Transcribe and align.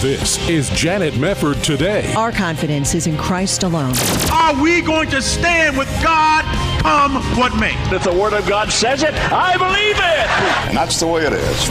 This 0.00 0.38
is 0.48 0.70
Janet 0.70 1.14
Mefford 1.14 1.60
today. 1.64 2.14
Our 2.14 2.30
confidence 2.30 2.94
is 2.94 3.08
in 3.08 3.16
Christ 3.16 3.64
alone. 3.64 3.94
Are 4.32 4.62
we 4.62 4.80
going 4.80 5.10
to 5.10 5.20
stand 5.20 5.76
with 5.76 5.88
God 6.00 6.44
come 6.82 7.16
what 7.36 7.56
may? 7.56 7.74
If 7.92 8.04
the 8.04 8.12
Word 8.12 8.32
of 8.32 8.46
God 8.46 8.70
says 8.70 9.02
it, 9.02 9.12
I 9.12 9.56
believe 9.56 9.96
it. 9.96 10.68
And 10.68 10.76
that's 10.76 11.00
the 11.00 11.08
way 11.08 11.26
it 11.26 11.32
is. 11.32 11.68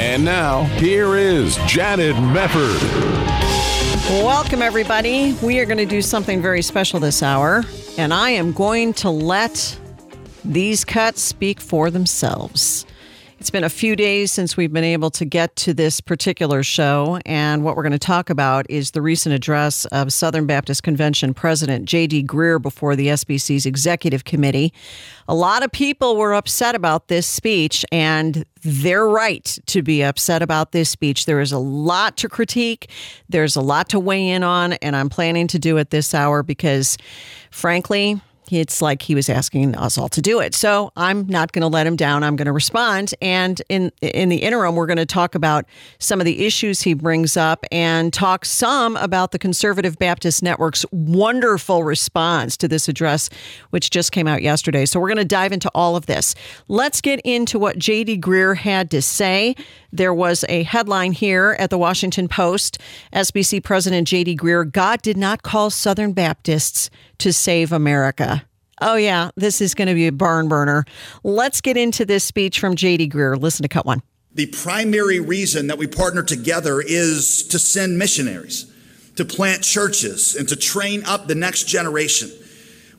And 0.00 0.24
now, 0.24 0.62
here 0.78 1.16
is 1.16 1.56
Janet 1.66 2.14
Mefford. 2.14 2.80
Welcome, 4.22 4.62
everybody. 4.62 5.32
We 5.42 5.58
are 5.58 5.66
going 5.66 5.78
to 5.78 5.86
do 5.86 6.00
something 6.00 6.40
very 6.40 6.62
special 6.62 7.00
this 7.00 7.20
hour, 7.20 7.64
and 7.98 8.14
I 8.14 8.30
am 8.30 8.52
going 8.52 8.92
to 8.94 9.10
let 9.10 9.76
these 10.44 10.84
cuts 10.84 11.20
speak 11.20 11.60
for 11.60 11.90
themselves. 11.90 12.86
It's 13.46 13.52
been 13.52 13.62
a 13.62 13.68
few 13.68 13.94
days 13.94 14.32
since 14.32 14.56
we've 14.56 14.72
been 14.72 14.82
able 14.82 15.08
to 15.12 15.24
get 15.24 15.54
to 15.54 15.72
this 15.72 16.00
particular 16.00 16.64
show, 16.64 17.20
and 17.24 17.62
what 17.62 17.76
we're 17.76 17.84
going 17.84 17.92
to 17.92 17.98
talk 18.00 18.28
about 18.28 18.68
is 18.68 18.90
the 18.90 19.00
recent 19.00 19.36
address 19.36 19.84
of 19.84 20.12
Southern 20.12 20.46
Baptist 20.46 20.82
Convention 20.82 21.32
President 21.32 21.84
J.D. 21.84 22.24
Greear 22.24 22.60
before 22.60 22.96
the 22.96 23.06
SBC's 23.06 23.64
Executive 23.64 24.24
Committee. 24.24 24.72
A 25.28 25.34
lot 25.36 25.62
of 25.62 25.70
people 25.70 26.16
were 26.16 26.34
upset 26.34 26.74
about 26.74 27.06
this 27.06 27.24
speech, 27.24 27.84
and 27.92 28.44
they're 28.64 29.06
right 29.06 29.56
to 29.66 29.80
be 29.80 30.02
upset 30.02 30.42
about 30.42 30.72
this 30.72 30.90
speech. 30.90 31.26
There 31.26 31.40
is 31.40 31.52
a 31.52 31.58
lot 31.58 32.16
to 32.16 32.28
critique, 32.28 32.90
there's 33.28 33.54
a 33.54 33.62
lot 33.62 33.88
to 33.90 34.00
weigh 34.00 34.28
in 34.28 34.42
on, 34.42 34.72
and 34.72 34.96
I'm 34.96 35.08
planning 35.08 35.46
to 35.46 35.58
do 35.60 35.76
it 35.76 35.90
this 35.90 36.14
hour 36.14 36.42
because, 36.42 36.98
frankly, 37.52 38.20
it's 38.50 38.82
like 38.82 39.02
he 39.02 39.14
was 39.14 39.28
asking 39.28 39.74
us 39.76 39.98
all 39.98 40.08
to 40.10 40.22
do 40.22 40.40
it. 40.40 40.54
So 40.54 40.92
I'm 40.96 41.26
not 41.26 41.52
going 41.52 41.62
to 41.62 41.68
let 41.68 41.86
him 41.86 41.96
down. 41.96 42.22
I'm 42.22 42.36
going 42.36 42.46
to 42.46 42.52
respond. 42.52 43.14
And 43.20 43.60
in 43.68 43.92
in 44.00 44.28
the 44.28 44.36
interim, 44.36 44.74
we're 44.74 44.86
going 44.86 44.96
to 44.96 45.06
talk 45.06 45.34
about 45.34 45.64
some 45.98 46.20
of 46.20 46.24
the 46.24 46.46
issues 46.46 46.82
he 46.82 46.94
brings 46.94 47.36
up 47.36 47.64
and 47.70 48.12
talk 48.12 48.44
some 48.44 48.96
about 48.96 49.32
the 49.32 49.38
Conservative 49.38 49.98
Baptist 49.98 50.42
Network's 50.42 50.84
wonderful 50.90 51.84
response 51.84 52.56
to 52.58 52.68
this 52.68 52.88
address, 52.88 53.30
which 53.70 53.90
just 53.90 54.12
came 54.12 54.26
out 54.26 54.42
yesterday. 54.42 54.86
So 54.86 55.00
we're 55.00 55.08
going 55.08 55.16
to 55.18 55.24
dive 55.24 55.52
into 55.52 55.70
all 55.74 55.96
of 55.96 56.06
this. 56.06 56.34
Let's 56.68 57.00
get 57.00 57.20
into 57.20 57.58
what 57.58 57.78
J.D. 57.78 58.18
Greear 58.18 58.56
had 58.56 58.90
to 58.90 59.02
say. 59.02 59.54
There 59.96 60.12
was 60.12 60.44
a 60.50 60.62
headline 60.62 61.12
here 61.12 61.56
at 61.58 61.70
the 61.70 61.78
Washington 61.78 62.28
Post. 62.28 62.78
SBC 63.14 63.62
President 63.62 64.06
J.D. 64.06 64.36
Greear 64.36 64.70
God 64.70 65.00
did 65.00 65.16
not 65.16 65.42
call 65.42 65.70
Southern 65.70 66.12
Baptists 66.12 66.90
to 67.16 67.32
save 67.32 67.72
America. 67.72 68.44
Oh, 68.82 68.96
yeah, 68.96 69.30
this 69.36 69.62
is 69.62 69.74
going 69.74 69.88
to 69.88 69.94
be 69.94 70.06
a 70.06 70.12
barn 70.12 70.48
burner. 70.48 70.84
Let's 71.24 71.62
get 71.62 71.78
into 71.78 72.04
this 72.04 72.24
speech 72.24 72.60
from 72.60 72.76
J.D. 72.76 73.08
Greear. 73.08 73.40
Listen 73.40 73.62
to 73.62 73.70
cut 73.70 73.86
one. 73.86 74.02
The 74.34 74.46
primary 74.48 75.18
reason 75.18 75.68
that 75.68 75.78
we 75.78 75.86
partner 75.86 76.22
together 76.22 76.82
is 76.82 77.44
to 77.44 77.58
send 77.58 77.98
missionaries, 77.98 78.70
to 79.14 79.24
plant 79.24 79.62
churches, 79.62 80.36
and 80.36 80.46
to 80.50 80.56
train 80.56 81.06
up 81.06 81.26
the 81.26 81.34
next 81.34 81.68
generation. 81.68 82.30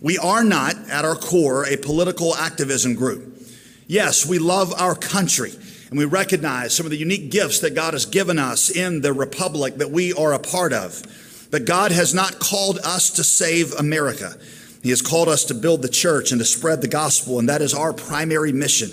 We 0.01 0.17
are 0.17 0.43
not, 0.43 0.75
at 0.89 1.05
our 1.05 1.15
core, 1.15 1.67
a 1.67 1.77
political 1.77 2.35
activism 2.35 2.95
group. 2.95 3.39
Yes, 3.85 4.25
we 4.25 4.39
love 4.39 4.73
our 4.73 4.95
country 4.95 5.51
and 5.89 5.97
we 5.97 6.05
recognize 6.05 6.75
some 6.75 6.85
of 6.85 6.91
the 6.91 6.97
unique 6.97 7.31
gifts 7.31 7.59
that 7.59 7.75
God 7.75 7.93
has 7.93 8.05
given 8.05 8.39
us 8.39 8.69
in 8.69 9.01
the 9.01 9.13
republic 9.13 9.75
that 9.75 9.91
we 9.91 10.13
are 10.13 10.33
a 10.33 10.39
part 10.39 10.73
of. 10.73 11.01
But 11.49 11.65
God 11.65 11.91
has 11.91 12.13
not 12.13 12.39
called 12.39 12.79
us 12.79 13.09
to 13.11 13.23
save 13.23 13.73
America. 13.73 14.35
He 14.83 14.89
has 14.89 15.01
called 15.01 15.27
us 15.29 15.45
to 15.45 15.53
build 15.53 15.81
the 15.81 15.89
church 15.89 16.31
and 16.31 16.39
to 16.39 16.45
spread 16.45 16.81
the 16.81 16.87
gospel, 16.87 17.39
and 17.39 17.49
that 17.49 17.61
is 17.61 17.73
our 17.73 17.93
primary 17.93 18.51
mission. 18.51 18.91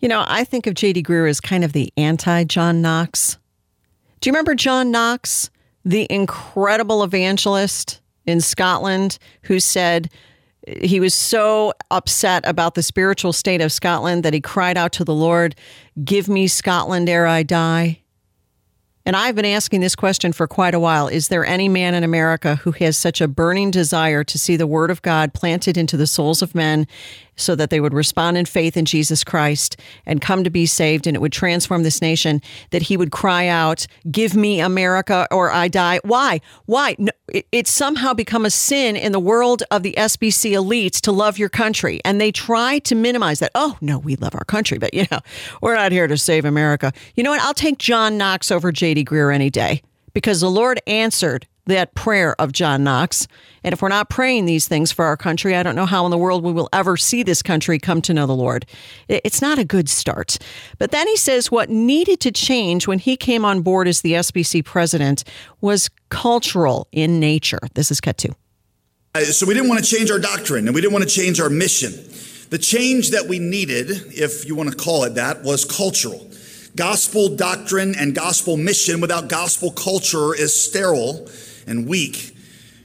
You 0.00 0.08
know, 0.08 0.24
I 0.26 0.44
think 0.44 0.66
of 0.66 0.74
J.D. 0.74 1.02
Greear 1.02 1.28
as 1.28 1.40
kind 1.40 1.64
of 1.64 1.72
the 1.72 1.92
anti 1.96 2.44
John 2.44 2.82
Knox. 2.82 3.38
Do 4.20 4.28
you 4.28 4.32
remember 4.32 4.54
John 4.54 4.90
Knox, 4.90 5.50
the 5.84 6.06
incredible 6.10 7.02
evangelist 7.02 8.00
in 8.26 8.40
Scotland 8.40 9.18
who 9.42 9.60
said 9.60 10.10
he 10.66 11.00
was 11.00 11.14
so 11.14 11.72
upset 11.90 12.46
about 12.46 12.74
the 12.74 12.82
spiritual 12.82 13.32
state 13.32 13.60
of 13.60 13.72
Scotland 13.72 14.22
that 14.22 14.34
he 14.34 14.40
cried 14.40 14.76
out 14.76 14.92
to 14.92 15.04
the 15.04 15.14
Lord, 15.14 15.54
Give 16.04 16.28
me 16.28 16.46
Scotland 16.46 17.08
ere 17.08 17.26
I 17.26 17.42
die? 17.42 18.00
And 19.06 19.14
I've 19.14 19.34
been 19.34 19.44
asking 19.44 19.82
this 19.82 19.94
question 19.94 20.32
for 20.32 20.46
quite 20.46 20.74
a 20.74 20.80
while. 20.80 21.08
Is 21.08 21.28
there 21.28 21.44
any 21.44 21.68
man 21.68 21.94
in 21.94 22.04
America 22.04 22.56
who 22.56 22.72
has 22.72 22.96
such 22.96 23.20
a 23.20 23.28
burning 23.28 23.70
desire 23.70 24.24
to 24.24 24.38
see 24.38 24.56
the 24.56 24.66
word 24.66 24.90
of 24.90 25.02
God 25.02 25.34
planted 25.34 25.76
into 25.76 25.98
the 25.98 26.06
souls 26.06 26.40
of 26.40 26.54
men 26.54 26.86
so 27.36 27.54
that 27.54 27.70
they 27.70 27.80
would 27.80 27.94
respond 27.94 28.36
in 28.36 28.44
faith 28.44 28.76
in 28.76 28.84
Jesus 28.84 29.24
Christ 29.24 29.76
and 30.06 30.20
come 30.20 30.44
to 30.44 30.50
be 30.50 30.66
saved 30.66 31.06
and 31.06 31.16
it 31.16 31.20
would 31.20 31.32
transform 31.32 31.82
this 31.82 32.00
nation 32.00 32.40
that 32.70 32.82
he 32.82 32.96
would 32.96 33.10
cry 33.10 33.46
out, 33.46 33.86
"Give 34.10 34.34
me 34.34 34.60
America 34.60 35.26
or 35.30 35.50
I 35.50 35.68
die." 35.68 36.00
Why? 36.04 36.40
Why? 36.66 36.96
No, 36.98 37.12
it, 37.28 37.46
it's 37.52 37.72
somehow 37.72 38.14
become 38.14 38.44
a 38.44 38.50
sin 38.50 38.96
in 38.96 39.12
the 39.12 39.20
world 39.20 39.62
of 39.70 39.82
the 39.82 39.94
SBC 39.96 40.52
elites 40.52 41.00
to 41.02 41.12
love 41.12 41.38
your 41.38 41.48
country 41.48 42.00
and 42.04 42.20
they 42.20 42.32
try 42.32 42.78
to 42.80 42.94
minimize 42.94 43.38
that. 43.40 43.50
Oh, 43.54 43.76
no, 43.80 43.98
we 43.98 44.16
love 44.16 44.34
our 44.34 44.44
country, 44.44 44.78
but 44.78 44.94
you 44.94 45.06
know, 45.10 45.20
we're 45.62 45.74
not 45.74 45.92
here 45.92 46.06
to 46.06 46.16
save 46.16 46.44
America. 46.44 46.92
You 47.14 47.24
know 47.24 47.30
what? 47.30 47.40
I'll 47.40 47.54
take 47.54 47.78
John 47.78 48.18
Knox 48.18 48.50
over 48.50 48.72
JD 48.72 49.04
Greear 49.04 49.34
any 49.34 49.50
day 49.50 49.82
because 50.14 50.40
the 50.40 50.50
Lord 50.50 50.80
answered 50.86 51.46
that 51.66 51.94
prayer 51.94 52.38
of 52.40 52.52
John 52.52 52.84
Knox. 52.84 53.26
And 53.62 53.72
if 53.72 53.80
we're 53.80 53.88
not 53.88 54.10
praying 54.10 54.44
these 54.44 54.68
things 54.68 54.92
for 54.92 55.04
our 55.04 55.16
country, 55.16 55.56
I 55.56 55.62
don't 55.62 55.74
know 55.74 55.86
how 55.86 56.04
in 56.04 56.10
the 56.10 56.18
world 56.18 56.44
we 56.44 56.52
will 56.52 56.68
ever 56.72 56.96
see 56.96 57.22
this 57.22 57.42
country 57.42 57.78
come 57.78 58.02
to 58.02 58.14
know 58.14 58.26
the 58.26 58.34
Lord. 58.34 58.66
It's 59.08 59.40
not 59.40 59.58
a 59.58 59.64
good 59.64 59.88
start. 59.88 60.38
But 60.78 60.90
then 60.90 61.08
he 61.08 61.16
says 61.16 61.50
what 61.50 61.70
needed 61.70 62.20
to 62.20 62.32
change 62.32 62.86
when 62.86 62.98
he 62.98 63.16
came 63.16 63.44
on 63.44 63.62
board 63.62 63.88
as 63.88 64.02
the 64.02 64.12
SBC 64.12 64.64
president 64.64 65.24
was 65.60 65.90
cultural 66.10 66.86
in 66.92 67.18
nature. 67.18 67.60
This 67.74 67.90
is 67.90 68.00
cut 68.00 68.18
two. 68.18 68.34
Uh, 69.14 69.20
so 69.20 69.46
we 69.46 69.54
didn't 69.54 69.68
want 69.68 69.82
to 69.82 69.90
change 69.90 70.10
our 70.10 70.18
doctrine 70.18 70.66
and 70.66 70.74
we 70.74 70.80
didn't 70.80 70.92
want 70.92 71.08
to 71.08 71.10
change 71.10 71.40
our 71.40 71.50
mission. 71.50 71.92
The 72.50 72.58
change 72.58 73.10
that 73.10 73.26
we 73.26 73.38
needed, 73.38 73.90
if 74.08 74.46
you 74.46 74.54
want 74.54 74.70
to 74.70 74.76
call 74.76 75.04
it 75.04 75.14
that, 75.14 75.42
was 75.42 75.64
cultural. 75.64 76.30
Gospel 76.76 77.36
doctrine 77.36 77.94
and 77.94 78.16
gospel 78.16 78.56
mission 78.56 79.00
without 79.00 79.28
gospel 79.28 79.70
culture 79.70 80.34
is 80.34 80.60
sterile 80.60 81.28
and 81.68 81.86
weak, 81.86 82.36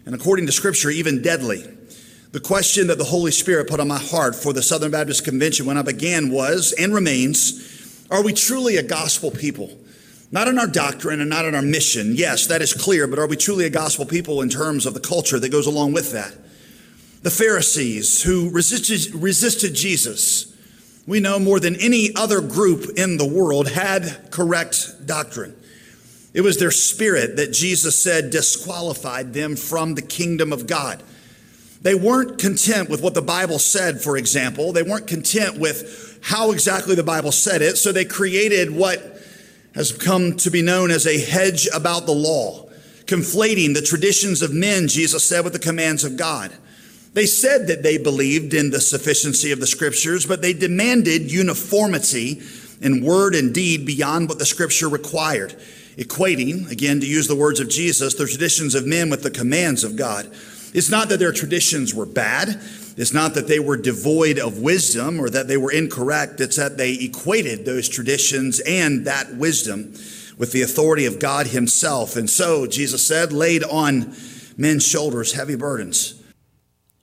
and 0.06 0.14
according 0.14 0.46
to 0.46 0.52
Scripture, 0.52 0.92
even 0.92 1.24
deadly. 1.24 1.64
The 2.32 2.40
question 2.40 2.86
that 2.88 3.00
the 3.00 3.06
Holy 3.06 3.32
Spirit 3.32 3.68
put 3.68 3.80
on 3.80 3.88
my 3.88 3.98
heart 3.98 4.36
for 4.36 4.54
the 4.54 4.62
Southern 4.62 4.92
Baptist 4.92 5.26
Convention 5.26 5.66
when 5.66 5.78
I 5.78 5.82
began 5.82 6.30
was 6.30 6.72
and 6.74 6.94
remains 6.94 8.06
Are 8.12 8.24
we 8.24 8.34
truly 8.34 8.78
a 8.78 8.84
gospel 8.84 9.32
people? 9.32 9.76
Not 10.32 10.48
in 10.48 10.60
our 10.60 10.68
doctrine 10.68 11.22
and 11.22 11.30
not 11.30 11.46
in 11.46 11.56
our 11.56 11.64
mission. 11.64 12.14
Yes, 12.14 12.46
that 12.46 12.62
is 12.62 12.76
clear, 12.76 13.08
but 13.08 13.18
are 13.18 13.28
we 13.28 13.36
truly 13.36 13.66
a 13.66 13.72
gospel 13.72 14.06
people 14.06 14.44
in 14.44 14.50
terms 14.50 14.86
of 14.86 14.94
the 14.94 15.00
culture 15.00 15.40
that 15.40 15.50
goes 15.50 15.66
along 15.66 15.94
with 15.94 16.12
that? 16.12 16.36
The 17.24 17.32
Pharisees 17.32 18.22
who 18.22 18.52
resisted, 18.52 19.16
resisted 19.16 19.74
Jesus, 19.74 20.56
we 21.10 21.20
know 21.20 21.40
more 21.40 21.60
than 21.60 21.76
any 21.78 22.16
other 22.16 22.40
group 22.40 22.92
in 22.96 23.18
the 23.18 23.26
world, 23.26 23.68
had 23.68 24.30
correct 24.30 25.08
doctrine. 25.08 25.56
It 26.36 26.42
was 26.42 26.60
their 26.60 26.70
spirit 26.70 27.38
that 27.38 27.52
Jesus 27.52 27.98
said 27.98 28.30
disqualified 28.30 29.34
them 29.34 29.56
from 29.56 29.96
the 29.96 30.04
kingdom 30.04 30.54
of 30.54 30.68
God. 30.68 31.02
They 31.82 31.96
weren't 31.96 32.38
content 32.38 32.92
with 32.92 33.02
what 33.02 33.16
the 33.16 33.24
Bible 33.24 33.58
said, 33.58 34.02
for 34.02 34.18
example. 34.18 34.72
They 34.72 34.84
weren't 34.84 35.08
content 35.08 35.58
with 35.58 36.20
how 36.22 36.52
exactly 36.52 36.94
the 36.94 37.02
Bible 37.02 37.32
said 37.32 37.64
it, 37.64 37.78
so 37.78 37.92
they 37.92 38.06
created 38.06 38.70
what 38.70 39.20
has 39.74 39.92
come 39.92 40.38
to 40.38 40.52
be 40.52 40.62
known 40.62 40.92
as 40.92 41.08
a 41.08 41.20
hedge 41.20 41.68
about 41.74 42.06
the 42.06 42.12
law, 42.12 42.70
conflating 43.06 43.74
the 43.74 43.82
traditions 43.82 44.44
of 44.44 44.54
men, 44.54 44.88
Jesus 44.88 45.24
said, 45.24 45.44
with 45.44 45.54
the 45.54 45.60
commands 45.60 46.04
of 46.04 46.18
God. 46.18 46.52
They 47.14 47.26
said 47.26 47.68
that 47.68 47.84
they 47.84 47.98
believed 47.98 48.54
in 48.54 48.70
the 48.70 48.82
sufficiency 48.82 49.52
of 49.52 49.60
the 49.60 49.68
scriptures, 49.68 50.26
but 50.26 50.42
they 50.42 50.54
demanded 50.54 51.32
uniformity 51.32 52.42
in 52.82 53.04
word 53.04 53.36
and 53.36 53.54
deed 53.54 53.86
beyond 53.86 54.30
what 54.30 54.40
the 54.40 54.46
scripture 54.46 54.88
required 54.88 55.56
equating, 56.00 56.72
again, 56.72 57.02
to 57.02 57.06
use 57.06 57.28
the 57.28 57.36
words 57.36 57.60
of 57.60 57.70
Jesus, 57.70 58.14
the 58.14 58.26
traditions 58.26 58.74
of 58.74 58.88
men 58.88 59.10
with 59.10 59.22
the 59.22 59.30
commands 59.30 59.84
of 59.84 59.98
God. 59.98 60.26
It's 60.74 60.90
not 60.90 61.10
that 61.10 61.20
their 61.20 61.34
traditions 61.34 61.94
were 61.94 62.06
bad. 62.06 62.62
It's 62.96 63.14
not 63.14 63.34
that 63.34 63.48
they 63.48 63.60
were 63.60 63.76
devoid 63.76 64.40
of 64.40 64.60
wisdom 64.60 65.20
or 65.20 65.30
that 65.30 65.50
they 65.50 65.58
were 65.58 65.72
incorrect. 65.72 66.40
It's 66.40 66.56
that 66.56 66.78
they 66.78 66.94
equated 66.94 67.66
those 67.66 67.90
traditions 67.90 68.62
and 68.62 69.06
that 69.08 69.36
wisdom 69.36 69.94
with 70.38 70.54
the 70.54 70.62
authority 70.62 71.06
of 71.06 71.20
God 71.20 71.48
Himself. 71.48 72.16
And 72.16 72.30
so, 72.30 72.66
Jesus 72.66 73.06
said, 73.06 73.34
laid 73.34 73.64
on 73.66 74.16
men's 74.58 74.88
shoulders 74.88 75.34
heavy 75.34 75.56
burdens. 75.56 76.19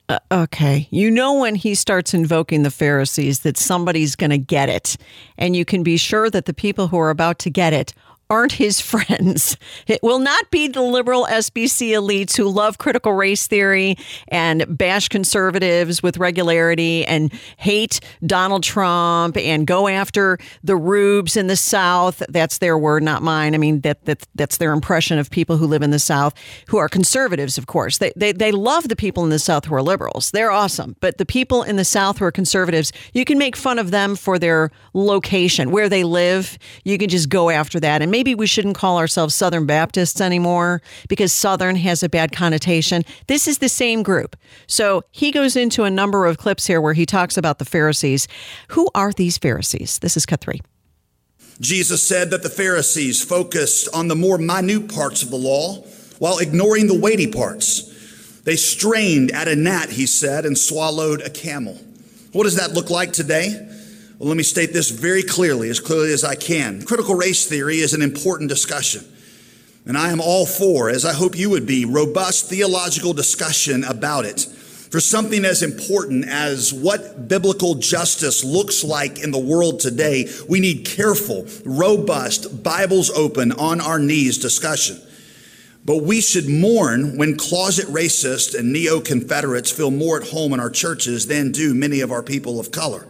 Uh, 0.09 0.19
okay. 0.31 0.87
You 0.89 1.11
know, 1.11 1.39
when 1.41 1.55
he 1.55 1.75
starts 1.75 2.13
invoking 2.13 2.63
the 2.63 2.71
Pharisees, 2.71 3.41
that 3.41 3.57
somebody's 3.57 4.15
going 4.15 4.29
to 4.29 4.37
get 4.37 4.69
it. 4.69 4.95
And 5.37 5.53
you 5.53 5.65
can 5.65 5.83
be 5.83 5.97
sure 5.97 6.29
that 6.29 6.45
the 6.45 6.53
people 6.53 6.87
who 6.87 6.97
are 6.97 7.09
about 7.09 7.39
to 7.39 7.49
get 7.49 7.73
it 7.73 7.93
aren't 8.29 8.53
his 8.53 8.79
friends. 8.87 9.57
It 9.87 10.01
will 10.03 10.19
not 10.19 10.49
be 10.51 10.67
the 10.67 10.81
liberal 10.81 11.25
SBC 11.29 11.89
elites 11.89 12.35
who 12.35 12.49
love 12.49 12.77
critical 12.77 13.13
race 13.13 13.47
theory 13.47 13.97
and 14.27 14.65
bash 14.77 15.09
conservatives 15.09 16.03
with 16.03 16.17
regularity 16.17 17.05
and 17.05 17.31
hate 17.57 17.99
Donald 18.25 18.63
Trump 18.63 19.37
and 19.37 19.65
go 19.65 19.87
after 19.87 20.37
the 20.63 20.75
rubes 20.75 21.37
in 21.37 21.47
the 21.47 21.55
South. 21.55 22.21
That's 22.29 22.57
their 22.59 22.77
word, 22.77 23.03
not 23.03 23.21
mine. 23.21 23.55
I 23.55 23.57
mean, 23.57 23.81
that, 23.81 24.05
that 24.05 24.25
that's 24.35 24.57
their 24.57 24.73
impression 24.73 25.19
of 25.19 25.29
people 25.29 25.57
who 25.57 25.67
live 25.67 25.81
in 25.81 25.91
the 25.91 25.99
South 25.99 26.33
who 26.67 26.77
are 26.77 26.89
conservatives, 26.89 27.57
of 27.57 27.67
course. 27.67 27.97
They, 27.97 28.11
they, 28.15 28.31
they 28.31 28.51
love 28.51 28.87
the 28.87 28.95
people 28.95 29.23
in 29.23 29.29
the 29.29 29.39
South 29.39 29.65
who 29.65 29.75
are 29.75 29.81
liberals. 29.81 30.31
They're 30.31 30.51
awesome. 30.51 30.95
But 30.99 31.17
the 31.17 31.25
people 31.25 31.63
in 31.63 31.75
the 31.75 31.85
South 31.85 32.17
who 32.17 32.25
are 32.25 32.31
conservatives, 32.31 32.91
you 33.13 33.25
can 33.25 33.37
make 33.37 33.55
fun 33.55 33.79
of 33.79 33.91
them 33.91 34.15
for 34.15 34.39
their 34.39 34.71
location, 34.93 35.71
where 35.71 35.89
they 35.89 36.03
live. 36.03 36.57
You 36.83 36.97
can 36.97 37.09
just 37.09 37.29
go 37.29 37.49
after 37.49 37.79
that. 37.79 38.01
And 38.01 38.11
maybe 38.17 38.33
we 38.33 38.47
shouldn't 38.47 38.75
call 38.75 38.97
ourselves 38.97 39.35
Southern 39.35 39.67
Baptists 39.67 40.19
anymore 40.19 40.81
because 41.07 41.31
Southern 41.31 41.75
has 41.75 42.01
a 42.01 42.09
bad 42.09 42.31
connotation. 42.31 43.05
This 43.27 43.47
is 43.47 43.59
the 43.59 43.69
same 43.69 44.01
group. 44.01 44.35
So 44.65 45.03
he 45.11 45.31
goes 45.31 45.55
into 45.55 45.83
a 45.83 45.91
number 45.91 46.25
of 46.25 46.39
clips 46.39 46.65
here 46.65 46.81
where 46.81 46.95
he 46.95 47.05
talks 47.05 47.37
about 47.37 47.59
the 47.59 47.65
Pharisees. 47.65 48.27
Who 48.69 48.89
are 48.95 49.13
these 49.13 49.37
Pharisees? 49.37 49.99
This 49.99 50.17
is 50.17 50.25
cut 50.25 50.41
three. 50.41 50.61
Jesus 51.61 52.01
said 52.01 52.31
that 52.31 52.41
the 52.41 52.49
Pharisees 52.49 53.23
focused 53.23 53.87
on 53.93 54.07
the 54.07 54.15
more 54.15 54.39
minute 54.39 54.91
parts 54.91 55.21
of 55.21 55.29
the 55.29 55.37
law 55.37 55.83
while 56.17 56.39
ignoring 56.39 56.87
the 56.87 56.99
weighty 56.99 57.27
parts. 57.27 58.41
They 58.45 58.55
strained 58.55 59.29
at 59.29 59.47
a 59.47 59.55
gnat, 59.55 59.91
he 59.91 60.07
said, 60.07 60.43
and 60.43 60.57
swallowed 60.57 61.21
a 61.21 61.29
camel. 61.29 61.75
What 62.31 62.45
does 62.45 62.55
that 62.55 62.73
look 62.73 62.89
like 62.89 63.13
today? 63.13 63.69
Well, 64.19 64.29
let 64.29 64.37
me 64.37 64.43
state 64.43 64.73
this 64.73 64.89
very 64.89 65.21
clearly, 65.21 65.69
as 65.69 65.79
clearly 65.79 66.11
as 66.11 66.23
I 66.23 66.33
can. 66.33 66.81
Critical 66.81 67.13
race 67.13 67.45
theory 67.45 67.77
is 67.77 67.93
an 67.93 68.01
important 68.01 68.49
discussion. 68.49 69.05
And 69.85 69.95
I 69.95 70.09
am 70.09 70.19
all 70.19 70.47
for, 70.47 70.89
as 70.89 71.05
I 71.05 71.13
hope 71.13 71.37
you 71.37 71.51
would 71.51 71.67
be, 71.67 71.85
robust 71.85 72.49
theological 72.49 73.13
discussion 73.13 73.83
about 73.83 74.25
it. 74.25 74.39
For 74.39 74.99
something 74.99 75.45
as 75.45 75.61
important 75.61 76.27
as 76.27 76.73
what 76.73 77.27
biblical 77.27 77.75
justice 77.75 78.43
looks 78.43 78.83
like 78.83 79.19
in 79.19 79.29
the 79.29 79.37
world 79.37 79.79
today, 79.79 80.27
we 80.49 80.61
need 80.61 80.85
careful, 80.85 81.45
robust, 81.63 82.63
Bibles 82.63 83.11
open, 83.11 83.51
on 83.51 83.79
our 83.79 83.99
knees 83.99 84.39
discussion. 84.39 84.99
But 85.85 86.03
we 86.03 86.21
should 86.21 86.49
mourn 86.49 87.17
when 87.17 87.37
closet 87.37 87.85
racists 87.85 88.57
and 88.57 88.73
neo 88.73 88.99
Confederates 88.99 89.69
feel 89.69 89.91
more 89.91 90.19
at 90.19 90.29
home 90.29 90.53
in 90.53 90.59
our 90.59 90.71
churches 90.71 91.27
than 91.27 91.51
do 91.51 91.75
many 91.75 91.99
of 91.99 92.11
our 92.11 92.23
people 92.23 92.59
of 92.59 92.71
color. 92.71 93.07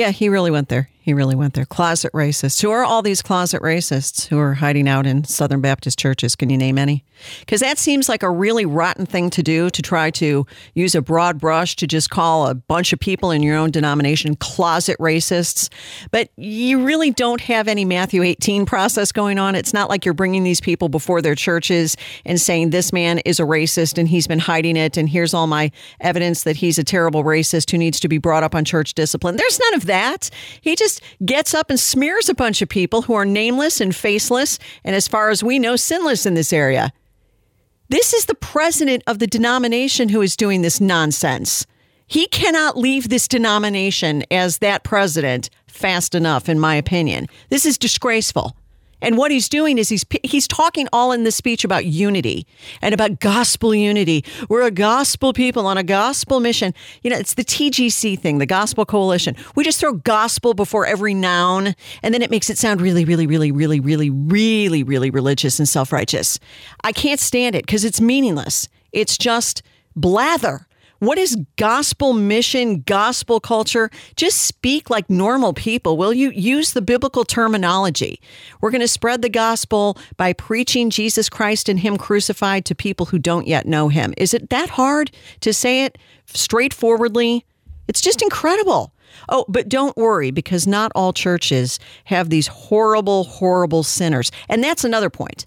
Yeah, 0.00 0.12
he 0.12 0.30
really 0.30 0.50
went 0.50 0.70
there. 0.70 0.88
He 1.02 1.14
really 1.14 1.34
went 1.34 1.54
there. 1.54 1.64
Closet 1.64 2.12
racists. 2.12 2.60
Who 2.60 2.70
are 2.70 2.84
all 2.84 3.00
these 3.00 3.22
closet 3.22 3.62
racists 3.62 4.26
who 4.26 4.38
are 4.38 4.54
hiding 4.54 4.86
out 4.86 5.06
in 5.06 5.24
Southern 5.24 5.62
Baptist 5.62 5.98
churches? 5.98 6.36
Can 6.36 6.50
you 6.50 6.58
name 6.58 6.76
any? 6.76 7.04
Because 7.40 7.60
that 7.60 7.78
seems 7.78 8.08
like 8.08 8.22
a 8.22 8.30
really 8.30 8.66
rotten 8.66 9.06
thing 9.06 9.30
to 9.30 9.42
do 9.42 9.70
to 9.70 9.82
try 9.82 10.10
to 10.12 10.46
use 10.74 10.94
a 10.94 11.00
broad 11.00 11.38
brush 11.38 11.76
to 11.76 11.86
just 11.86 12.10
call 12.10 12.48
a 12.48 12.54
bunch 12.54 12.92
of 12.92 13.00
people 13.00 13.30
in 13.30 13.42
your 13.42 13.56
own 13.56 13.70
denomination 13.70 14.36
closet 14.36 14.96
racists. 14.98 15.70
But 16.10 16.30
you 16.36 16.84
really 16.84 17.10
don't 17.10 17.40
have 17.42 17.66
any 17.66 17.84
Matthew 17.86 18.22
18 18.22 18.66
process 18.66 19.10
going 19.10 19.38
on. 19.38 19.54
It's 19.54 19.72
not 19.72 19.88
like 19.88 20.04
you're 20.04 20.14
bringing 20.14 20.44
these 20.44 20.60
people 20.60 20.90
before 20.90 21.22
their 21.22 21.34
churches 21.34 21.96
and 22.26 22.38
saying 22.38 22.70
this 22.70 22.92
man 22.92 23.20
is 23.20 23.40
a 23.40 23.44
racist 23.44 23.96
and 23.96 24.06
he's 24.08 24.26
been 24.26 24.38
hiding 24.38 24.76
it. 24.76 24.96
And 24.98 25.08
here's 25.08 25.32
all 25.32 25.46
my 25.46 25.72
evidence 26.00 26.44
that 26.44 26.56
he's 26.56 26.78
a 26.78 26.84
terrible 26.84 27.24
racist 27.24 27.70
who 27.70 27.78
needs 27.78 28.00
to 28.00 28.08
be 28.08 28.18
brought 28.18 28.42
up 28.42 28.54
on 28.54 28.64
church 28.64 28.94
discipline. 28.94 29.36
There's 29.36 29.58
none 29.58 29.74
of 29.74 29.86
that. 29.86 30.30
He 30.60 30.76
just 30.76 30.89
gets 31.24 31.52
up 31.52 31.68
and 31.68 31.78
smears 31.78 32.28
a 32.28 32.34
bunch 32.34 32.62
of 32.62 32.68
people 32.68 33.02
who 33.02 33.14
are 33.14 33.26
nameless 33.26 33.80
and 33.80 33.94
faceless, 33.94 34.58
and 34.82 34.96
as 34.96 35.06
far 35.06 35.28
as 35.28 35.44
we 35.44 35.58
know, 35.58 35.76
sinless 35.76 36.24
in 36.24 36.34
this 36.34 36.52
area. 36.52 36.92
This 37.90 38.14
is 38.14 38.24
the 38.24 38.34
president 38.34 39.02
of 39.06 39.18
the 39.18 39.26
denomination 39.26 40.08
who 40.08 40.22
is 40.22 40.36
doing 40.36 40.62
this 40.62 40.80
nonsense. 40.80 41.66
He 42.06 42.26
cannot 42.26 42.76
leave 42.76 43.08
this 43.08 43.28
denomination 43.28 44.24
as 44.30 44.58
that 44.58 44.82
president 44.82 45.50
fast 45.68 46.14
enough, 46.14 46.48
in 46.48 46.58
my 46.58 46.74
opinion. 46.74 47.26
This 47.50 47.66
is 47.66 47.78
disgraceful. 47.78 48.56
And 49.02 49.16
what 49.16 49.30
he's 49.30 49.48
doing 49.48 49.78
is 49.78 49.88
he's 49.88 50.04
he's 50.22 50.46
talking 50.46 50.88
all 50.92 51.12
in 51.12 51.24
this 51.24 51.36
speech 51.36 51.64
about 51.64 51.86
unity 51.86 52.46
and 52.82 52.94
about 52.94 53.20
gospel 53.20 53.74
unity. 53.74 54.24
We're 54.48 54.62
a 54.62 54.70
gospel 54.70 55.32
people 55.32 55.66
on 55.66 55.78
a 55.78 55.82
gospel 55.82 56.40
mission. 56.40 56.74
You 57.02 57.10
know, 57.10 57.16
it's 57.16 57.34
the 57.34 57.44
TGC 57.44 58.18
thing, 58.18 58.38
the 58.38 58.46
Gospel 58.46 58.84
Coalition. 58.84 59.36
We 59.54 59.64
just 59.64 59.80
throw 59.80 59.94
gospel 59.94 60.54
before 60.54 60.86
every 60.86 61.14
noun, 61.14 61.74
and 62.02 62.14
then 62.14 62.22
it 62.22 62.30
makes 62.30 62.50
it 62.50 62.58
sound 62.58 62.80
really, 62.80 63.04
really, 63.04 63.26
really, 63.26 63.52
really, 63.52 63.80
really, 63.80 64.10
really, 64.10 64.82
really 64.82 65.10
religious 65.10 65.58
and 65.58 65.68
self 65.68 65.92
righteous. 65.92 66.38
I 66.84 66.92
can't 66.92 67.20
stand 67.20 67.54
it 67.54 67.66
because 67.66 67.84
it's 67.84 68.00
meaningless. 68.00 68.68
It's 68.92 69.16
just 69.16 69.62
blather. 69.96 70.66
What 71.00 71.16
is 71.16 71.34
gospel 71.56 72.12
mission, 72.12 72.82
gospel 72.82 73.40
culture? 73.40 73.88
Just 74.16 74.42
speak 74.42 74.90
like 74.90 75.08
normal 75.08 75.54
people, 75.54 75.96
will 75.96 76.12
you? 76.12 76.30
Use 76.30 76.74
the 76.74 76.82
biblical 76.82 77.24
terminology. 77.24 78.20
We're 78.60 78.70
going 78.70 78.82
to 78.82 78.88
spread 78.88 79.22
the 79.22 79.30
gospel 79.30 79.96
by 80.18 80.34
preaching 80.34 80.90
Jesus 80.90 81.30
Christ 81.30 81.70
and 81.70 81.80
Him 81.80 81.96
crucified 81.96 82.66
to 82.66 82.74
people 82.74 83.06
who 83.06 83.18
don't 83.18 83.46
yet 83.46 83.66
know 83.66 83.88
Him. 83.88 84.12
Is 84.18 84.34
it 84.34 84.50
that 84.50 84.68
hard 84.68 85.10
to 85.40 85.54
say 85.54 85.86
it 85.86 85.96
straightforwardly? 86.26 87.46
It's 87.88 88.02
just 88.02 88.20
incredible. 88.20 88.92
Oh, 89.30 89.46
but 89.48 89.70
don't 89.70 89.96
worry 89.96 90.30
because 90.30 90.66
not 90.66 90.92
all 90.94 91.14
churches 91.14 91.80
have 92.04 92.28
these 92.28 92.46
horrible, 92.46 93.24
horrible 93.24 93.84
sinners. 93.84 94.30
And 94.50 94.62
that's 94.62 94.84
another 94.84 95.08
point. 95.08 95.46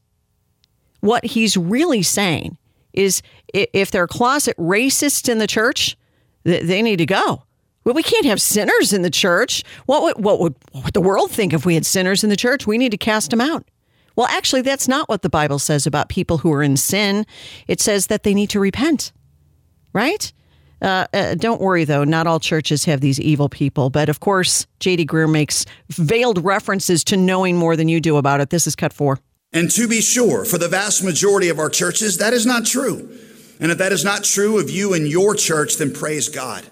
What 1.01 1.23
he's 1.23 1.55
really 1.55 2.01
saying 2.01 2.57
is 2.93 3.21
if 3.53 3.91
they're 3.91 4.07
closet 4.07 4.55
racists 4.57 5.29
in 5.29 5.39
the 5.39 5.47
church, 5.47 5.97
they 6.43 6.81
need 6.81 6.97
to 6.97 7.05
go. 7.05 7.43
Well, 7.83 7.95
we 7.95 8.03
can't 8.03 8.25
have 8.25 8.41
sinners 8.41 8.93
in 8.93 9.01
the 9.01 9.09
church. 9.09 9.63
What 9.85 10.03
would, 10.03 10.23
what 10.23 10.39
would 10.39 10.55
what 10.71 10.85
would 10.85 10.93
the 10.93 11.01
world 11.01 11.31
think 11.31 11.53
if 11.53 11.65
we 11.65 11.73
had 11.73 11.85
sinners 11.85 12.23
in 12.23 12.29
the 12.29 12.37
church? 12.37 12.65
We 12.65 12.77
need 12.77 12.91
to 12.91 12.97
cast 12.97 13.29
them 13.29 13.41
out. 13.41 13.67
Well, 14.15 14.27
actually, 14.27 14.61
that's 14.61 14.87
not 14.87 15.09
what 15.09 15.21
the 15.21 15.29
Bible 15.29 15.59
says 15.59 15.85
about 15.85 16.07
people 16.07 16.37
who 16.37 16.51
are 16.53 16.63
in 16.63 16.77
sin. 16.77 17.25
It 17.67 17.81
says 17.81 18.07
that 18.07 18.23
they 18.23 18.33
need 18.33 18.49
to 18.51 18.59
repent, 18.59 19.11
right? 19.91 20.31
Uh, 20.81 21.07
uh, 21.13 21.35
don't 21.35 21.61
worry, 21.61 21.85
though. 21.85 22.03
Not 22.03 22.27
all 22.27 22.39
churches 22.39 22.85
have 22.85 23.01
these 23.01 23.19
evil 23.19 23.49
people. 23.49 23.89
But 23.89 24.09
of 24.09 24.19
course, 24.19 24.67
J.D. 24.79 25.05
Greear 25.05 25.31
makes 25.31 25.65
veiled 25.89 26.43
references 26.43 27.03
to 27.05 27.17
knowing 27.17 27.57
more 27.57 27.75
than 27.75 27.87
you 27.87 28.01
do 28.01 28.17
about 28.17 28.41
it. 28.41 28.49
This 28.49 28.67
is 28.67 28.75
cut 28.75 28.93
four. 28.93 29.19
And 29.53 29.69
to 29.71 29.87
be 29.87 30.01
sure, 30.01 30.45
for 30.45 30.57
the 30.57 30.67
vast 30.67 31.03
majority 31.03 31.49
of 31.49 31.59
our 31.59 31.69
churches, 31.69 32.17
that 32.17 32.33
is 32.33 32.45
not 32.45 32.65
true. 32.65 33.17
And 33.59 33.71
if 33.71 33.77
that 33.77 33.91
is 33.91 34.03
not 34.03 34.23
true 34.23 34.59
of 34.59 34.69
you 34.69 34.93
and 34.93 35.07
your 35.07 35.35
church, 35.35 35.77
then 35.77 35.93
praise 35.93 36.27
God. 36.27 36.65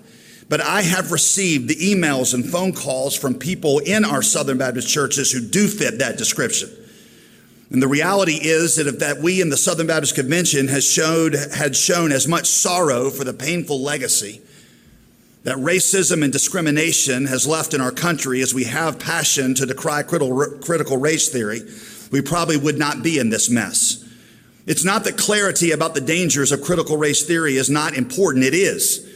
But 0.50 0.62
I 0.62 0.82
have 0.82 1.12
received 1.12 1.70
the 1.70 1.76
emails 1.76 2.34
and 2.34 2.46
phone 2.46 2.74
calls 2.74 3.16
from 3.16 3.36
people 3.36 3.80
in 3.80 4.04
our 4.04 4.22
Southern 4.22 4.58
Baptist 4.58 4.90
churches 4.90 5.32
who 5.32 5.48
do 5.48 5.68
fit 5.68 6.00
that 6.00 6.18
description. 6.18 6.70
And 7.70 7.82
the 7.82 7.88
reality 7.88 8.38
is 8.42 8.76
that 8.76 8.88
if 8.88 9.00
that 9.00 9.20
we 9.20 9.42
in 9.42 9.50
the 9.50 9.56
Southern 9.56 9.88
Baptist 9.88 10.16
Convention 10.16 10.68
has 10.68 10.86
showed, 10.86 11.36
had 11.56 11.76
shown 11.76 12.12
as 12.12 12.28
much 12.28 12.48
sorrow 12.48 13.10
for 13.10 13.24
the 13.24 13.34
painful 13.34 13.80
legacy 13.80 14.42
that 15.44 15.56
racism 15.58 16.24
and 16.24 16.34
discrimination 16.34 17.26
has 17.26 17.48
left 17.48 17.74
in 17.74 17.82
our 17.82 17.92
country 17.92 18.42
as 18.42 18.54
we 18.54 18.66
have 18.66 19.00
passion 19.00 19.56
to 19.56 19.66
decry 19.66 20.04
critical 20.04 20.98
race 20.98 21.30
theory, 21.30 21.62
we 22.12 22.22
probably 22.22 22.58
would 22.58 22.78
not 22.78 23.02
be 23.02 23.18
in 23.18 23.30
this 23.30 23.50
mess. 23.50 24.08
It's 24.68 24.86
not 24.86 25.04
that 25.06 25.18
clarity 25.18 25.72
about 25.72 25.96
the 25.96 26.02
dangers 26.02 26.52
of 26.52 26.62
critical 26.62 26.98
race 26.98 27.24
theory 27.24 27.56
is 27.58 27.70
not 27.70 27.96
important. 27.96 28.46
It 28.46 28.54
is. 28.54 29.08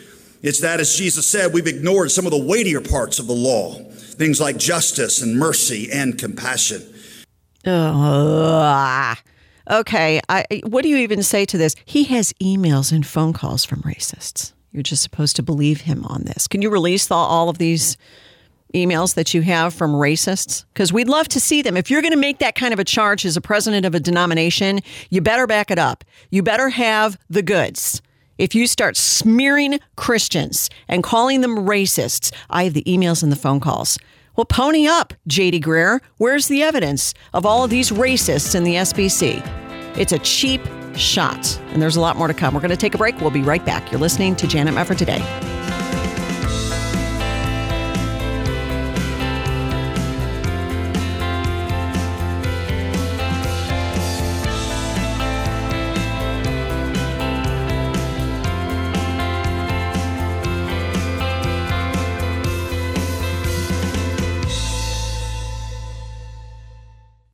It's 0.41 0.61
that, 0.61 0.79
as 0.79 0.95
Jesus 0.95 1.25
said, 1.25 1.53
we've 1.53 1.67
ignored 1.67 2.11
some 2.11 2.25
of 2.25 2.31
the 2.31 2.43
weightier 2.43 2.81
parts 2.81 3.19
of 3.19 3.27
the 3.27 3.33
law, 3.33 3.75
things 3.75 4.39
like 4.39 4.57
justice 4.57 5.21
and 5.21 5.37
mercy 5.37 5.89
and 5.91 6.17
compassion. 6.17 6.83
Uh, 7.65 9.15
okay. 9.69 10.19
I, 10.29 10.45
what 10.63 10.83
do 10.83 10.89
you 10.89 10.97
even 10.97 11.23
say 11.23 11.45
to 11.45 11.57
this? 11.57 11.75
He 11.85 12.05
has 12.05 12.33
emails 12.33 12.91
and 12.91 13.05
phone 13.05 13.33
calls 13.33 13.65
from 13.65 13.81
racists. 13.81 14.53
You're 14.71 14.83
just 14.83 15.03
supposed 15.03 15.35
to 15.37 15.43
believe 15.43 15.81
him 15.81 16.05
on 16.05 16.25
this. 16.25 16.47
Can 16.47 16.61
you 16.61 16.69
release 16.69 17.09
all 17.09 17.49
of 17.49 17.57
these 17.57 17.97
emails 18.75 19.15
that 19.15 19.33
you 19.33 19.41
have 19.41 19.73
from 19.73 19.93
racists? 19.93 20.65
Because 20.73 20.91
we'd 20.91 21.07
love 21.07 21.27
to 21.29 21.39
see 21.39 21.61
them. 21.61 21.77
If 21.77 21.89
you're 21.89 22.01
going 22.01 22.11
to 22.13 22.17
make 22.17 22.39
that 22.39 22.55
kind 22.55 22.73
of 22.73 22.79
a 22.79 22.83
charge 22.83 23.25
as 23.25 23.37
a 23.37 23.41
president 23.41 23.85
of 23.85 23.95
a 23.95 23.99
denomination, 23.99 24.81
you 25.09 25.21
better 25.21 25.47
back 25.47 25.71
it 25.71 25.79
up. 25.79 26.03
You 26.29 26.43
better 26.43 26.69
have 26.69 27.17
the 27.29 27.41
goods. 27.41 28.01
If 28.37 28.53
you 28.53 28.67
start 28.67 28.97
smearing 28.97 29.79
Christians 29.95 30.69
and 30.89 31.03
calling 31.03 31.41
them 31.41 31.65
racists, 31.65 32.33
I 32.49 32.65
have 32.65 32.73
the 32.73 32.83
emails 32.83 33.23
and 33.23 33.31
the 33.31 33.37
phone 33.37 33.61
calls. 33.61 33.97
Well, 34.35 34.45
pony 34.45 34.85
up, 34.85 35.13
J.D. 35.27 35.61
Greear. 35.61 36.01
Where's 36.17 36.47
the 36.47 36.61
evidence 36.61 37.13
of 37.33 37.45
all 37.45 37.63
of 37.63 37.69
these 37.69 37.91
racists 37.91 38.53
in 38.53 38.65
the 38.65 38.75
SBC? 38.75 39.41
It's 39.97 40.11
a 40.11 40.19
cheap 40.19 40.61
shot. 40.97 41.57
And 41.69 41.81
there's 41.81 41.95
a 41.95 42.01
lot 42.01 42.17
more 42.17 42.27
to 42.27 42.33
come. 42.33 42.53
We're 42.53 42.61
going 42.61 42.71
to 42.71 42.77
take 42.77 42.95
a 42.95 42.97
break. 42.97 43.19
We'll 43.21 43.31
be 43.31 43.41
right 43.41 43.65
back. 43.65 43.91
You're 43.91 44.01
listening 44.01 44.35
to 44.37 44.47
Janet 44.47 44.73
Mefford 44.73 44.97
today. 44.97 45.21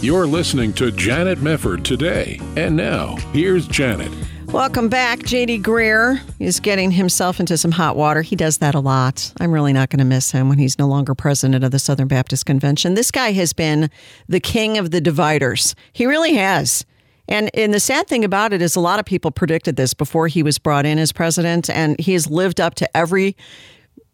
You're 0.00 0.28
listening 0.28 0.74
to 0.74 0.92
Janet 0.92 1.40
Mefford 1.40 1.82
today. 1.82 2.38
And 2.56 2.76
now, 2.76 3.16
here's 3.32 3.66
Janet. 3.66 4.12
Welcome 4.46 4.88
back. 4.88 5.18
JD 5.18 5.64
Greear 5.64 6.20
is 6.38 6.60
getting 6.60 6.92
himself 6.92 7.40
into 7.40 7.58
some 7.58 7.72
hot 7.72 7.96
water. 7.96 8.22
He 8.22 8.36
does 8.36 8.58
that 8.58 8.76
a 8.76 8.80
lot. 8.80 9.32
I'm 9.40 9.50
really 9.50 9.72
not 9.72 9.90
going 9.90 9.98
to 9.98 10.04
miss 10.04 10.30
him 10.30 10.48
when 10.48 10.58
he's 10.58 10.78
no 10.78 10.86
longer 10.86 11.16
president 11.16 11.64
of 11.64 11.72
the 11.72 11.80
Southern 11.80 12.06
Baptist 12.06 12.46
Convention. 12.46 12.94
This 12.94 13.10
guy 13.10 13.32
has 13.32 13.52
been 13.52 13.90
the 14.28 14.38
king 14.38 14.78
of 14.78 14.92
the 14.92 15.00
dividers. 15.00 15.74
He 15.92 16.06
really 16.06 16.34
has. 16.34 16.86
And, 17.26 17.50
and 17.52 17.74
the 17.74 17.80
sad 17.80 18.06
thing 18.06 18.24
about 18.24 18.52
it 18.52 18.62
is 18.62 18.76
a 18.76 18.80
lot 18.80 19.00
of 19.00 19.04
people 19.04 19.32
predicted 19.32 19.74
this 19.74 19.94
before 19.94 20.28
he 20.28 20.44
was 20.44 20.58
brought 20.58 20.86
in 20.86 21.00
as 21.00 21.10
president, 21.10 21.68
and 21.68 21.98
he 21.98 22.12
has 22.12 22.30
lived 22.30 22.60
up 22.60 22.76
to 22.76 22.96
every 22.96 23.36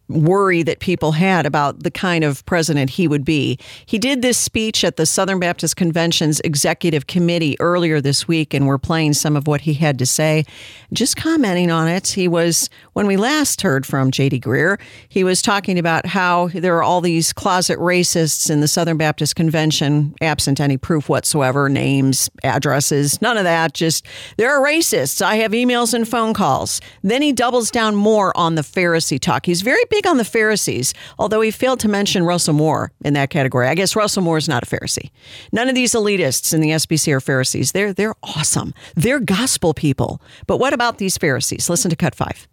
worry 0.09 0.63
that 0.63 0.81
people 0.81 1.13
had 1.13 1.47
about 1.47 1.83
the 1.83 1.91
kind 1.91 2.25
of 2.25 2.45
president 2.47 2.91
he 2.91 3.09
would 3.09 3.25
be. 3.25 3.59
He 3.87 3.99
did 3.99 4.23
this 4.23 4.37
speech 4.37 4.85
at 4.85 4.97
the 4.97 5.07
Southern 5.07 5.39
Baptist 5.41 5.77
Convention's 5.77 6.41
executive 6.41 7.07
committee 7.07 7.57
earlier 7.61 8.01
this 8.01 8.29
week, 8.29 8.53
and 8.53 8.67
we're 8.67 8.79
playing 8.79 9.15
some 9.15 9.37
of 9.37 9.47
what 9.47 9.63
he 9.63 9.75
had 9.75 9.99
to 9.99 10.07
say. 10.07 10.45
Just 10.93 11.17
commenting 11.17 11.71
on 11.71 11.89
it, 11.89 12.09
he 12.09 12.29
was, 12.29 12.69
when 12.93 13.07
we 13.07 13.17
last 13.17 13.63
heard 13.63 13.87
from 13.87 14.11
J.D. 14.11 14.41
Greear, 14.41 14.79
he 15.09 15.25
was 15.25 15.41
talking 15.41 15.79
about 15.79 16.07
how 16.07 16.49
there 16.49 16.77
are 16.77 16.83
all 16.83 17.01
these 17.01 17.33
closet 17.33 17.79
racists 17.79 18.51
in 18.51 18.61
the 18.61 18.69
Southern 18.69 18.97
Baptist 18.97 19.37
Convention, 19.37 20.15
absent 20.21 20.61
any 20.61 20.77
proof 20.77 21.09
whatsoever, 21.09 21.69
names, 21.69 22.29
addresses, 22.43 23.21
none 23.23 23.39
of 23.39 23.45
that. 23.45 23.73
Just, 23.75 24.07
there 24.37 24.55
are 24.55 24.65
racists. 24.65 25.23
I 25.23 25.37
have 25.37 25.53
emails 25.53 25.95
and 25.95 26.07
phone 26.07 26.35
calls. 26.35 26.81
Then 27.03 27.23
he 27.23 27.33
doubles 27.33 27.71
down 27.71 27.97
more 27.97 28.37
on 28.37 28.55
the 28.55 28.63
Pharisee 28.63 29.19
talk. 29.19 29.47
He's 29.47 29.63
very 29.63 29.85
big 29.95 30.07
on 30.09 30.17
the 30.17 30.25
Pharisees, 30.25 30.93
although 31.21 31.41
he 31.41 31.53
failed 31.53 31.79
to 31.81 31.89
mention 31.89 32.25
Russell 32.25 32.55
Moore 32.55 32.91
in 33.05 33.15
that 33.15 33.31
category. 33.31 33.69
I 33.69 33.77
guess 33.77 33.95
Russell 33.95 34.23
Moore 34.23 34.39
is 34.39 34.49
not 34.49 34.65
a 34.65 34.67
Pharisee. 34.67 35.11
None 35.53 35.69
of 35.69 35.77
these 35.77 35.93
elitists 35.93 36.53
in 36.53 36.61
the 36.61 36.71
SBC 36.71 37.13
are 37.13 37.21
Pharisees. 37.21 37.71
They're 37.71 37.93
they're 37.93 38.17
awesome. 38.23 38.75
They're 38.97 39.21
gospel 39.21 39.73
people. 39.73 40.21
But 40.49 40.59
what 40.59 40.73
about 40.73 40.99
these 40.99 41.17
Pharisees? 41.17 41.71
Listen 41.71 41.91
to 41.91 41.97
cut 41.97 42.17
five. 42.17 42.49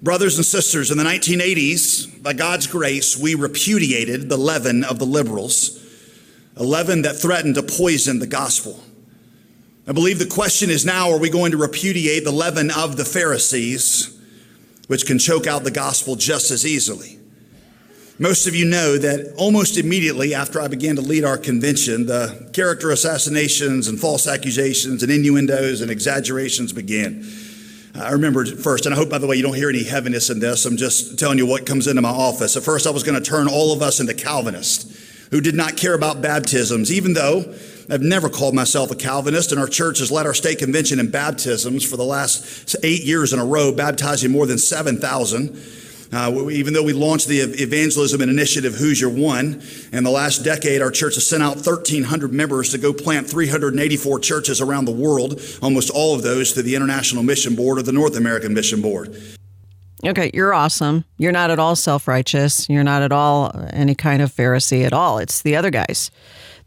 Brothers 0.00 0.36
and 0.36 0.46
sisters, 0.46 0.90
in 0.90 0.96
the 0.96 1.04
1980s, 1.04 2.22
by 2.22 2.32
God's 2.32 2.66
grace, 2.66 3.16
we 3.16 3.34
repudiated 3.34 4.28
the 4.28 4.38
leaven 4.38 4.84
of 4.84 4.98
the 4.98 5.04
liberals, 5.04 5.84
a 6.56 6.62
leaven 6.62 7.02
that 7.02 7.16
threatened 7.16 7.56
to 7.56 7.62
poison 7.62 8.18
the 8.18 8.26
gospel. 8.26 8.80
I 9.86 9.92
believe 9.92 10.18
the 10.18 10.26
question 10.26 10.70
is 10.70 10.86
now 10.86 11.10
are 11.10 11.18
we 11.18 11.28
going 11.28 11.50
to 11.50 11.58
repudiate 11.58 12.24
the 12.24 12.32
leaven 12.32 12.70
of 12.70 12.96
the 12.96 13.04
Pharisees? 13.04 14.17
Which 14.88 15.06
can 15.06 15.18
choke 15.18 15.46
out 15.46 15.62
the 15.62 15.70
gospel 15.70 16.16
just 16.16 16.50
as 16.50 16.66
easily. 16.66 17.18
Most 18.18 18.48
of 18.48 18.56
you 18.56 18.64
know 18.64 18.98
that 18.98 19.34
almost 19.36 19.78
immediately 19.78 20.34
after 20.34 20.60
I 20.60 20.66
began 20.66 20.96
to 20.96 21.02
lead 21.02 21.22
our 21.22 21.38
convention, 21.38 22.06
the 22.06 22.50
character 22.52 22.90
assassinations 22.90 23.86
and 23.86 24.00
false 24.00 24.26
accusations 24.26 25.04
and 25.04 25.12
innuendos 25.12 25.82
and 25.82 25.90
exaggerations 25.90 26.72
began. 26.72 27.24
I 27.94 28.10
remember 28.12 28.44
first, 28.44 28.86
and 28.86 28.94
I 28.94 28.98
hope, 28.98 29.08
by 29.08 29.18
the 29.18 29.28
way, 29.28 29.36
you 29.36 29.42
don't 29.42 29.54
hear 29.54 29.68
any 29.68 29.84
heaviness 29.84 30.30
in 30.30 30.40
this. 30.40 30.66
I'm 30.66 30.76
just 30.76 31.18
telling 31.18 31.38
you 31.38 31.46
what 31.46 31.64
comes 31.64 31.86
into 31.86 32.02
my 32.02 32.10
office. 32.10 32.56
At 32.56 32.64
first, 32.64 32.86
I 32.86 32.90
was 32.90 33.04
going 33.04 33.22
to 33.22 33.30
turn 33.30 33.46
all 33.46 33.72
of 33.72 33.82
us 33.82 34.00
into 34.00 34.14
Calvinists 34.14 35.28
who 35.30 35.40
did 35.40 35.54
not 35.54 35.76
care 35.76 35.94
about 35.94 36.20
baptisms, 36.20 36.92
even 36.92 37.12
though 37.12 37.54
I've 37.90 38.02
never 38.02 38.28
called 38.28 38.54
myself 38.54 38.90
a 38.90 38.94
Calvinist, 38.94 39.50
and 39.50 39.60
our 39.60 39.66
church 39.66 39.98
has 40.00 40.10
led 40.10 40.26
our 40.26 40.34
state 40.34 40.58
convention 40.58 41.00
in 41.00 41.10
baptisms 41.10 41.88
for 41.88 41.96
the 41.96 42.04
last 42.04 42.76
eight 42.82 43.04
years 43.04 43.32
in 43.32 43.38
a 43.38 43.44
row, 43.44 43.72
baptizing 43.72 44.30
more 44.30 44.46
than 44.46 44.58
7,000. 44.58 45.58
Uh, 46.10 46.48
even 46.50 46.72
though 46.72 46.82
we 46.82 46.94
launched 46.94 47.28
the 47.28 47.40
evangelism 47.40 48.22
initiative 48.22 48.74
Who's 48.74 49.00
Your 49.00 49.10
One, 49.10 49.62
in 49.92 50.04
the 50.04 50.10
last 50.10 50.38
decade, 50.38 50.80
our 50.80 50.90
church 50.90 51.14
has 51.14 51.26
sent 51.26 51.42
out 51.42 51.56
1,300 51.56 52.32
members 52.32 52.70
to 52.70 52.78
go 52.78 52.92
plant 52.92 53.28
384 53.28 54.20
churches 54.20 54.60
around 54.60 54.86
the 54.86 54.92
world, 54.92 55.40
almost 55.62 55.90
all 55.90 56.14
of 56.14 56.22
those 56.22 56.52
to 56.54 56.62
the 56.62 56.74
International 56.74 57.22
Mission 57.22 57.54
Board 57.54 57.78
or 57.78 57.82
the 57.82 57.92
North 57.92 58.16
American 58.16 58.54
Mission 58.54 58.80
Board. 58.80 59.14
Okay, 60.06 60.30
you're 60.32 60.54
awesome. 60.54 61.04
You're 61.18 61.32
not 61.32 61.50
at 61.50 61.58
all 61.58 61.74
self 61.74 62.06
righteous. 62.06 62.68
You're 62.68 62.84
not 62.84 63.02
at 63.02 63.12
all 63.12 63.50
any 63.70 63.94
kind 63.94 64.22
of 64.22 64.32
Pharisee 64.32 64.84
at 64.86 64.92
all. 64.92 65.18
It's 65.18 65.42
the 65.42 65.56
other 65.56 65.70
guys. 65.70 66.10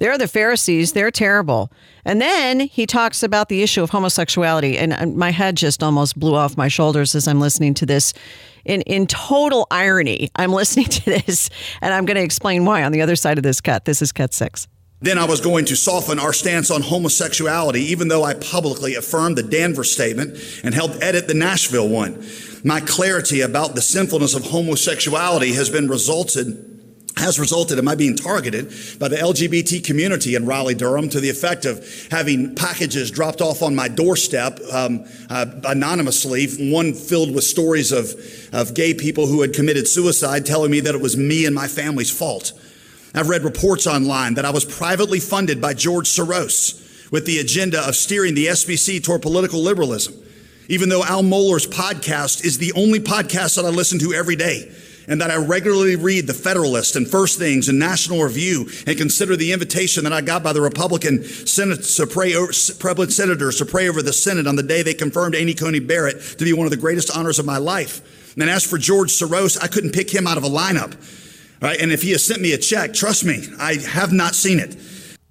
They're 0.01 0.17
the 0.17 0.27
Pharisees. 0.27 0.93
They're 0.93 1.11
terrible. 1.11 1.71
And 2.05 2.19
then 2.19 2.61
he 2.61 2.87
talks 2.87 3.21
about 3.21 3.49
the 3.49 3.61
issue 3.61 3.83
of 3.83 3.91
homosexuality. 3.91 4.75
And 4.75 5.15
my 5.15 5.29
head 5.29 5.55
just 5.55 5.83
almost 5.83 6.19
blew 6.19 6.33
off 6.33 6.57
my 6.57 6.69
shoulders 6.69 7.13
as 7.13 7.27
I'm 7.27 7.39
listening 7.39 7.75
to 7.75 7.85
this. 7.85 8.11
In, 8.65 8.81
in 8.81 9.05
total 9.05 9.67
irony, 9.69 10.31
I'm 10.35 10.53
listening 10.61 10.87
to 10.87 11.05
this 11.05 11.51
and 11.81 11.93
I'm 11.93 12.07
going 12.07 12.17
to 12.17 12.23
explain 12.23 12.65
why 12.65 12.83
on 12.83 12.91
the 12.91 13.01
other 13.03 13.15
side 13.15 13.37
of 13.37 13.43
this 13.43 13.61
cut. 13.61 13.85
This 13.85 14.01
is 14.01 14.11
cut 14.11 14.33
six. 14.33 14.67
Then 15.01 15.19
I 15.19 15.25
was 15.25 15.39
going 15.39 15.65
to 15.65 15.75
soften 15.75 16.17
our 16.17 16.33
stance 16.33 16.71
on 16.71 16.81
homosexuality, 16.81 17.81
even 17.81 18.07
though 18.07 18.23
I 18.23 18.33
publicly 18.33 18.95
affirmed 18.95 19.37
the 19.37 19.43
Danvers 19.43 19.91
statement 19.91 20.35
and 20.63 20.73
helped 20.73 21.03
edit 21.03 21.27
the 21.27 21.35
Nashville 21.35 21.89
one. 21.89 22.25
My 22.63 22.79
clarity 22.79 23.41
about 23.41 23.75
the 23.75 23.81
sinfulness 23.81 24.33
of 24.33 24.45
homosexuality 24.45 25.53
has 25.53 25.69
been 25.69 25.87
resulted 25.87 26.70
has 27.17 27.39
resulted 27.39 27.77
in 27.77 27.85
my 27.85 27.95
being 27.95 28.15
targeted 28.15 28.71
by 28.99 29.07
the 29.07 29.17
LGBT 29.17 29.83
community 29.83 30.35
in 30.35 30.45
Raleigh, 30.45 30.75
Durham, 30.75 31.09
to 31.09 31.19
the 31.19 31.29
effect 31.29 31.65
of 31.65 31.85
having 32.09 32.55
packages 32.55 33.11
dropped 33.11 33.41
off 33.41 33.61
on 33.61 33.75
my 33.75 33.87
doorstep 33.87 34.59
um, 34.71 35.05
uh, 35.29 35.45
anonymously, 35.65 36.47
one 36.71 36.93
filled 36.93 37.33
with 37.33 37.43
stories 37.43 37.91
of, 37.91 38.13
of 38.53 38.73
gay 38.73 38.93
people 38.93 39.27
who 39.27 39.41
had 39.41 39.53
committed 39.53 39.87
suicide, 39.87 40.45
telling 40.45 40.71
me 40.71 40.79
that 40.79 40.95
it 40.95 41.01
was 41.01 41.17
me 41.17 41.45
and 41.45 41.53
my 41.53 41.67
family's 41.67 42.11
fault. 42.11 42.53
I've 43.13 43.29
read 43.29 43.43
reports 43.43 43.87
online 43.87 44.35
that 44.35 44.45
I 44.45 44.51
was 44.51 44.63
privately 44.63 45.19
funded 45.19 45.59
by 45.59 45.73
George 45.73 46.07
Soros 46.07 47.11
with 47.11 47.25
the 47.25 47.39
agenda 47.39 47.85
of 47.85 47.95
steering 47.95 48.35
the 48.35 48.47
SBC 48.47 49.03
toward 49.03 49.21
political 49.21 49.61
liberalism. 49.61 50.15
Even 50.69 50.87
though 50.87 51.03
Al 51.03 51.21
Mohler's 51.21 51.67
podcast 51.67 52.45
is 52.45 52.57
the 52.57 52.71
only 52.73 53.01
podcast 53.01 53.57
that 53.57 53.65
I 53.65 53.69
listen 53.69 53.99
to 53.99 54.13
every 54.13 54.37
day, 54.37 54.71
and 55.11 55.19
that 55.19 55.29
I 55.29 55.35
regularly 55.35 55.97
read 55.97 56.25
the 56.25 56.33
Federalist 56.33 56.95
and 56.95 57.05
First 57.05 57.37
Things 57.37 57.67
and 57.67 57.77
National 57.77 58.23
Review 58.23 58.69
and 58.87 58.97
consider 58.97 59.35
the 59.35 59.51
invitation 59.51 60.05
that 60.05 60.13
I 60.13 60.21
got 60.21 60.41
by 60.41 60.53
the 60.53 60.61
Republican 60.61 61.21
Senate 61.25 61.83
to 61.83 62.07
pray 62.07 62.33
over, 62.33 62.53
senators 62.53 63.57
to 63.57 63.65
pray 63.65 63.89
over 63.89 64.01
the 64.01 64.13
Senate 64.13 64.47
on 64.47 64.55
the 64.55 64.63
day 64.63 64.83
they 64.83 64.93
confirmed 64.93 65.35
Amy 65.35 65.53
Coney 65.53 65.81
Barrett 65.81 66.21
to 66.37 66.45
be 66.45 66.53
one 66.53 66.65
of 66.65 66.71
the 66.71 66.77
greatest 66.77 67.15
honors 67.15 67.39
of 67.39 67.45
my 67.45 67.57
life. 67.57 68.35
And 68.37 68.49
as 68.49 68.63
for 68.63 68.77
George 68.77 69.09
Soros, 69.09 69.61
I 69.61 69.67
couldn't 69.67 69.91
pick 69.91 70.09
him 70.09 70.27
out 70.27 70.37
of 70.37 70.45
a 70.45 70.49
lineup. 70.49 70.95
Right? 71.61 71.79
And 71.79 71.91
if 71.91 72.01
he 72.01 72.11
has 72.11 72.23
sent 72.23 72.41
me 72.41 72.53
a 72.53 72.57
check, 72.57 72.93
trust 72.93 73.25
me, 73.25 73.47
I 73.59 73.73
have 73.75 74.13
not 74.13 74.33
seen 74.33 74.59
it. 74.59 74.77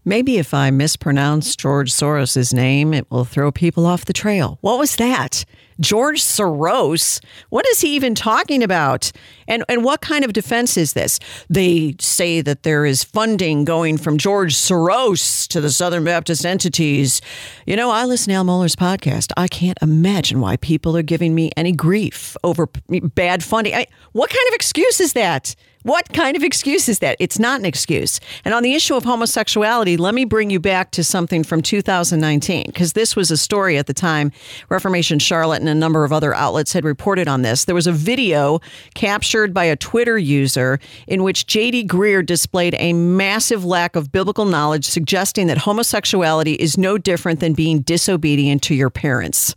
Maybe 0.04 0.38
if 0.38 0.54
I 0.54 0.70
mispronounce 0.70 1.54
George 1.54 1.92
Soros' 1.92 2.54
name, 2.54 2.94
it 2.94 3.10
will 3.10 3.24
throw 3.24 3.52
people 3.52 3.84
off 3.84 4.06
the 4.06 4.12
trail. 4.12 4.58
What 4.62 4.78
was 4.78 4.96
that? 4.96 5.44
George 5.78 6.22
Soros? 6.22 7.22
What 7.48 7.66
is 7.68 7.80
he 7.80 7.94
even 7.96 8.14
talking 8.14 8.62
about? 8.62 9.12
And 9.48 9.64
and 9.68 9.82
what 9.82 10.00
kind 10.00 10.24
of 10.24 10.32
defense 10.32 10.76
is 10.76 10.92
this? 10.92 11.18
They 11.48 11.96
say 11.98 12.40
that 12.42 12.62
there 12.62 12.84
is 12.84 13.02
funding 13.02 13.64
going 13.64 13.96
from 13.96 14.18
George 14.18 14.54
Soros 14.54 15.48
to 15.48 15.60
the 15.60 15.70
Southern 15.70 16.04
Baptist 16.04 16.44
entities. 16.44 17.20
You 17.66 17.76
know, 17.76 17.90
I 17.90 18.04
listen 18.04 18.30
to 18.30 18.36
Al 18.36 18.44
Mohler's 18.44 18.76
podcast. 18.76 19.32
I 19.36 19.48
can't 19.48 19.78
imagine 19.80 20.40
why 20.40 20.56
people 20.58 20.96
are 20.96 21.02
giving 21.02 21.34
me 21.34 21.50
any 21.56 21.72
grief 21.72 22.36
over 22.44 22.68
bad 23.14 23.42
funding. 23.42 23.74
I, 23.74 23.86
what 24.12 24.30
kind 24.30 24.48
of 24.48 24.54
excuse 24.54 25.00
is 25.00 25.14
that? 25.14 25.54
What 25.82 26.12
kind 26.12 26.36
of 26.36 26.42
excuse 26.42 26.90
is 26.90 26.98
that? 26.98 27.16
It's 27.18 27.38
not 27.38 27.58
an 27.58 27.64
excuse. 27.64 28.20
And 28.44 28.52
on 28.52 28.62
the 28.62 28.74
issue 28.74 28.96
of 28.96 29.04
homosexuality, 29.04 29.96
let 29.96 30.14
me 30.14 30.26
bring 30.26 30.50
you 30.50 30.60
back 30.60 30.90
to 30.90 31.02
something 31.02 31.42
from 31.42 31.62
2019, 31.62 32.64
because 32.66 32.92
this 32.92 33.16
was 33.16 33.30
a 33.30 33.36
story 33.38 33.78
at 33.78 33.86
the 33.86 33.94
time. 33.94 34.30
Reformation 34.68 35.18
Charlotte 35.18 35.60
and 35.60 35.70
a 35.70 35.74
number 35.74 36.04
of 36.04 36.12
other 36.12 36.34
outlets 36.34 36.74
had 36.74 36.84
reported 36.84 37.28
on 37.28 37.40
this. 37.40 37.64
There 37.64 37.74
was 37.74 37.86
a 37.86 37.92
video 37.92 38.60
captured 38.94 39.54
by 39.54 39.64
a 39.64 39.76
Twitter 39.76 40.18
user 40.18 40.78
in 41.06 41.22
which 41.22 41.46
J.D. 41.46 41.86
Greear 41.86 42.24
displayed 42.26 42.74
a 42.78 42.92
massive 42.92 43.64
lack 43.64 43.96
of 43.96 44.12
biblical 44.12 44.44
knowledge, 44.44 44.84
suggesting 44.84 45.46
that 45.46 45.58
homosexuality 45.58 46.54
is 46.54 46.76
no 46.76 46.98
different 46.98 47.40
than 47.40 47.54
being 47.54 47.80
disobedient 47.80 48.62
to 48.64 48.74
your 48.74 48.90
parents. 48.90 49.54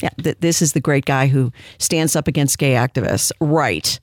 Yeah, 0.00 0.10
th- 0.22 0.38
this 0.40 0.62
is 0.62 0.72
the 0.72 0.80
great 0.80 1.04
guy 1.04 1.28
who 1.28 1.52
stands 1.78 2.16
up 2.16 2.26
against 2.26 2.58
gay 2.58 2.72
activists. 2.72 3.32
Right. 3.40 4.00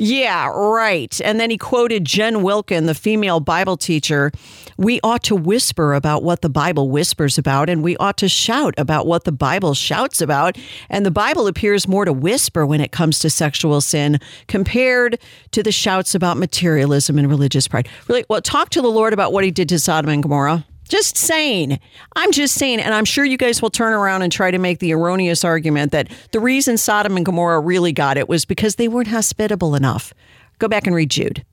Yeah, 0.00 0.46
right. 0.54 1.20
And 1.24 1.40
then 1.40 1.50
he 1.50 1.58
quoted 1.58 2.04
Jen 2.04 2.44
Wilkin, 2.44 2.86
the 2.86 2.94
female 2.94 3.40
Bible 3.40 3.76
teacher. 3.76 4.30
We 4.76 5.00
ought 5.02 5.24
to 5.24 5.34
whisper 5.34 5.92
about 5.94 6.22
what 6.22 6.40
the 6.40 6.48
Bible 6.48 6.88
whispers 6.88 7.36
about, 7.36 7.68
and 7.68 7.82
we 7.82 7.96
ought 7.96 8.16
to 8.18 8.28
shout 8.28 8.74
about 8.78 9.08
what 9.08 9.24
the 9.24 9.32
Bible 9.32 9.74
shouts 9.74 10.20
about. 10.20 10.56
And 10.88 11.04
the 11.04 11.10
Bible 11.10 11.48
appears 11.48 11.88
more 11.88 12.04
to 12.04 12.12
whisper 12.12 12.64
when 12.64 12.80
it 12.80 12.92
comes 12.92 13.18
to 13.20 13.30
sexual 13.30 13.80
sin 13.80 14.20
compared 14.46 15.18
to 15.50 15.64
the 15.64 15.72
shouts 15.72 16.14
about 16.14 16.36
materialism 16.36 17.18
and 17.18 17.28
religious 17.28 17.66
pride. 17.66 17.88
Really, 18.06 18.24
well, 18.28 18.40
talk 18.40 18.70
to 18.70 18.80
the 18.80 18.88
Lord 18.88 19.12
about 19.12 19.32
what 19.32 19.42
he 19.42 19.50
did 19.50 19.68
to 19.70 19.80
Sodom 19.80 20.10
and 20.10 20.22
Gomorrah. 20.22 20.64
Just 20.88 21.16
saying. 21.16 21.78
I'm 22.16 22.32
just 22.32 22.54
saying. 22.54 22.80
And 22.80 22.94
I'm 22.94 23.04
sure 23.04 23.24
you 23.24 23.36
guys 23.36 23.62
will 23.62 23.70
turn 23.70 23.92
around 23.92 24.22
and 24.22 24.32
try 24.32 24.50
to 24.50 24.58
make 24.58 24.78
the 24.78 24.92
erroneous 24.92 25.44
argument 25.44 25.92
that 25.92 26.08
the 26.32 26.40
reason 26.40 26.76
Sodom 26.78 27.16
and 27.16 27.24
Gomorrah 27.24 27.60
really 27.60 27.92
got 27.92 28.16
it 28.16 28.28
was 28.28 28.44
because 28.44 28.76
they 28.76 28.88
weren't 28.88 29.08
hospitable 29.08 29.74
enough. 29.74 30.12
Go 30.58 30.66
back 30.66 30.86
and 30.86 30.96
read 30.96 31.10
Jude. 31.10 31.44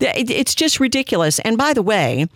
It's 0.00 0.54
just 0.54 0.80
ridiculous. 0.80 1.38
And 1.40 1.56
by 1.56 1.72
the 1.72 1.82
way, 1.82 2.26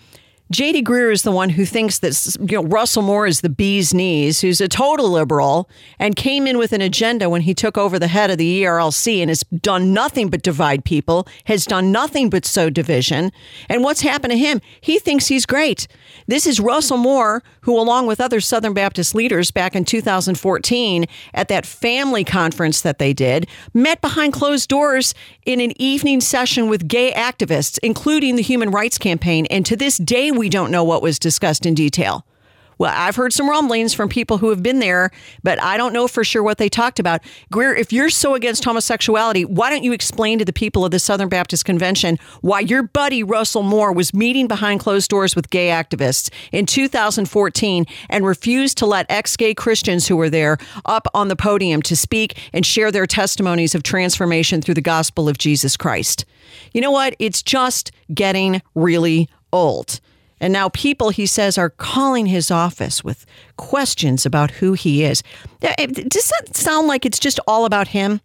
J.D. 0.49 0.85
Greear 0.85 1.13
is 1.13 1.23
the 1.23 1.33
one 1.33 1.51
who 1.51 1.65
thinks 1.65 1.99
that 1.99 2.37
you 2.39 2.57
know 2.57 2.69
Russell 2.69 3.03
Moore 3.03 3.27
is 3.27 3.41
the 3.41 3.49
bee's 3.49 3.93
knees, 3.93 4.43
who's 4.43 4.61
a 4.61 4.69
total 4.69 5.11
liberal 5.11 5.69
and 5.99 6.15
came 6.15 6.47
in 6.47 6.57
with 6.57 6.73
an 6.73 6.81
agenda 6.81 7.29
when 7.29 7.41
he 7.41 7.53
took 7.53 7.77
over 7.77 7.99
the 7.99 8.07
head 8.07 8.31
of 8.31 8.39
the 8.39 8.63
ERLC 8.63 9.21
and 9.21 9.29
has 9.29 9.41
done 9.61 9.93
nothing 9.93 10.29
but 10.31 10.43
divide 10.43 10.85
people, 10.85 11.27
has 11.47 11.65
done 11.65 11.91
nothing 11.91 12.31
but 12.31 12.45
sow 12.45 12.71
division. 12.71 13.33
And 13.69 13.83
what's 13.83 14.03
happened 14.03 14.31
to 14.31 14.39
him? 14.39 14.61
He 14.81 15.01
thinks 15.01 15.27
he's 15.27 15.47
great. 15.47 15.89
This 16.29 16.47
is 16.47 16.61
Russell 16.61 16.97
Moore, 16.97 17.43
who, 17.63 17.77
along 17.77 18.07
with 18.07 18.21
other 18.21 18.41
Southern 18.41 18.73
Baptist 18.73 19.17
leaders 19.17 19.51
back 19.51 19.75
in 19.75 19.85
2014 19.85 21.07
at 21.35 21.49
that 21.49 21.67
family 21.67 22.23
conference 22.23 22.83
that 22.83 23.01
they 23.01 23.13
did, 23.13 23.49
met 23.75 24.01
behind 24.01 24.33
closed 24.33 24.69
doors 24.69 25.13
in 25.45 25.61
an 25.61 25.73
evening 25.83 26.21
session 26.21 26.69
with 26.69 26.87
gay 26.87 27.11
activists, 27.13 27.81
including 27.83 28.37
the 28.37 28.43
Human 28.43 28.71
Rights 28.71 28.97
Campaign. 28.97 29.47
And 29.47 29.67
to 29.67 29.75
this 29.75 29.99
day, 29.99 30.31
we 30.37 30.49
don't 30.49 30.71
know 30.71 30.85
what 30.85 31.03
was 31.03 31.19
discussed 31.19 31.67
in 31.67 31.75
detail. 31.75 32.25
Well, 32.79 32.93
I've 32.95 33.17
heard 33.17 33.33
some 33.33 33.49
rumblings 33.49 33.95
from 33.95 34.11
people 34.11 34.37
who 34.37 34.51
have 34.51 34.63
been 34.63 34.81
there, 34.81 35.11
but 35.43 35.63
I 35.63 35.79
don't 35.79 35.95
know 35.95 36.07
for 36.09 36.25
sure 36.25 36.43
what 36.43 36.59
they 36.59 36.69
talked 36.69 36.99
about. 36.99 37.23
Greear, 37.51 37.77
if 37.79 37.91
you're 37.91 38.11
so 38.11 38.35
against 38.35 38.65
homosexuality, 38.65 39.47
why 39.47 39.71
don't 39.71 39.83
you 39.83 39.95
explain 39.95 40.39
to 40.39 40.45
the 40.45 40.53
people 40.53 40.85
of 40.85 40.91
the 40.91 40.99
Southern 40.99 41.31
Baptist 41.31 41.65
Convention 41.65 42.19
why 42.43 42.61
your 42.61 42.83
buddy 42.83 43.23
Russell 43.23 43.63
Moore 43.63 43.93
was 43.93 44.13
meeting 44.13 44.47
behind 44.47 44.81
closed 44.81 45.09
doors 45.09 45.35
with 45.35 45.49
gay 45.49 45.69
activists 45.69 46.31
in 46.53 46.67
2014 46.67 47.87
and 48.11 48.27
refused 48.27 48.77
to 48.79 48.87
let 48.87 49.07
ex 49.09 49.37
gay 49.37 49.55
Christians 49.55 50.07
who 50.07 50.17
were 50.17 50.31
there 50.31 50.59
up 50.85 51.07
on 51.15 51.29
the 51.29 51.37
podium 51.37 51.81
to 51.83 51.97
speak 51.97 52.39
and 52.53 52.67
share 52.67 52.93
their 52.93 53.07
testimonies 53.07 53.75
of 53.75 53.85
transformation 53.85 54.61
through 54.61 54.75
the 54.75 54.83
gospel 54.83 55.31
of 55.31 55.39
Jesus 55.39 55.79
Christ? 55.79 56.27
You 56.75 56.83
know 56.83 56.91
what? 56.91 57.17
It's 57.19 57.43
just 57.43 57.91
getting 58.13 58.61
really 58.75 59.31
old. 59.51 60.01
And 60.41 60.53
now 60.53 60.69
people, 60.69 61.11
he 61.11 61.27
says, 61.27 61.57
are 61.57 61.71
calling 61.71 62.27
his 62.27 62.51
office 62.51 63.03
with 63.03 63.25
questions 63.57 64.27
about 64.27 64.51
who 64.53 64.75
he 64.75 65.03
is. 65.03 65.23
Does 65.61 66.31
that 66.31 66.55
sound 66.57 66.89
like 66.89 67.07
it's 67.07 67.19
just 67.19 67.41
all 67.47 67.65
about 67.65 67.89
him? 67.89 68.21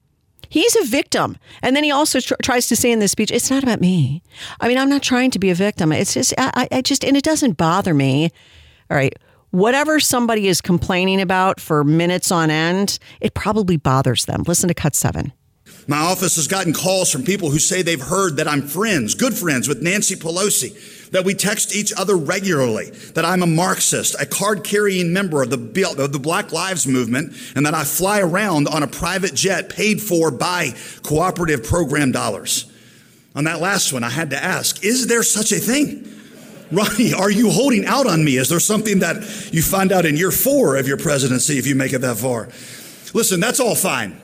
He's 0.50 0.76
a 0.76 0.84
victim. 0.84 1.38
And 1.62 1.76
then 1.76 1.86
he 1.86 1.92
also 1.92 2.20
tr- 2.20 2.34
tries 2.44 2.68
to 2.68 2.76
say 2.76 2.92
in 2.92 3.00
this 3.00 3.12
speech, 3.12 3.32
it's 3.32 3.50
not 3.50 3.64
about 3.64 3.80
me. 3.80 4.22
I 4.60 4.68
mean, 4.68 4.78
I'm 4.78 4.90
not 4.90 5.02
trying 5.02 5.32
to 5.32 5.40
be 5.40 5.50
a 5.50 5.56
victim. 5.56 5.94
It's 5.94 6.14
just, 6.14 6.34
I, 6.38 6.68
I 6.70 6.82
just, 6.82 7.06
and 7.06 7.16
it 7.16 7.24
doesn't 7.24 7.54
bother 7.54 7.94
me. 7.94 8.32
All 8.90 8.98
right. 8.98 9.14
Whatever 9.52 10.02
somebody 10.02 10.50
is 10.50 10.60
complaining 10.60 11.22
about 11.22 11.62
for 11.62 11.86
minutes 11.86 12.32
on 12.32 12.50
end, 12.50 13.00
it 13.22 13.34
probably 13.34 13.78
bothers 13.78 14.26
them. 14.26 14.44
Listen 14.46 14.68
to 14.68 14.74
cut 14.74 14.96
seven. 14.96 15.32
My 15.88 15.98
office 15.98 16.36
has 16.36 16.48
gotten 16.48 16.74
calls 16.74 17.12
from 17.12 17.24
people 17.24 17.50
who 17.50 17.60
say 17.60 17.82
they've 17.82 18.02
heard 18.02 18.36
that 18.38 18.48
I'm 18.48 18.62
friends, 18.62 19.16
good 19.16 19.34
friends 19.34 19.68
with 19.68 19.82
Nancy 19.82 20.16
Pelosi, 20.16 21.01
that 21.12 21.26
we 21.26 21.34
text 21.34 21.76
each 21.76 21.94
other 21.98 22.16
regularly, 22.16 22.90
that 23.14 23.26
I'm 23.26 23.44
a 23.44 23.48
Marxist, 23.48 24.16
a 24.20 24.26
card 24.26 24.64
carrying 24.64 25.14
member 25.14 25.44
of 25.44 25.50
the, 25.50 25.96
of 25.98 26.12
the 26.12 26.20
Black 26.20 26.52
Lives 26.52 26.88
Movement, 26.88 27.34
and 27.56 27.66
that 27.66 27.74
I 27.74 27.84
fly 27.84 28.22
around 28.22 28.68
on 28.68 28.82
a 28.82 28.88
private 28.88 29.34
jet 29.34 29.70
paid 29.70 30.02
for 30.02 30.32
by 30.32 30.74
cooperative 31.04 31.64
program 31.64 32.12
dollars. 32.12 32.72
On 33.36 33.44
that 33.44 33.62
last 33.62 33.94
one, 33.94 34.04
I 34.04 34.10
had 34.10 34.30
to 34.32 34.42
ask, 34.42 34.84
is 34.84 35.08
there 35.08 35.24
such 35.24 35.52
a 35.52 35.60
thing? 35.60 36.08
Ronnie, 36.72 37.14
are 37.14 37.30
you 37.30 37.50
holding 37.50 37.86
out 37.86 38.08
on 38.08 38.24
me? 38.24 38.38
Is 38.38 38.48
there 38.48 38.60
something 38.60 39.00
that 39.00 39.18
you 39.54 39.62
find 39.62 39.92
out 39.92 40.06
in 40.06 40.16
year 40.16 40.32
four 40.32 40.78
of 40.78 40.88
your 40.88 40.98
presidency 40.98 41.58
if 41.58 41.68
you 41.68 41.76
make 41.76 41.92
it 41.92 42.00
that 42.00 42.18
far? 42.18 42.48
Listen, 43.14 43.42
that's 43.42 43.60
all 43.60 43.76
fine. 43.76 44.22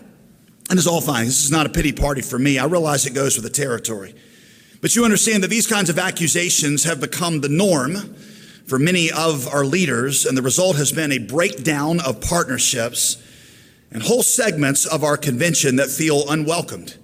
And 0.70 0.78
it's 0.78 0.88
all 0.88 1.02
fine. 1.02 1.26
This 1.26 1.44
is 1.44 1.52
not 1.52 1.66
a 1.66 1.70
pity 1.70 1.92
party 1.92 2.22
for 2.22 2.40
me. 2.40 2.58
I 2.58 2.66
realize 2.66 3.06
it 3.06 3.14
goes 3.14 3.36
with 3.36 3.44
the 3.44 3.50
territory. 3.50 4.16
But 4.82 4.96
you 4.96 5.04
understand 5.04 5.44
that 5.44 5.50
these 5.50 5.68
kinds 5.68 5.90
of 5.90 5.98
accusations 5.98 6.84
have 6.84 7.00
become 7.00 7.42
the 7.42 7.50
norm 7.50 8.16
for 8.68 8.78
many 8.78 9.12
of 9.12 9.48
our 9.48 9.66
leaders, 9.66 10.26
and 10.26 10.38
the 10.38 10.42
result 10.42 10.76
has 10.76 10.92
been 10.92 11.12
a 11.12 11.20
breakdown 11.20 12.00
of 12.02 12.22
partnerships 12.22 13.18
and 13.92 14.04
whole 14.04 14.24
segments 14.24 14.86
of 14.86 15.04
our 15.04 15.18
convention 15.18 15.78
that 15.78 15.90
feel 15.90 16.30
unwelcomed. 16.30 16.96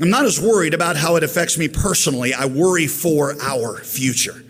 I'm 0.00 0.10
not 0.10 0.26
as 0.26 0.40
worried 0.40 0.74
about 0.74 0.96
how 0.96 1.16
it 1.16 1.24
affects 1.24 1.58
me 1.58 1.68
personally. 1.68 2.32
I 2.32 2.46
worry 2.46 2.86
for 2.86 3.34
our 3.42 3.78
future. 3.78 4.44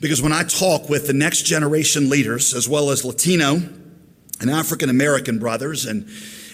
Because 0.00 0.22
when 0.22 0.32
I 0.32 0.44
talk 0.44 0.88
with 0.88 1.06
the 1.06 1.12
next 1.14 1.42
generation 1.42 2.10
leaders, 2.10 2.54
as 2.54 2.68
well 2.68 2.90
as 2.90 3.04
Latino 3.04 3.60
and 4.40 4.50
African 4.50 4.90
American 4.90 5.38
brothers 5.38 5.86
and 5.86 6.08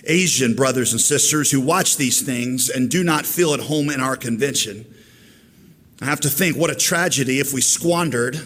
Asian 0.05 0.55
brothers 0.55 0.93
and 0.93 1.01
sisters 1.01 1.51
who 1.51 1.61
watch 1.61 1.97
these 1.97 2.23
things 2.23 2.69
and 2.69 2.91
do 2.91 3.05
not 3.05 3.27
feel 3.27 3.55
at 3.55 3.61
home 3.61 3.91
in 3.91 4.01
our 4.01 4.17
convention, 4.17 4.87
I 6.01 6.07
have 6.07 6.21
to 6.21 6.31
think 6.31 6.57
what 6.57 6.71
a 6.71 6.75
tragedy 6.75 7.41
if 7.41 7.53
we 7.53 7.61
squandered 7.61 8.41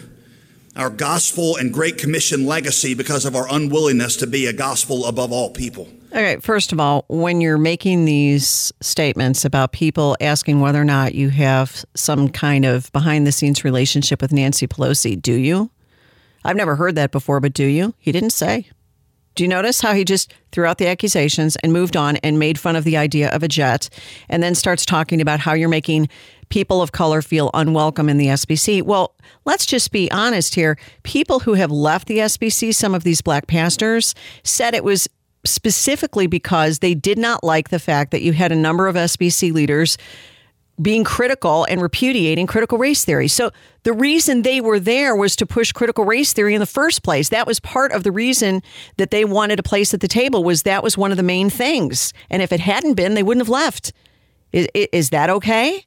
our 0.75 0.89
gospel 0.89 1.55
and 1.55 1.73
Great 1.73 1.97
Commission 1.97 2.45
legacy 2.45 2.93
because 2.93 3.25
of 3.25 3.35
our 3.35 3.47
unwillingness 3.49 4.17
to 4.17 4.27
be 4.27 4.45
a 4.45 4.53
gospel 4.53 5.05
above 5.05 5.31
all 5.31 5.49
people. 5.49 5.87
Okay, 6.11 6.37
first 6.41 6.71
of 6.73 6.79
all, 6.79 7.05
when 7.07 7.41
you're 7.41 7.57
making 7.57 8.05
these 8.05 8.73
statements 8.81 9.45
about 9.45 9.71
people 9.71 10.17
asking 10.19 10.59
whether 10.59 10.81
or 10.81 10.85
not 10.85 11.15
you 11.15 11.29
have 11.29 11.85
some 11.93 12.29
kind 12.29 12.65
of 12.65 12.91
behind 12.91 13.25
the 13.25 13.31
scenes 13.31 13.63
relationship 13.63 14.21
with 14.21 14.31
Nancy 14.31 14.67
Pelosi, 14.67 15.21
do 15.21 15.33
you? 15.33 15.71
I've 16.43 16.55
never 16.55 16.75
heard 16.75 16.95
that 16.95 17.11
before, 17.11 17.39
but 17.39 17.53
do 17.53 17.65
you? 17.65 17.95
He 17.97 18.11
didn't 18.11 18.29
say. 18.29 18.69
Do 19.35 19.43
you 19.43 19.49
notice 19.49 19.81
how 19.81 19.93
he 19.93 20.05
just 20.05 20.33
threw 20.51 20.65
out 20.65 20.77
the 20.77 20.87
accusations 20.87 21.57
and 21.57 21.73
moved 21.73 21.97
on 21.97 22.15
and 22.17 22.39
made 22.39 22.57
fun 22.57 22.75
of 22.75 22.85
the 22.85 22.95
idea 22.95 23.29
of 23.29 23.43
a 23.43 23.47
jet 23.47 23.89
and 24.29 24.41
then 24.41 24.55
starts 24.55 24.85
talking 24.85 25.21
about 25.21 25.41
how 25.41 25.53
you're 25.53 25.69
making 25.69 26.07
people 26.49 26.81
of 26.81 26.93
color 26.93 27.21
feel 27.21 27.51
unwelcome 27.53 28.07
in 28.07 28.17
the 28.17 28.27
SBC? 28.27 28.81
Well, 28.81 29.13
let's 29.43 29.65
just 29.65 29.91
be 29.91 30.09
honest 30.11 30.55
here. 30.55 30.77
People 31.03 31.39
who 31.39 31.53
have 31.53 31.71
left 31.71 32.07
the 32.07 32.19
SBC, 32.19 32.73
some 32.73 32.95
of 32.95 33.03
these 33.03 33.21
black 33.21 33.47
pastors, 33.47 34.15
said 34.43 34.73
it 34.73 34.83
was 34.83 35.07
specifically 35.43 36.27
because 36.27 36.79
they 36.79 36.95
did 36.95 37.17
not 37.17 37.43
like 37.43 37.69
the 37.69 37.79
fact 37.79 38.11
that 38.11 38.21
you 38.21 38.33
had 38.33 38.51
a 38.51 38.55
number 38.55 38.87
of 38.87 38.95
SBC 38.95 39.51
leaders 39.51 39.97
being 40.81 41.03
critical 41.03 41.65
and 41.69 41.81
repudiating 41.81 42.47
critical 42.47 42.77
race 42.77 43.05
theory. 43.05 43.27
So 43.27 43.51
the 43.83 43.93
reason 43.93 44.41
they 44.41 44.59
were 44.59 44.79
there 44.79 45.15
was 45.15 45.35
to 45.37 45.45
push 45.45 45.71
critical 45.71 46.03
race 46.03 46.33
theory 46.33 46.53
in 46.53 46.59
the 46.59 46.65
first 46.65 47.03
place. 47.03 47.29
That 47.29 47.47
was 47.47 47.59
part 47.59 47.91
of 47.91 48.03
the 48.03 48.11
reason 48.11 48.61
that 48.97 49.11
they 49.11 49.23
wanted 49.23 49.59
a 49.59 49.63
place 49.63 49.93
at 49.93 50.01
the 50.01 50.07
table 50.07 50.43
was 50.43 50.63
that 50.63 50.83
was 50.83 50.97
one 50.97 51.11
of 51.11 51.17
the 51.17 51.23
main 51.23 51.49
things. 51.49 52.13
And 52.29 52.41
if 52.41 52.51
it 52.51 52.59
hadn't 52.59 52.95
been, 52.95 53.13
they 53.13 53.23
wouldn't 53.23 53.45
have 53.45 53.49
left. 53.49 53.93
Is, 54.51 54.67
is 54.73 55.09
that 55.11 55.29
okay? 55.29 55.85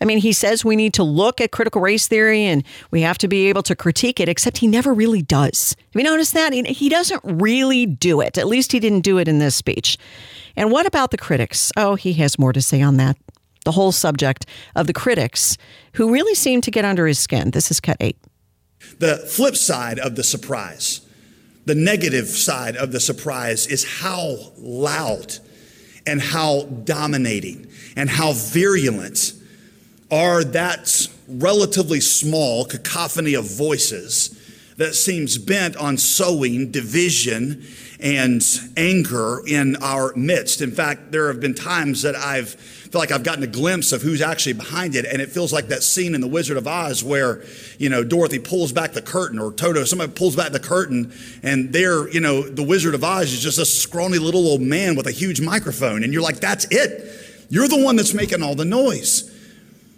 I 0.00 0.06
mean, 0.06 0.18
he 0.18 0.32
says 0.32 0.64
we 0.64 0.76
need 0.76 0.94
to 0.94 1.02
look 1.02 1.40
at 1.40 1.52
critical 1.52 1.80
race 1.80 2.08
theory 2.08 2.44
and 2.44 2.64
we 2.90 3.02
have 3.02 3.16
to 3.18 3.28
be 3.28 3.48
able 3.48 3.62
to 3.64 3.76
critique 3.76 4.20
it, 4.20 4.28
except 4.28 4.58
he 4.58 4.66
never 4.66 4.92
really 4.92 5.22
does. 5.22 5.76
Have 5.92 6.02
you 6.02 6.02
noticed 6.02 6.34
that? 6.34 6.52
He 6.52 6.88
doesn't 6.88 7.20
really 7.24 7.86
do 7.86 8.20
it. 8.20 8.36
At 8.36 8.46
least 8.46 8.72
he 8.72 8.80
didn't 8.80 9.00
do 9.00 9.18
it 9.18 9.28
in 9.28 9.38
this 9.38 9.54
speech. 9.54 9.96
And 10.56 10.70
what 10.70 10.86
about 10.86 11.10
the 11.10 11.18
critics? 11.18 11.72
Oh, 11.76 11.94
he 11.94 12.14
has 12.14 12.38
more 12.38 12.52
to 12.52 12.60
say 12.60 12.82
on 12.82 12.96
that 12.96 13.16
the 13.64 13.72
whole 13.72 13.92
subject 13.92 14.46
of 14.76 14.86
the 14.86 14.92
critics 14.92 15.56
who 15.94 16.12
really 16.12 16.34
seem 16.34 16.60
to 16.62 16.70
get 16.70 16.84
under 16.84 17.06
his 17.06 17.18
skin. 17.18 17.50
This 17.50 17.70
is 17.70 17.80
cut 17.80 17.96
eight. 18.00 18.18
The 18.98 19.16
flip 19.16 19.56
side 19.56 19.98
of 19.98 20.16
the 20.16 20.24
surprise, 20.24 21.00
the 21.64 21.74
negative 21.74 22.28
side 22.28 22.76
of 22.76 22.92
the 22.92 23.00
surprise, 23.00 23.66
is 23.66 24.00
how 24.00 24.36
loud 24.58 25.38
and 26.06 26.20
how 26.20 26.64
dominating 26.84 27.66
and 27.96 28.10
how 28.10 28.32
virulent 28.32 29.32
are 30.10 30.44
that 30.44 31.08
relatively 31.28 32.00
small 32.00 32.64
cacophony 32.64 33.34
of 33.34 33.44
voices 33.56 34.40
that 34.76 34.94
seems 34.94 35.38
bent 35.38 35.76
on 35.76 35.96
sowing 35.96 36.70
division 36.70 37.64
and 38.04 38.44
anger 38.76 39.40
in 39.46 39.76
our 39.76 40.12
midst. 40.14 40.60
In 40.60 40.70
fact, 40.70 41.10
there 41.10 41.28
have 41.28 41.40
been 41.40 41.54
times 41.54 42.02
that 42.02 42.14
I've 42.14 42.50
feel 42.50 43.00
like 43.00 43.10
I've 43.10 43.24
gotten 43.24 43.42
a 43.42 43.48
glimpse 43.48 43.90
of 43.90 44.02
who's 44.02 44.22
actually 44.22 44.52
behind 44.52 44.94
it, 44.94 45.04
and 45.04 45.20
it 45.20 45.28
feels 45.30 45.52
like 45.52 45.66
that 45.68 45.82
scene 45.82 46.14
in 46.14 46.20
The 46.20 46.28
Wizard 46.28 46.56
of 46.56 46.68
Oz 46.68 47.02
where 47.02 47.42
you 47.78 47.88
know 47.88 48.04
Dorothy 48.04 48.38
pulls 48.38 48.70
back 48.70 48.92
the 48.92 49.02
curtain, 49.02 49.40
or 49.40 49.50
Toto, 49.52 49.82
somebody 49.84 50.12
pulls 50.12 50.36
back 50.36 50.52
the 50.52 50.60
curtain, 50.60 51.12
and 51.42 51.72
there, 51.72 52.08
you 52.10 52.20
know, 52.20 52.42
the 52.42 52.62
Wizard 52.62 52.94
of 52.94 53.02
Oz 53.02 53.32
is 53.32 53.40
just 53.40 53.58
a 53.58 53.64
scrawny 53.64 54.18
little 54.18 54.46
old 54.46 54.60
man 54.60 54.94
with 54.94 55.08
a 55.08 55.10
huge 55.10 55.40
microphone, 55.40 56.04
and 56.04 56.12
you're 56.12 56.22
like, 56.22 56.40
that's 56.40 56.66
it. 56.70 57.46
You're 57.48 57.68
the 57.68 57.82
one 57.82 57.96
that's 57.96 58.14
making 58.14 58.42
all 58.42 58.54
the 58.54 58.64
noise. 58.64 59.33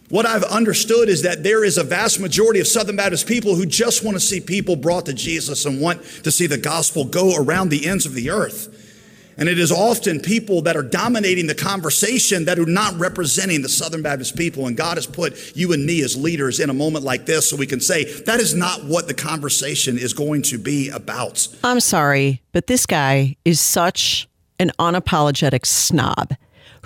What 0.08 0.24
I've 0.24 0.44
understood 0.44 1.08
is 1.08 1.22
that 1.22 1.42
there 1.42 1.64
is 1.64 1.78
a 1.78 1.84
vast 1.84 2.20
majority 2.20 2.60
of 2.60 2.68
Southern 2.68 2.96
Baptist 2.96 3.26
people 3.26 3.56
who 3.56 3.66
just 3.66 4.04
want 4.04 4.16
to 4.16 4.20
see 4.20 4.40
people 4.40 4.76
brought 4.76 5.06
to 5.06 5.12
Jesus 5.12 5.64
and 5.64 5.80
want 5.80 6.02
to 6.22 6.30
see 6.30 6.46
the 6.46 6.58
gospel 6.58 7.04
go 7.04 7.34
around 7.36 7.70
the 7.70 7.86
ends 7.86 8.06
of 8.06 8.14
the 8.14 8.30
earth. 8.30 8.72
And 9.38 9.48
it 9.48 9.58
is 9.58 9.70
often 9.70 10.20
people 10.20 10.62
that 10.62 10.76
are 10.76 10.82
dominating 10.82 11.46
the 11.46 11.54
conversation 11.54 12.46
that 12.46 12.58
are 12.58 12.66
not 12.66 12.94
representing 12.98 13.62
the 13.62 13.68
Southern 13.68 14.00
Baptist 14.00 14.36
people. 14.36 14.66
And 14.66 14.76
God 14.76 14.96
has 14.96 15.06
put 15.06 15.54
you 15.54 15.72
and 15.72 15.84
me 15.84 16.02
as 16.02 16.16
leaders 16.16 16.58
in 16.58 16.70
a 16.70 16.74
moment 16.74 17.04
like 17.04 17.26
this 17.26 17.50
so 17.50 17.56
we 17.56 17.66
can 17.66 17.80
say 17.80 18.04
that 18.22 18.40
is 18.40 18.54
not 18.54 18.84
what 18.84 19.08
the 19.08 19.14
conversation 19.14 19.98
is 19.98 20.14
going 20.14 20.42
to 20.42 20.58
be 20.58 20.88
about. 20.88 21.48
I'm 21.62 21.80
sorry, 21.80 22.42
but 22.52 22.66
this 22.66 22.86
guy 22.86 23.36
is 23.44 23.60
such 23.60 24.26
an 24.58 24.70
unapologetic 24.78 25.66
snob. 25.66 26.32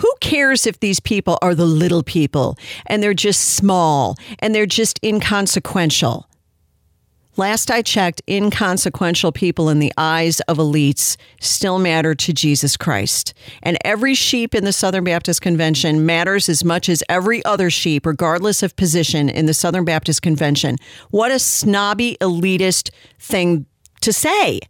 Who 0.00 0.12
cares 0.20 0.66
if 0.66 0.80
these 0.80 0.98
people 0.98 1.38
are 1.42 1.54
the 1.54 1.66
little 1.66 2.02
people 2.02 2.56
and 2.86 3.02
they're 3.02 3.14
just 3.14 3.54
small 3.54 4.16
and 4.38 4.54
they're 4.54 4.64
just 4.64 4.98
inconsequential? 5.02 6.26
Last 7.36 7.70
I 7.70 7.82
checked, 7.82 8.22
inconsequential 8.26 9.32
people 9.32 9.68
in 9.68 9.78
the 9.78 9.92
eyes 9.98 10.40
of 10.40 10.56
elites 10.56 11.16
still 11.40 11.78
matter 11.78 12.14
to 12.14 12.32
Jesus 12.32 12.76
Christ. 12.76 13.34
And 13.62 13.76
every 13.84 14.14
sheep 14.14 14.54
in 14.54 14.64
the 14.64 14.72
Southern 14.72 15.04
Baptist 15.04 15.42
Convention 15.42 16.04
matters 16.06 16.48
as 16.48 16.64
much 16.64 16.88
as 16.88 17.04
every 17.08 17.44
other 17.44 17.70
sheep, 17.70 18.06
regardless 18.06 18.62
of 18.62 18.76
position 18.76 19.28
in 19.28 19.46
the 19.46 19.54
Southern 19.54 19.84
Baptist 19.84 20.22
Convention. 20.22 20.76
What 21.10 21.30
a 21.30 21.38
snobby, 21.38 22.16
elitist 22.20 22.90
thing 23.18 23.66
to 24.00 24.12
say. 24.12 24.60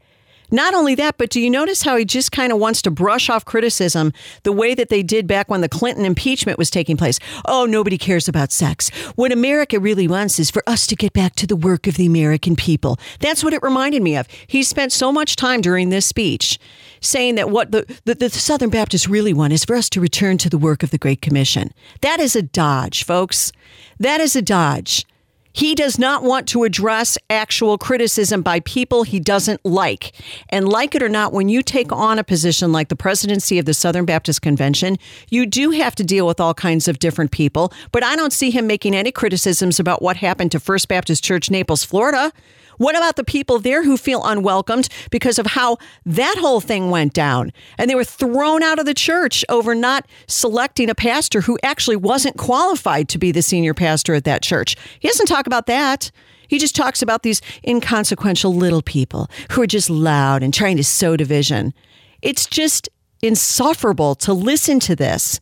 Not 0.51 0.75
only 0.75 0.95
that, 0.97 1.19
but 1.19 1.31
do 1.31 1.41
you 1.41 1.51
notice 1.51 1.83
how 1.83 1.97
he 1.97 2.05
just 2.05 2.33
kind 2.33 2.53
of 2.53 2.59
wants 2.59 2.83
to 2.83 2.91
brush 2.91 3.29
off 3.29 3.45
criticism 3.45 4.13
the 4.43 4.53
way 4.53 4.75
that 4.75 4.89
they 4.89 5.03
did 5.03 5.27
back 5.27 5.49
when 5.49 5.61
the 5.61 5.69
Clinton 5.69 6.05
impeachment 6.05 6.59
was 6.59 6.71
taking 6.71 6.97
place? 6.97 7.19
Oh, 7.47 7.67
nobody 7.67 7.99
cares 7.99 8.29
about 8.29 8.53
sex. 8.53 8.91
What 9.15 9.33
America 9.33 9.79
really 9.79 10.09
wants 10.09 10.39
is 10.39 10.51
for 10.51 10.63
us 10.67 10.87
to 10.89 10.97
get 10.97 11.13
back 11.13 11.35
to 11.37 11.47
the 11.47 11.57
work 11.57 11.87
of 11.87 11.97
the 11.97 12.07
American 12.07 12.57
people. 12.57 12.99
That's 13.21 13.45
what 13.45 13.53
it 13.53 13.63
reminded 13.63 14.03
me 14.03 14.17
of. 14.17 14.27
He 14.47 14.63
spent 14.63 14.93
so 14.93 15.13
much 15.13 15.37
time 15.37 15.61
during 15.61 15.91
this 15.91 16.07
speech 16.07 16.59
saying 17.01 17.35
that 17.37 17.51
what 17.51 17.73
the, 17.73 17.85
the, 18.05 18.15
the 18.15 18.31
Southern 18.31 18.71
Baptists 18.71 19.09
really 19.09 19.33
want 19.33 19.53
is 19.53 19.65
for 19.65 19.75
us 19.75 19.89
to 19.91 20.01
return 20.01 20.39
to 20.39 20.51
the 20.51 20.59
work 20.59 20.83
of 20.83 20.91
the 20.91 20.99
Great 20.99 21.23
Commission. 21.23 21.73
That 22.03 22.21
is 22.21 22.37
a 22.37 22.43
dodge, 22.43 23.05
folks. 23.05 23.53
That 23.99 24.21
is 24.21 24.37
a 24.37 24.43
dodge. 24.43 25.07
He 25.53 25.75
does 25.75 25.99
not 25.99 26.23
want 26.23 26.47
to 26.49 26.65
address 26.65 27.19
actual 27.29 27.77
criticism 27.77 28.43
by 28.43 28.61
people 28.61 29.03
he 29.03 29.19
doesn't 29.19 29.65
like. 29.65 30.13
And 30.49 30.69
like 30.69 30.95
it 30.95 31.03
or 31.03 31.09
not, 31.09 31.33
when 31.33 31.49
you 31.49 31.63
take 31.63 31.91
on 31.93 32.19
a 32.19 32.25
position 32.25 32.73
like 32.73 32.89
the 32.89 32.97
presidency 32.97 33.59
of 33.59 33.65
the 33.65 33.75
Southern 33.75 34.05
Baptist 34.05 34.43
Convention, 34.43 34.97
you 35.29 35.47
do 35.47 35.71
have 35.71 35.95
to 35.97 36.05
deal 36.05 36.27
with 36.27 36.41
all 36.41 36.55
kinds 36.55 36.89
of 36.89 36.99
different 36.99 37.31
people. 37.31 37.73
But 37.93 38.05
I 38.05 38.17
don't 38.17 38.33
see 38.33 38.51
him 38.51 38.67
making 38.67 38.95
any 38.95 39.11
criticisms 39.11 39.81
about 39.81 40.03
what 40.03 40.17
happened 40.17 40.53
to 40.53 40.61
First 40.61 40.89
Baptist 40.89 41.25
Church, 41.25 41.51
Naples, 41.51 41.85
Florida. 41.85 42.33
What 42.81 42.97
about 42.97 43.17
the 43.17 43.25
people 43.25 43.59
there 43.59 43.85
who 43.85 43.99
feel 43.99 44.25
unwelcomed 44.25 44.89
because 45.11 45.39
of 45.39 45.45
how 45.49 45.77
that 46.07 46.37
whole 46.39 46.63
thing 46.63 46.89
went 46.89 47.13
down? 47.13 47.53
And 47.77 47.91
they 47.91 47.95
were 47.95 48.05
thrown 48.05 48.63
out 48.63 48.79
of 48.79 48.87
the 48.87 48.95
church 48.95 49.45
over 49.51 49.75
not 49.75 50.07
selecting 50.29 50.89
a 50.89 50.95
pastor 50.95 51.43
who 51.43 51.59
actually 51.63 51.97
wasn't 51.97 52.39
qualified 52.39 53.11
to 53.11 53.19
be 53.19 53.33
the 53.33 53.43
senior 53.43 53.75
pastor 53.75 54.15
at 54.15 54.25
that 54.25 54.41
church. 54.41 54.77
He 54.99 55.09
doesn't 55.09 55.27
talk 55.27 55.47
about 55.47 55.67
that. 55.67 56.11
He 56.49 56.59
just 56.59 56.75
talks 56.75 57.03
about 57.03 57.23
these 57.23 57.43
inconsequential 57.69 58.55
little 58.55 58.81
people 58.81 59.29
who 59.51 59.61
are 59.61 59.67
just 59.67 59.91
loud 59.91 60.43
and 60.43 60.55
trying 60.55 60.79
to 60.79 60.85
sow 60.85 61.19
division. 61.19 61.75
It's 62.23 62.47
just 62.47 62.89
insufferable 63.21 64.15
to 64.15 64.33
listen 64.33 64.81
to 64.81 64.97
this. 64.97 65.39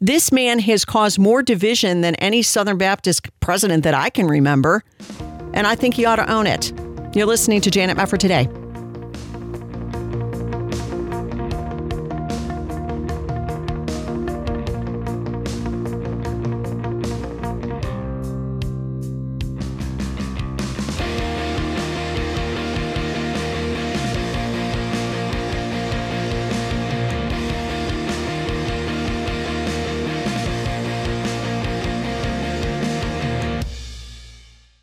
This 0.00 0.30
man 0.30 0.60
has 0.60 0.84
caused 0.84 1.18
more 1.18 1.42
division 1.42 2.02
than 2.02 2.14
any 2.14 2.42
Southern 2.42 2.78
Baptist 2.78 3.28
president 3.40 3.82
that 3.82 3.94
I 3.94 4.08
can 4.08 4.28
remember 4.28 4.84
and 5.52 5.66
I 5.66 5.74
think 5.74 5.98
you 5.98 6.06
ought 6.06 6.16
to 6.16 6.30
own 6.30 6.46
it. 6.46 6.72
You're 7.14 7.26
listening 7.26 7.60
to 7.62 7.70
Janet 7.70 7.96
Mefford 7.96 8.18
today. 8.18 8.48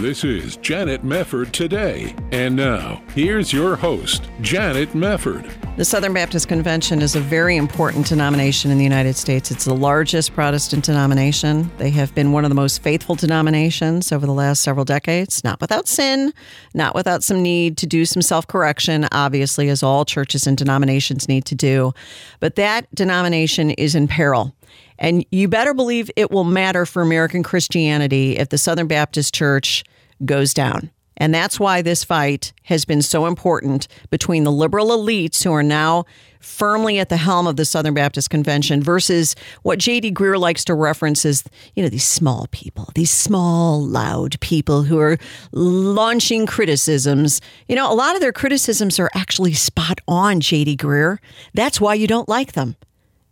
This 0.00 0.22
is 0.22 0.56
Janet 0.58 1.04
Mefford 1.04 1.50
today. 1.50 2.14
And 2.30 2.54
now, 2.54 3.02
here's 3.16 3.52
your 3.52 3.74
host, 3.74 4.30
Janet 4.40 4.90
Mefford. 4.92 5.52
The 5.76 5.84
Southern 5.84 6.12
Baptist 6.12 6.46
Convention 6.46 7.02
is 7.02 7.16
a 7.16 7.20
very 7.20 7.56
important 7.56 8.06
denomination 8.06 8.70
in 8.70 8.78
the 8.78 8.84
United 8.84 9.16
States. 9.16 9.50
It's 9.50 9.64
the 9.64 9.74
largest 9.74 10.34
Protestant 10.34 10.84
denomination. 10.84 11.68
They 11.78 11.90
have 11.90 12.14
been 12.14 12.30
one 12.30 12.44
of 12.44 12.48
the 12.48 12.54
most 12.54 12.80
faithful 12.80 13.16
denominations 13.16 14.12
over 14.12 14.24
the 14.24 14.32
last 14.32 14.62
several 14.62 14.84
decades, 14.84 15.42
not 15.42 15.60
without 15.60 15.88
sin, 15.88 16.32
not 16.74 16.94
without 16.94 17.24
some 17.24 17.42
need 17.42 17.76
to 17.78 17.86
do 17.88 18.04
some 18.04 18.22
self 18.22 18.46
correction, 18.46 19.08
obviously, 19.10 19.68
as 19.68 19.82
all 19.82 20.04
churches 20.04 20.46
and 20.46 20.56
denominations 20.56 21.28
need 21.28 21.44
to 21.46 21.56
do. 21.56 21.92
But 22.38 22.54
that 22.54 22.86
denomination 22.94 23.72
is 23.72 23.96
in 23.96 24.06
peril. 24.06 24.54
And 24.98 25.24
you 25.30 25.48
better 25.48 25.74
believe 25.74 26.10
it 26.16 26.30
will 26.30 26.44
matter 26.44 26.86
for 26.86 27.02
American 27.02 27.42
Christianity 27.42 28.36
if 28.36 28.48
the 28.48 28.58
Southern 28.58 28.86
Baptist 28.86 29.34
Church 29.34 29.84
goes 30.24 30.52
down. 30.52 30.90
And 31.18 31.34
that's 31.34 31.60
why 31.60 31.82
this 31.82 32.04
fight 32.04 32.52
has 32.64 32.84
been 32.84 33.02
so 33.02 33.26
important 33.26 33.88
between 34.08 34.44
the 34.44 34.52
liberal 34.52 34.88
elites 34.88 35.42
who 35.42 35.52
are 35.52 35.64
now 35.64 36.04
firmly 36.40 37.00
at 37.00 37.08
the 37.08 37.16
helm 37.16 37.48
of 37.48 37.56
the 37.56 37.64
Southern 37.64 37.94
Baptist 37.94 38.30
Convention 38.30 38.80
versus 38.80 39.34
what 39.62 39.80
J.D. 39.80 40.12
Greear 40.12 40.38
likes 40.38 40.64
to 40.66 40.74
reference 40.74 41.24
as, 41.26 41.42
you 41.74 41.82
know, 41.82 41.88
these 41.88 42.06
small 42.06 42.46
people, 42.52 42.90
these 42.94 43.10
small, 43.10 43.84
loud 43.84 44.38
people 44.40 44.84
who 44.84 44.98
are 45.00 45.18
launching 45.50 46.46
criticisms. 46.46 47.40
You 47.66 47.74
know, 47.74 47.92
a 47.92 47.94
lot 47.94 48.14
of 48.14 48.20
their 48.20 48.32
criticisms 48.32 49.00
are 49.00 49.10
actually 49.14 49.54
spot 49.54 50.00
on, 50.06 50.38
J.D. 50.40 50.76
Greear. 50.76 51.18
That's 51.52 51.80
why 51.80 51.94
you 51.94 52.06
don't 52.06 52.28
like 52.28 52.52
them. 52.52 52.76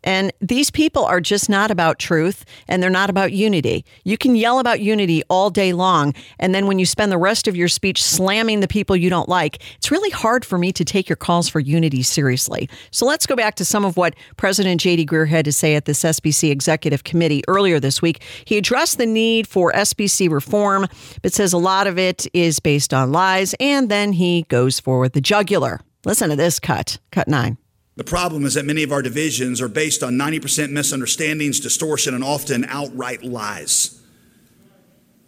And 0.06 0.32
these 0.40 0.70
people 0.70 1.04
are 1.04 1.20
just 1.20 1.50
not 1.50 1.70
about 1.70 1.98
truth 1.98 2.44
and 2.68 2.80
they're 2.80 2.88
not 2.88 3.10
about 3.10 3.32
unity. 3.32 3.84
You 4.04 4.16
can 4.16 4.36
yell 4.36 4.60
about 4.60 4.80
unity 4.80 5.22
all 5.28 5.50
day 5.50 5.72
long. 5.72 6.14
And 6.38 6.54
then 6.54 6.66
when 6.68 6.78
you 6.78 6.86
spend 6.86 7.10
the 7.10 7.18
rest 7.18 7.48
of 7.48 7.56
your 7.56 7.66
speech 7.66 8.02
slamming 8.02 8.60
the 8.60 8.68
people 8.68 8.94
you 8.94 9.10
don't 9.10 9.28
like, 9.28 9.62
it's 9.76 9.90
really 9.90 10.10
hard 10.10 10.44
for 10.44 10.58
me 10.58 10.72
to 10.72 10.84
take 10.84 11.08
your 11.08 11.16
calls 11.16 11.48
for 11.48 11.58
unity 11.58 12.04
seriously. 12.04 12.70
So 12.92 13.04
let's 13.04 13.26
go 13.26 13.34
back 13.34 13.56
to 13.56 13.64
some 13.64 13.84
of 13.84 13.96
what 13.96 14.14
President 14.36 14.80
J.D. 14.80 15.06
Greear 15.06 15.26
had 15.26 15.44
to 15.44 15.52
say 15.52 15.74
at 15.74 15.86
this 15.86 16.04
SBC 16.04 16.50
Executive 16.50 17.02
Committee 17.02 17.42
earlier 17.48 17.80
this 17.80 18.00
week. 18.00 18.22
He 18.44 18.56
addressed 18.56 18.98
the 18.98 19.06
need 19.06 19.48
for 19.48 19.72
SBC 19.72 20.30
reform, 20.30 20.86
but 21.22 21.32
says 21.32 21.52
a 21.52 21.58
lot 21.58 21.88
of 21.88 21.98
it 21.98 22.28
is 22.32 22.60
based 22.60 22.94
on 22.94 23.10
lies. 23.10 23.54
And 23.58 23.88
then 23.88 24.12
he 24.12 24.42
goes 24.42 24.78
for 24.78 25.08
the 25.08 25.20
jugular. 25.20 25.80
Listen 26.04 26.30
to 26.30 26.36
this 26.36 26.60
cut, 26.60 26.98
cut 27.10 27.26
nine. 27.26 27.58
The 27.96 28.04
problem 28.04 28.44
is 28.44 28.54
that 28.54 28.66
many 28.66 28.82
of 28.82 28.92
our 28.92 29.02
divisions 29.02 29.60
are 29.60 29.68
based 29.68 30.02
on 30.02 30.14
90% 30.14 30.70
misunderstandings, 30.70 31.60
distortion, 31.60 32.14
and 32.14 32.22
often 32.22 32.64
outright 32.66 33.24
lies. 33.24 34.00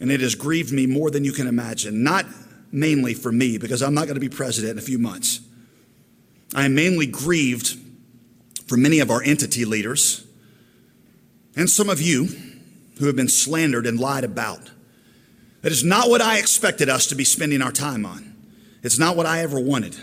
And 0.00 0.12
it 0.12 0.20
has 0.20 0.34
grieved 0.34 0.72
me 0.72 0.86
more 0.86 1.10
than 1.10 1.24
you 1.24 1.32
can 1.32 1.46
imagine. 1.46 2.04
Not 2.04 2.26
mainly 2.70 3.14
for 3.14 3.32
me, 3.32 3.56
because 3.56 3.82
I'm 3.82 3.94
not 3.94 4.04
going 4.04 4.16
to 4.16 4.20
be 4.20 4.28
president 4.28 4.72
in 4.72 4.78
a 4.78 4.82
few 4.82 4.98
months. 4.98 5.40
I 6.54 6.66
am 6.66 6.74
mainly 6.74 7.06
grieved 7.06 7.78
for 8.66 8.76
many 8.76 9.00
of 9.00 9.10
our 9.10 9.22
entity 9.22 9.64
leaders 9.64 10.26
and 11.56 11.68
some 11.68 11.88
of 11.88 12.00
you 12.00 12.28
who 12.98 13.06
have 13.06 13.16
been 13.16 13.28
slandered 13.28 13.86
and 13.86 13.98
lied 13.98 14.24
about. 14.24 14.70
That 15.62 15.72
is 15.72 15.82
not 15.82 16.08
what 16.08 16.20
I 16.20 16.38
expected 16.38 16.88
us 16.88 17.06
to 17.06 17.14
be 17.14 17.24
spending 17.24 17.62
our 17.62 17.72
time 17.72 18.04
on. 18.06 18.36
It's 18.82 18.98
not 18.98 19.16
what 19.16 19.26
I 19.26 19.40
ever 19.40 19.58
wanted. 19.58 19.96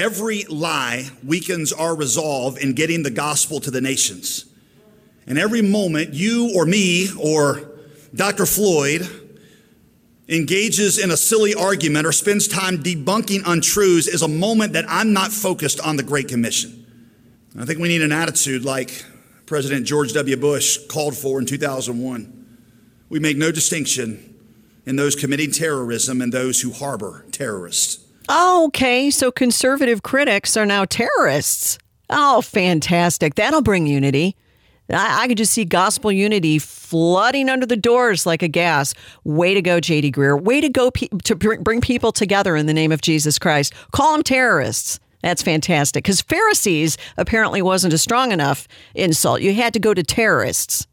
Every 0.00 0.44
lie 0.44 1.10
weakens 1.22 1.74
our 1.74 1.94
resolve 1.94 2.56
in 2.56 2.72
getting 2.72 3.02
the 3.02 3.10
gospel 3.10 3.60
to 3.60 3.70
the 3.70 3.82
nations. 3.82 4.46
And 5.26 5.38
every 5.38 5.60
moment 5.60 6.14
you 6.14 6.54
or 6.56 6.64
me 6.64 7.08
or 7.20 7.70
Dr. 8.14 8.46
Floyd 8.46 9.06
engages 10.26 10.98
in 10.98 11.10
a 11.10 11.18
silly 11.18 11.54
argument 11.54 12.06
or 12.06 12.12
spends 12.12 12.48
time 12.48 12.78
debunking 12.78 13.42
untruths 13.44 14.08
is 14.08 14.22
a 14.22 14.28
moment 14.28 14.72
that 14.72 14.86
I'm 14.88 15.12
not 15.12 15.32
focused 15.32 15.80
on 15.80 15.96
the 15.96 16.02
Great 16.02 16.28
Commission. 16.28 16.86
I 17.58 17.66
think 17.66 17.78
we 17.78 17.88
need 17.88 18.00
an 18.00 18.10
attitude 18.10 18.64
like 18.64 19.04
President 19.44 19.86
George 19.86 20.14
W. 20.14 20.36
Bush 20.38 20.78
called 20.88 21.14
for 21.14 21.38
in 21.38 21.44
2001. 21.44 22.58
We 23.10 23.18
make 23.18 23.36
no 23.36 23.52
distinction 23.52 24.34
in 24.86 24.96
those 24.96 25.14
committing 25.14 25.50
terrorism 25.50 26.22
and 26.22 26.32
those 26.32 26.62
who 26.62 26.72
harbor 26.72 27.26
terrorists. 27.32 28.06
Oh, 28.32 28.66
okay. 28.68 29.10
So 29.10 29.32
conservative 29.32 30.04
critics 30.04 30.56
are 30.56 30.64
now 30.64 30.84
terrorists. 30.84 31.78
Oh, 32.08 32.42
fantastic. 32.42 33.34
That'll 33.34 33.60
bring 33.60 33.88
unity. 33.88 34.36
I, 34.88 35.24
I 35.24 35.28
could 35.28 35.36
just 35.36 35.52
see 35.52 35.64
gospel 35.64 36.12
unity 36.12 36.60
flooding 36.60 37.48
under 37.48 37.66
the 37.66 37.76
doors 37.76 38.26
like 38.26 38.44
a 38.44 38.48
gas. 38.48 38.94
Way 39.24 39.54
to 39.54 39.62
go, 39.62 39.80
J.D. 39.80 40.12
Greear. 40.12 40.40
Way 40.40 40.60
to 40.60 40.68
go 40.68 40.92
pe- 40.92 41.08
to 41.24 41.34
bring, 41.34 41.64
bring 41.64 41.80
people 41.80 42.12
together 42.12 42.54
in 42.54 42.66
the 42.66 42.72
name 42.72 42.92
of 42.92 43.00
Jesus 43.00 43.36
Christ. 43.36 43.72
Call 43.90 44.12
them 44.12 44.22
terrorists. 44.22 45.00
That's 45.22 45.42
fantastic. 45.42 46.04
Because 46.04 46.22
Pharisees 46.22 46.98
apparently 47.16 47.62
wasn't 47.62 47.94
a 47.94 47.98
strong 47.98 48.30
enough 48.30 48.68
insult. 48.94 49.42
You 49.42 49.54
had 49.54 49.72
to 49.72 49.80
go 49.80 49.92
to 49.92 50.04
terrorists. 50.04 50.86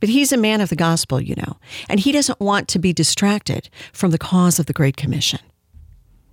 But 0.00 0.10
he's 0.10 0.32
a 0.32 0.36
man 0.36 0.60
of 0.60 0.68
the 0.68 0.76
gospel, 0.76 1.18
you 1.18 1.34
know, 1.34 1.56
and 1.88 1.98
he 1.98 2.12
doesn't 2.12 2.40
want 2.40 2.68
to 2.68 2.78
be 2.78 2.92
distracted 2.92 3.70
from 3.94 4.10
the 4.10 4.18
cause 4.18 4.58
of 4.58 4.66
the 4.66 4.74
Great 4.74 4.98
Commission. 4.98 5.40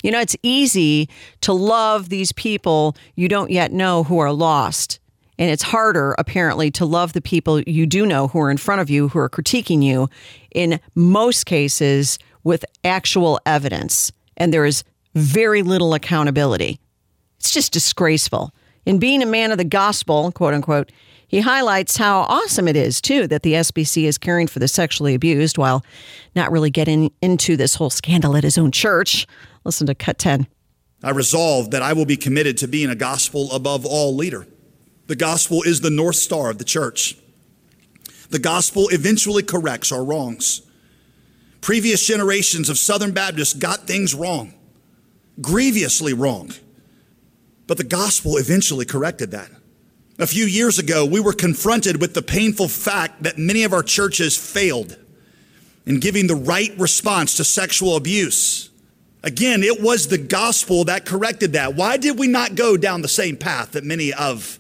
You 0.04 0.12
know, 0.12 0.20
it's 0.20 0.36
easy 0.44 1.10
to 1.42 1.54
love 1.54 2.10
these 2.10 2.32
people 2.32 2.96
you 3.16 3.28
don't 3.28 3.52
yet 3.52 3.72
know 3.72 4.04
who 4.04 4.20
are 4.20 4.32
lost. 4.32 5.00
And 5.38 5.50
it's 5.50 5.64
harder, 5.64 6.14
apparently, 6.20 6.70
to 6.72 6.86
love 6.86 7.14
the 7.14 7.22
people 7.22 7.62
you 7.62 7.88
do 7.88 8.06
know 8.06 8.28
who 8.28 8.40
are 8.40 8.52
in 8.52 8.58
front 8.58 8.82
of 8.82 8.90
you, 8.90 9.08
who 9.08 9.20
are 9.20 9.30
critiquing 9.30 9.84
you, 9.84 10.08
in 10.54 10.80
most 10.94 11.46
cases 11.46 12.20
with 12.44 12.64
actual 12.84 13.40
evidence. 13.46 14.12
And 14.38 14.54
there 14.54 14.66
is 14.66 14.84
very 15.16 15.64
little 15.64 15.94
accountability. 15.94 16.80
It's 17.40 17.52
just 17.52 17.74
disgraceful. 17.74 18.54
In 18.86 19.00
being 19.00 19.22
a 19.24 19.28
man 19.28 19.52
of 19.52 19.58
the 19.58 19.64
gospel, 19.64 20.32
quote 20.32 20.54
unquote, 20.54 20.92
he 21.28 21.40
highlights 21.40 21.96
how 21.96 22.22
awesome 22.22 22.68
it 22.68 22.76
is, 22.76 23.00
too, 23.00 23.26
that 23.28 23.42
the 23.42 23.54
SBC 23.54 24.04
is 24.04 24.18
caring 24.18 24.48
for 24.48 24.60
the 24.60 24.68
sexually 24.68 25.16
abused 25.16 25.58
while 25.58 25.84
not 26.36 26.52
really 26.52 26.70
getting 26.70 27.12
into 27.22 27.56
this 27.56 27.76
whole 27.76 27.90
scandal 27.90 28.36
at 28.36 28.44
his 28.44 28.58
own 28.58 28.70
church. 28.70 29.26
Listen 29.64 29.88
to 29.88 29.96
cut 29.96 30.18
10. 30.18 30.48
I 31.04 31.12
resolve 31.12 31.72
that 31.72 31.82
I 31.82 31.94
will 31.94 32.06
be 32.06 32.18
committed 32.18 32.58
to 32.60 32.68
being 32.68 32.90
a 32.90 32.96
gospel 32.96 33.52
above 33.52 33.86
all 33.86 34.16
leader. 34.16 34.48
The 35.08 35.16
gospel 35.16 35.64
is 35.64 35.82
the 35.82 35.90
North 35.90 36.16
Star 36.16 36.50
of 36.50 36.58
the 36.58 36.64
church. 36.64 37.18
The 38.30 38.40
gospel 38.40 38.88
eventually 38.90 39.44
corrects 39.44 39.92
our 39.92 40.04
wrongs. 40.04 40.62
Previous 41.60 42.08
generations 42.08 42.70
of 42.70 42.78
Southern 42.78 43.12
Baptists 43.12 43.54
got 43.54 43.88
things 43.88 44.16
wrong, 44.16 44.54
grievously 45.42 46.14
wrong. 46.14 46.52
But 47.68 47.78
the 47.78 47.84
gospel 47.84 48.38
eventually 48.38 48.86
corrected 48.86 49.32
that. 49.32 49.52
A 50.18 50.28
few 50.28 50.46
years 50.46 50.80
ago, 50.80 51.06
we 51.06 51.20
were 51.20 51.34
confronted 51.34 52.02
with 52.02 52.14
the 52.14 52.22
painful 52.22 52.68
fact 52.68 53.24
that 53.24 53.38
many 53.38 53.64
of 53.64 53.74
our 53.74 53.84
churches 53.84 54.38
failed 54.38 54.98
in 55.86 56.00
giving 56.00 56.28
the 56.28 56.36
right 56.36 56.72
response 56.78 57.36
to 57.38 57.44
sexual 57.44 57.96
abuse. 57.96 58.71
Again, 59.24 59.62
it 59.62 59.82
was 59.82 60.08
the 60.08 60.18
gospel 60.18 60.84
that 60.86 61.06
corrected 61.06 61.54
that. 61.54 61.76
Why 61.76 61.98
did 61.98 62.18
we 62.18 62.28
not 62.28 62.56
go 62.56 62.76
down 62.76 63.02
the 63.02 63.08
same 63.08 63.38
path 63.38 63.74
that 63.74 63.84
many 63.84 64.12
of 64.14 64.60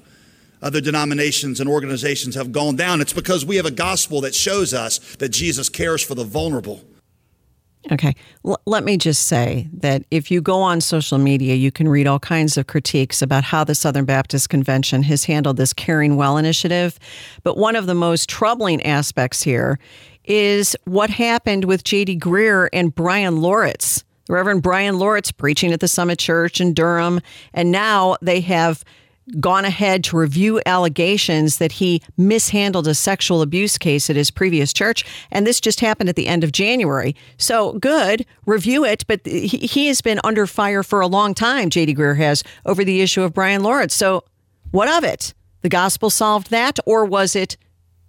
other 0.61 0.79
denominations 0.79 1.59
and 1.59 1.67
organizations 1.67 2.35
have 2.35 2.51
gone 2.51 2.75
down? 2.75 3.01
It's 3.01 3.13
because 3.13 3.43
we 3.43 3.55
have 3.55 3.65
a 3.65 3.71
gospel 3.71 4.21
that 4.21 4.35
shows 4.35 4.73
us 4.73 4.99
that 5.15 5.29
Jesus 5.29 5.67
cares 5.67 6.03
for 6.03 6.13
the 6.13 6.23
vulnerable. 6.23 6.83
Okay. 7.91 8.13
L- 8.45 8.61
let 8.67 8.83
me 8.83 8.97
just 8.97 9.25
say 9.25 9.67
that 9.73 10.03
if 10.11 10.29
you 10.29 10.41
go 10.41 10.61
on 10.61 10.81
social 10.81 11.17
media, 11.17 11.55
you 11.55 11.71
can 11.71 11.87
read 11.87 12.05
all 12.05 12.19
kinds 12.19 12.55
of 12.57 12.67
critiques 12.67 13.23
about 13.23 13.43
how 13.43 13.63
the 13.63 13.73
Southern 13.73 14.05
Baptist 14.05 14.49
Convention 14.49 15.01
has 15.03 15.25
handled 15.25 15.57
this 15.57 15.73
Caring 15.73 16.15
Well 16.15 16.37
initiative. 16.37 16.99
But 17.41 17.57
one 17.57 17.75
of 17.75 17.87
the 17.87 17.95
most 17.95 18.29
troubling 18.29 18.83
aspects 18.83 19.41
here 19.41 19.79
is 20.25 20.75
what 20.85 21.09
happened 21.09 21.65
with 21.65 21.83
J.D. 21.83 22.19
Greear 22.19 22.69
and 22.71 22.93
Brian 22.93 23.41
Loritts. 23.41 24.03
The 24.31 24.35
Reverend 24.35 24.63
Brian 24.63 24.97
Loritts 24.97 25.29
preaching 25.29 25.73
at 25.73 25.81
the 25.81 25.89
Summit 25.89 26.17
Church 26.17 26.61
in 26.61 26.73
Durham. 26.73 27.19
And 27.53 27.69
now 27.69 28.15
they 28.21 28.39
have 28.39 28.85
gone 29.41 29.65
ahead 29.65 30.05
to 30.05 30.15
review 30.15 30.61
allegations 30.65 31.57
that 31.57 31.73
he 31.73 32.01
mishandled 32.15 32.87
a 32.87 32.95
sexual 32.95 33.41
abuse 33.41 33.77
case 33.77 34.09
at 34.09 34.15
his 34.15 34.31
previous 34.31 34.71
church. 34.71 35.03
And 35.31 35.45
this 35.45 35.59
just 35.59 35.81
happened 35.81 36.07
at 36.07 36.15
the 36.15 36.27
end 36.27 36.45
of 36.45 36.53
January. 36.53 37.13
So 37.35 37.73
good, 37.73 38.25
review 38.45 38.85
it. 38.85 39.05
But 39.05 39.19
he, 39.25 39.87
has 39.87 39.99
been 39.99 40.21
under 40.23 40.47
fire 40.47 40.81
for 40.81 41.01
a 41.01 41.07
long 41.07 41.33
time, 41.33 41.69
JD 41.69 41.97
Greear 41.97 42.15
has, 42.15 42.41
over 42.65 42.85
the 42.85 43.01
issue 43.01 43.23
of 43.23 43.33
Brian 43.33 43.63
Loritts. 43.63 43.95
So 43.95 44.23
what 44.71 44.87
of 44.87 45.03
it? 45.03 45.33
The 45.59 45.67
gospel 45.67 46.09
solved 46.09 46.51
that, 46.51 46.79
or 46.85 47.03
was 47.03 47.35
it 47.35 47.57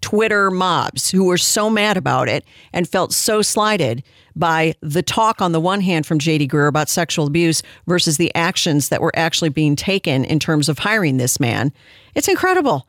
Twitter 0.03 0.51
mobs 0.51 1.11
who 1.11 1.25
were 1.25 1.39
so 1.39 1.71
mad 1.71 1.97
about 1.97 2.29
it 2.29 2.45
and 2.73 2.87
felt 2.87 3.13
so 3.13 3.41
slighted 3.41 4.03
by 4.37 4.75
the 4.81 5.03
talk 5.03 5.41
on 5.41 5.53
the 5.53 5.61
one 5.61 5.81
hand 5.81 6.07
from 6.07 6.19
JD 6.19 6.51
Greear 6.51 6.69
about 6.69 6.89
sexual 6.89 7.27
abuse 7.27 7.63
versus 7.87 8.19
the 8.19 8.35
actions 8.35 8.91
that 8.91 9.01
were 9.01 9.13
actually 9.15 9.49
being 9.49 9.77
taken 9.77 10.25
in 10.25 10.39
terms 10.39 10.69
of 10.69 10.81
hiring 10.81 11.17
this 11.17 11.41
man. 11.41 11.73
It's 12.15 12.29
incredible. 12.29 12.87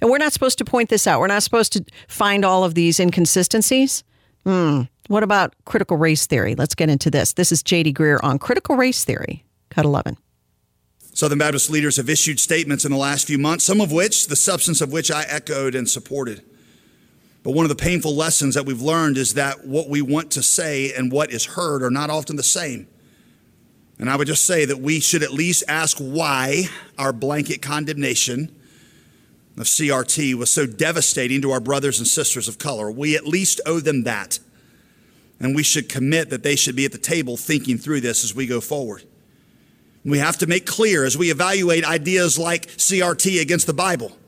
And 0.00 0.10
we're 0.10 0.18
not 0.18 0.32
supposed 0.32 0.58
to 0.58 0.64
point 0.64 0.90
this 0.90 1.06
out. 1.06 1.20
We're 1.20 1.26
not 1.28 1.42
supposed 1.42 1.72
to 1.72 1.84
find 2.08 2.44
all 2.44 2.64
of 2.64 2.74
these 2.74 3.00
inconsistencies. 3.00 4.04
Hmm. 4.44 4.82
What 5.08 5.22
about 5.22 5.54
critical 5.64 5.96
race 5.96 6.26
theory? 6.26 6.54
Let's 6.54 6.74
get 6.74 6.90
into 6.90 7.10
this. 7.10 7.32
This 7.34 7.52
is 7.52 7.62
J.D. 7.62 7.94
Greear 7.94 8.18
on 8.22 8.38
critical 8.38 8.76
race 8.76 9.04
theory, 9.04 9.44
cut 9.70 9.84
11. 9.84 10.18
Southern 11.14 11.38
Baptist 11.38 11.70
leaders 11.70 11.96
have 11.96 12.10
issued 12.10 12.38
statements 12.38 12.84
in 12.84 12.90
the 12.90 12.98
last 12.98 13.26
few 13.26 13.38
months, 13.38 13.64
some 13.64 13.80
of 13.80 13.90
which, 13.90 14.26
the 14.26 14.36
substance 14.36 14.80
of 14.80 14.92
which 14.92 15.10
I 15.10 15.22
echoed 15.22 15.74
and 15.74 15.88
supported. 15.88 16.42
But 17.46 17.54
one 17.54 17.64
of 17.64 17.68
the 17.68 17.76
painful 17.76 18.16
lessons 18.16 18.56
that 18.56 18.66
we've 18.66 18.82
learned 18.82 19.16
is 19.16 19.34
that 19.34 19.64
what 19.64 19.88
we 19.88 20.02
want 20.02 20.32
to 20.32 20.42
say 20.42 20.92
and 20.92 21.12
what 21.12 21.30
is 21.30 21.44
heard 21.44 21.84
are 21.84 21.92
not 21.92 22.10
often 22.10 22.34
the 22.34 22.42
same. 22.42 22.88
And 24.00 24.10
I 24.10 24.16
would 24.16 24.26
just 24.26 24.44
say 24.44 24.64
that 24.64 24.80
we 24.80 24.98
should 24.98 25.22
at 25.22 25.30
least 25.30 25.62
ask 25.68 25.96
why 25.98 26.64
our 26.98 27.12
blanket 27.12 27.62
condemnation 27.62 28.52
of 29.56 29.66
CRT 29.66 30.34
was 30.34 30.50
so 30.50 30.66
devastating 30.66 31.40
to 31.42 31.52
our 31.52 31.60
brothers 31.60 32.00
and 32.00 32.08
sisters 32.08 32.48
of 32.48 32.58
color. 32.58 32.90
We 32.90 33.14
at 33.14 33.28
least 33.28 33.60
owe 33.64 33.78
them 33.78 34.02
that. 34.02 34.40
And 35.38 35.54
we 35.54 35.62
should 35.62 35.88
commit 35.88 36.30
that 36.30 36.42
they 36.42 36.56
should 36.56 36.74
be 36.74 36.84
at 36.84 36.90
the 36.90 36.98
table 36.98 37.36
thinking 37.36 37.78
through 37.78 38.00
this 38.00 38.24
as 38.24 38.34
we 38.34 38.48
go 38.48 38.60
forward. 38.60 39.04
We 40.04 40.18
have 40.18 40.38
to 40.38 40.48
make 40.48 40.66
clear 40.66 41.04
as 41.04 41.16
we 41.16 41.30
evaluate 41.30 41.84
ideas 41.84 42.40
like 42.40 42.66
CRT 42.66 43.40
against 43.40 43.68
the 43.68 43.72
Bible, 43.72 44.18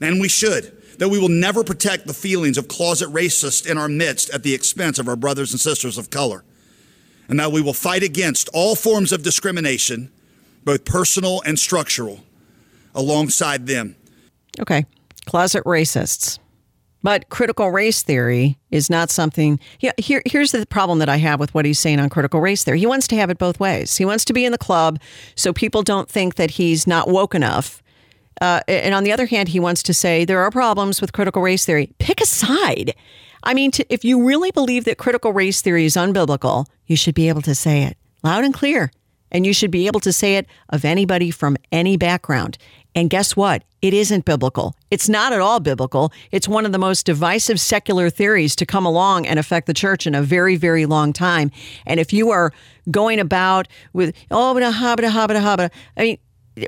and 0.00 0.20
we 0.20 0.26
should, 0.26 0.75
that 0.98 1.08
we 1.08 1.18
will 1.18 1.28
never 1.28 1.62
protect 1.64 2.06
the 2.06 2.14
feelings 2.14 2.58
of 2.58 2.68
closet 2.68 3.08
racists 3.10 3.68
in 3.68 3.78
our 3.78 3.88
midst 3.88 4.30
at 4.30 4.42
the 4.42 4.54
expense 4.54 4.98
of 4.98 5.08
our 5.08 5.16
brothers 5.16 5.52
and 5.52 5.60
sisters 5.60 5.98
of 5.98 6.10
color. 6.10 6.44
And 7.28 7.40
that 7.40 7.52
we 7.52 7.60
will 7.60 7.74
fight 7.74 8.02
against 8.02 8.48
all 8.54 8.76
forms 8.76 9.12
of 9.12 9.22
discrimination, 9.22 10.12
both 10.64 10.84
personal 10.84 11.42
and 11.44 11.58
structural, 11.58 12.20
alongside 12.94 13.66
them. 13.66 13.96
Okay, 14.60 14.86
closet 15.26 15.64
racists. 15.64 16.38
But 17.02 17.28
critical 17.28 17.70
race 17.70 18.02
theory 18.02 18.58
is 18.72 18.90
not 18.90 19.10
something. 19.10 19.60
Yeah, 19.78 19.92
here, 19.96 20.22
here's 20.26 20.50
the 20.50 20.66
problem 20.66 20.98
that 20.98 21.08
I 21.08 21.18
have 21.18 21.38
with 21.38 21.54
what 21.54 21.64
he's 21.64 21.78
saying 21.78 22.00
on 22.00 22.08
critical 22.08 22.40
race 22.40 22.64
theory. 22.64 22.80
He 22.80 22.86
wants 22.86 23.06
to 23.08 23.16
have 23.16 23.30
it 23.30 23.38
both 23.38 23.60
ways. 23.60 23.96
He 23.96 24.04
wants 24.04 24.24
to 24.24 24.32
be 24.32 24.44
in 24.44 24.50
the 24.50 24.58
club 24.58 24.98
so 25.36 25.52
people 25.52 25.82
don't 25.82 26.08
think 26.08 26.34
that 26.34 26.52
he's 26.52 26.86
not 26.86 27.08
woke 27.08 27.34
enough. 27.34 27.80
Uh, 28.40 28.60
and 28.68 28.94
on 28.94 29.04
the 29.04 29.12
other 29.12 29.26
hand, 29.26 29.48
he 29.48 29.60
wants 29.60 29.82
to 29.84 29.94
say 29.94 30.24
there 30.24 30.40
are 30.40 30.50
problems 30.50 31.00
with 31.00 31.12
critical 31.12 31.42
race 31.42 31.64
theory. 31.64 31.90
Pick 31.98 32.20
a 32.20 32.26
side. 32.26 32.94
I 33.42 33.54
mean, 33.54 33.70
to, 33.72 33.92
if 33.92 34.04
you 34.04 34.26
really 34.26 34.50
believe 34.50 34.84
that 34.84 34.98
critical 34.98 35.32
race 35.32 35.62
theory 35.62 35.84
is 35.84 35.94
unbiblical, 35.94 36.66
you 36.86 36.96
should 36.96 37.14
be 37.14 37.28
able 37.28 37.42
to 37.42 37.54
say 37.54 37.84
it 37.84 37.96
loud 38.22 38.44
and 38.44 38.52
clear. 38.52 38.90
And 39.32 39.44
you 39.44 39.52
should 39.52 39.70
be 39.70 39.86
able 39.86 40.00
to 40.00 40.12
say 40.12 40.36
it 40.36 40.46
of 40.68 40.84
anybody 40.84 41.30
from 41.30 41.56
any 41.72 41.96
background. 41.96 42.58
And 42.94 43.10
guess 43.10 43.36
what? 43.36 43.62
It 43.82 43.92
isn't 43.92 44.24
biblical. 44.24 44.74
It's 44.90 45.08
not 45.08 45.32
at 45.32 45.40
all 45.40 45.60
biblical. 45.60 46.12
It's 46.32 46.48
one 46.48 46.64
of 46.64 46.72
the 46.72 46.78
most 46.78 47.06
divisive 47.06 47.60
secular 47.60 48.08
theories 48.08 48.56
to 48.56 48.66
come 48.66 48.86
along 48.86 49.26
and 49.26 49.38
affect 49.38 49.66
the 49.66 49.74
church 49.74 50.06
in 50.06 50.14
a 50.14 50.22
very, 50.22 50.56
very 50.56 50.86
long 50.86 51.12
time. 51.12 51.50
And 51.86 52.00
if 52.00 52.12
you 52.12 52.30
are 52.30 52.52
going 52.90 53.20
about 53.20 53.68
with, 53.92 54.16
oh, 54.30 54.54
but 54.54 54.62
habba, 54.62 55.10
habba, 55.10 55.40
habba, 55.40 55.70
I 55.96 56.02
mean, 56.02 56.18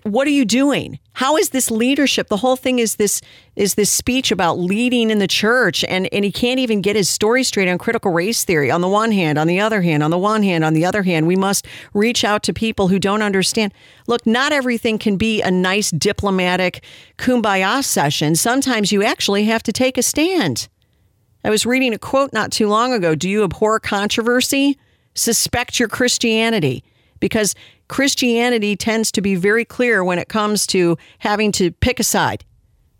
what 0.02 0.26
are 0.26 0.30
you 0.30 0.44
doing? 0.44 0.98
How 1.14 1.36
is 1.36 1.50
this 1.50 1.70
leadership? 1.70 2.28
The 2.28 2.36
whole 2.36 2.56
thing 2.56 2.78
is 2.78 2.96
this 2.96 3.22
is 3.56 3.74
this 3.74 3.90
speech 3.90 4.30
about 4.30 4.58
leading 4.58 5.10
in 5.10 5.18
the 5.18 5.26
church 5.26 5.82
and 5.84 6.12
and 6.12 6.24
he 6.24 6.30
can't 6.30 6.60
even 6.60 6.82
get 6.82 6.94
his 6.94 7.08
story 7.08 7.42
straight 7.42 7.68
on 7.68 7.78
critical 7.78 8.12
race 8.12 8.44
theory. 8.44 8.70
On 8.70 8.82
the 8.82 8.88
one 8.88 9.12
hand, 9.12 9.38
on 9.38 9.46
the 9.46 9.60
other 9.60 9.80
hand, 9.80 10.02
on 10.02 10.10
the 10.10 10.18
one 10.18 10.42
hand, 10.42 10.62
on 10.62 10.74
the 10.74 10.84
other 10.84 11.02
hand, 11.02 11.26
we 11.26 11.36
must 11.36 11.66
reach 11.94 12.22
out 12.22 12.42
to 12.44 12.52
people 12.52 12.88
who 12.88 12.98
don't 12.98 13.22
understand. 13.22 13.72
Look, 14.06 14.26
not 14.26 14.52
everything 14.52 14.98
can 14.98 15.16
be 15.16 15.40
a 15.40 15.50
nice 15.50 15.90
diplomatic 15.90 16.84
kumbaya 17.16 17.82
session. 17.82 18.34
Sometimes 18.34 18.92
you 18.92 19.02
actually 19.02 19.44
have 19.44 19.62
to 19.62 19.72
take 19.72 19.96
a 19.96 20.02
stand. 20.02 20.68
I 21.44 21.50
was 21.50 21.64
reading 21.64 21.94
a 21.94 21.98
quote 21.98 22.32
not 22.34 22.52
too 22.52 22.68
long 22.68 22.92
ago. 22.92 23.14
Do 23.14 23.28
you 23.28 23.42
abhor 23.42 23.80
controversy? 23.80 24.76
Suspect 25.14 25.80
your 25.80 25.88
Christianity 25.88 26.84
because 27.20 27.54
Christianity 27.88 28.76
tends 28.76 29.10
to 29.12 29.20
be 29.20 29.34
very 29.34 29.64
clear 29.64 30.04
when 30.04 30.18
it 30.18 30.28
comes 30.28 30.66
to 30.68 30.96
having 31.18 31.52
to 31.52 31.70
pick 31.72 31.98
a 31.98 32.04
side, 32.04 32.44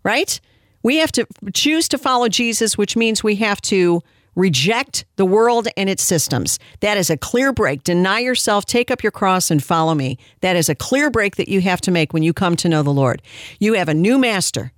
right? 0.03 0.39
We 0.83 0.97
have 0.97 1.11
to 1.13 1.25
choose 1.53 1.87
to 1.89 1.97
follow 1.97 2.29
Jesus, 2.29 2.77
which 2.77 2.95
means 2.95 3.23
we 3.23 3.35
have 3.35 3.61
to 3.61 4.01
reject 4.35 5.05
the 5.17 5.25
world 5.25 5.67
and 5.75 5.89
its 5.89 6.03
systems. 6.03 6.59
That 6.79 6.97
is 6.97 7.09
a 7.09 7.17
clear 7.17 7.51
break. 7.51 7.83
Deny 7.83 8.19
yourself, 8.19 8.65
take 8.65 8.89
up 8.89 9.03
your 9.03 9.11
cross, 9.11 9.51
and 9.51 9.61
follow 9.61 9.93
me. 9.93 10.17
That 10.41 10.55
is 10.55 10.69
a 10.69 10.75
clear 10.75 11.09
break 11.09 11.35
that 11.35 11.49
you 11.49 11.61
have 11.61 11.81
to 11.81 11.91
make 11.91 12.13
when 12.13 12.23
you 12.23 12.33
come 12.33 12.55
to 12.57 12.69
know 12.69 12.81
the 12.81 12.91
Lord. 12.91 13.21
You 13.59 13.73
have 13.73 13.89
a 13.89 13.93
new 13.93 14.17
master. 14.17 14.71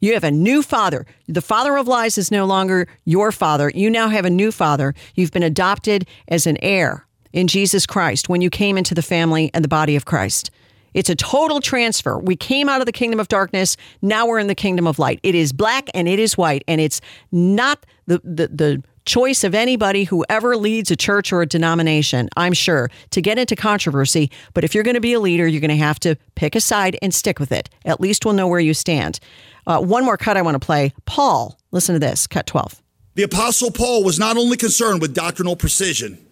You 0.00 0.14
have 0.14 0.24
a 0.24 0.30
new 0.30 0.62
father. 0.62 1.06
The 1.28 1.42
father 1.42 1.76
of 1.76 1.86
lies 1.86 2.18
is 2.18 2.30
no 2.30 2.44
longer 2.44 2.88
your 3.04 3.30
father. 3.30 3.70
You 3.72 3.90
now 3.90 4.08
have 4.08 4.24
a 4.24 4.30
new 4.30 4.50
father. 4.50 4.94
You've 5.14 5.30
been 5.30 5.44
adopted 5.44 6.06
as 6.26 6.46
an 6.46 6.56
heir 6.62 7.06
in 7.32 7.48
Jesus 7.48 7.86
Christ 7.86 8.28
when 8.28 8.40
you 8.40 8.50
came 8.50 8.78
into 8.78 8.94
the 8.94 9.02
family 9.02 9.50
and 9.54 9.64
the 9.64 9.68
body 9.68 9.96
of 9.96 10.04
Christ. 10.04 10.50
It's 10.94 11.08
a 11.08 11.14
total 11.14 11.60
transfer. 11.60 12.18
We 12.18 12.36
came 12.36 12.68
out 12.68 12.80
of 12.80 12.86
the 12.86 12.92
kingdom 12.92 13.18
of 13.18 13.28
darkness. 13.28 13.76
Now 14.02 14.26
we're 14.26 14.38
in 14.38 14.46
the 14.46 14.54
kingdom 14.54 14.86
of 14.86 14.98
light. 14.98 15.20
It 15.22 15.34
is 15.34 15.52
black 15.52 15.88
and 15.94 16.06
it 16.06 16.18
is 16.18 16.36
white. 16.36 16.64
And 16.68 16.80
it's 16.80 17.00
not 17.30 17.86
the, 18.06 18.20
the, 18.24 18.48
the 18.48 18.82
choice 19.04 19.42
of 19.42 19.54
anybody 19.54 20.04
who 20.04 20.24
ever 20.28 20.56
leads 20.56 20.90
a 20.90 20.96
church 20.96 21.32
or 21.32 21.42
a 21.42 21.46
denomination, 21.46 22.28
I'm 22.36 22.52
sure, 22.52 22.90
to 23.10 23.22
get 23.22 23.38
into 23.38 23.56
controversy. 23.56 24.30
But 24.54 24.64
if 24.64 24.74
you're 24.74 24.84
going 24.84 24.94
to 24.94 25.00
be 25.00 25.14
a 25.14 25.20
leader, 25.20 25.46
you're 25.46 25.60
going 25.60 25.70
to 25.70 25.76
have 25.76 25.98
to 26.00 26.16
pick 26.34 26.54
a 26.54 26.60
side 26.60 26.98
and 27.02 27.14
stick 27.14 27.40
with 27.40 27.52
it. 27.52 27.70
At 27.84 28.00
least 28.00 28.24
we'll 28.24 28.34
know 28.34 28.48
where 28.48 28.60
you 28.60 28.74
stand. 28.74 29.18
Uh, 29.66 29.80
one 29.80 30.04
more 30.04 30.16
cut 30.16 30.36
I 30.36 30.42
want 30.42 30.60
to 30.60 30.64
play. 30.64 30.92
Paul, 31.04 31.58
listen 31.70 31.94
to 31.94 31.98
this, 31.98 32.26
cut 32.26 32.46
12. 32.46 32.82
The 33.14 33.22
Apostle 33.24 33.70
Paul 33.70 34.04
was 34.04 34.18
not 34.18 34.36
only 34.36 34.56
concerned 34.56 35.00
with 35.00 35.14
doctrinal 35.14 35.56
precision, 35.56 36.24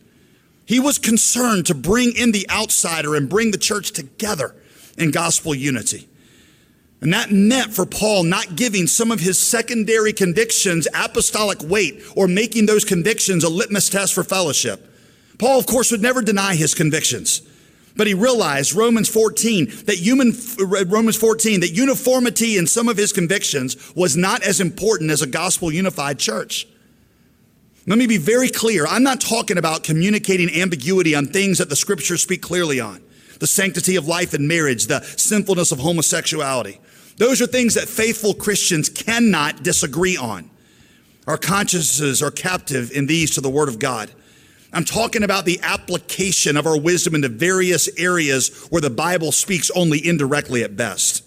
he 0.70 0.78
was 0.78 0.98
concerned 0.98 1.66
to 1.66 1.74
bring 1.74 2.12
in 2.14 2.30
the 2.30 2.48
outsider 2.48 3.16
and 3.16 3.28
bring 3.28 3.50
the 3.50 3.58
church 3.58 3.90
together 3.90 4.54
in 4.96 5.10
gospel 5.10 5.52
unity. 5.52 6.08
And 7.00 7.12
that 7.12 7.32
meant 7.32 7.74
for 7.74 7.84
Paul 7.84 8.22
not 8.22 8.54
giving 8.54 8.86
some 8.86 9.10
of 9.10 9.18
his 9.18 9.36
secondary 9.36 10.12
convictions 10.12 10.86
apostolic 10.94 11.58
weight 11.64 12.00
or 12.14 12.28
making 12.28 12.66
those 12.66 12.84
convictions 12.84 13.42
a 13.42 13.48
litmus 13.48 13.88
test 13.88 14.14
for 14.14 14.22
fellowship. 14.22 14.88
Paul, 15.40 15.58
of 15.58 15.66
course, 15.66 15.90
would 15.90 16.02
never 16.02 16.22
deny 16.22 16.54
his 16.54 16.72
convictions. 16.72 17.42
But 17.96 18.06
he 18.06 18.14
realized 18.14 18.72
Romans 18.72 19.08
14 19.08 19.64
that 19.86 19.96
human 19.98 20.32
Romans 20.88 21.16
14 21.16 21.62
that 21.62 21.72
uniformity 21.72 22.58
in 22.58 22.68
some 22.68 22.88
of 22.88 22.96
his 22.96 23.12
convictions 23.12 23.76
was 23.96 24.16
not 24.16 24.44
as 24.44 24.60
important 24.60 25.10
as 25.10 25.20
a 25.20 25.26
gospel 25.26 25.72
unified 25.72 26.20
church. 26.20 26.68
Let 27.90 27.98
me 27.98 28.06
be 28.06 28.18
very 28.18 28.50
clear. 28.50 28.86
I'm 28.86 29.02
not 29.02 29.20
talking 29.20 29.58
about 29.58 29.82
communicating 29.82 30.48
ambiguity 30.48 31.16
on 31.16 31.26
things 31.26 31.58
that 31.58 31.68
the 31.68 31.74
scriptures 31.74 32.22
speak 32.22 32.40
clearly 32.40 32.78
on. 32.78 33.02
The 33.40 33.48
sanctity 33.48 33.96
of 33.96 34.06
life 34.06 34.32
and 34.32 34.46
marriage, 34.46 34.86
the 34.86 35.00
sinfulness 35.00 35.72
of 35.72 35.80
homosexuality. 35.80 36.78
Those 37.16 37.42
are 37.42 37.48
things 37.48 37.74
that 37.74 37.88
faithful 37.88 38.32
Christians 38.32 38.88
cannot 38.88 39.64
disagree 39.64 40.16
on. 40.16 40.48
Our 41.26 41.36
consciences 41.36 42.22
are 42.22 42.30
captive 42.30 42.92
in 42.92 43.06
these 43.06 43.32
to 43.32 43.40
the 43.40 43.50
Word 43.50 43.68
of 43.68 43.80
God. 43.80 44.08
I'm 44.72 44.84
talking 44.84 45.24
about 45.24 45.44
the 45.44 45.58
application 45.60 46.56
of 46.56 46.68
our 46.68 46.78
wisdom 46.78 47.16
into 47.16 47.28
various 47.28 47.88
areas 47.98 48.68
where 48.70 48.80
the 48.80 48.88
Bible 48.88 49.32
speaks 49.32 49.68
only 49.72 50.06
indirectly 50.06 50.62
at 50.62 50.76
best. 50.76 51.24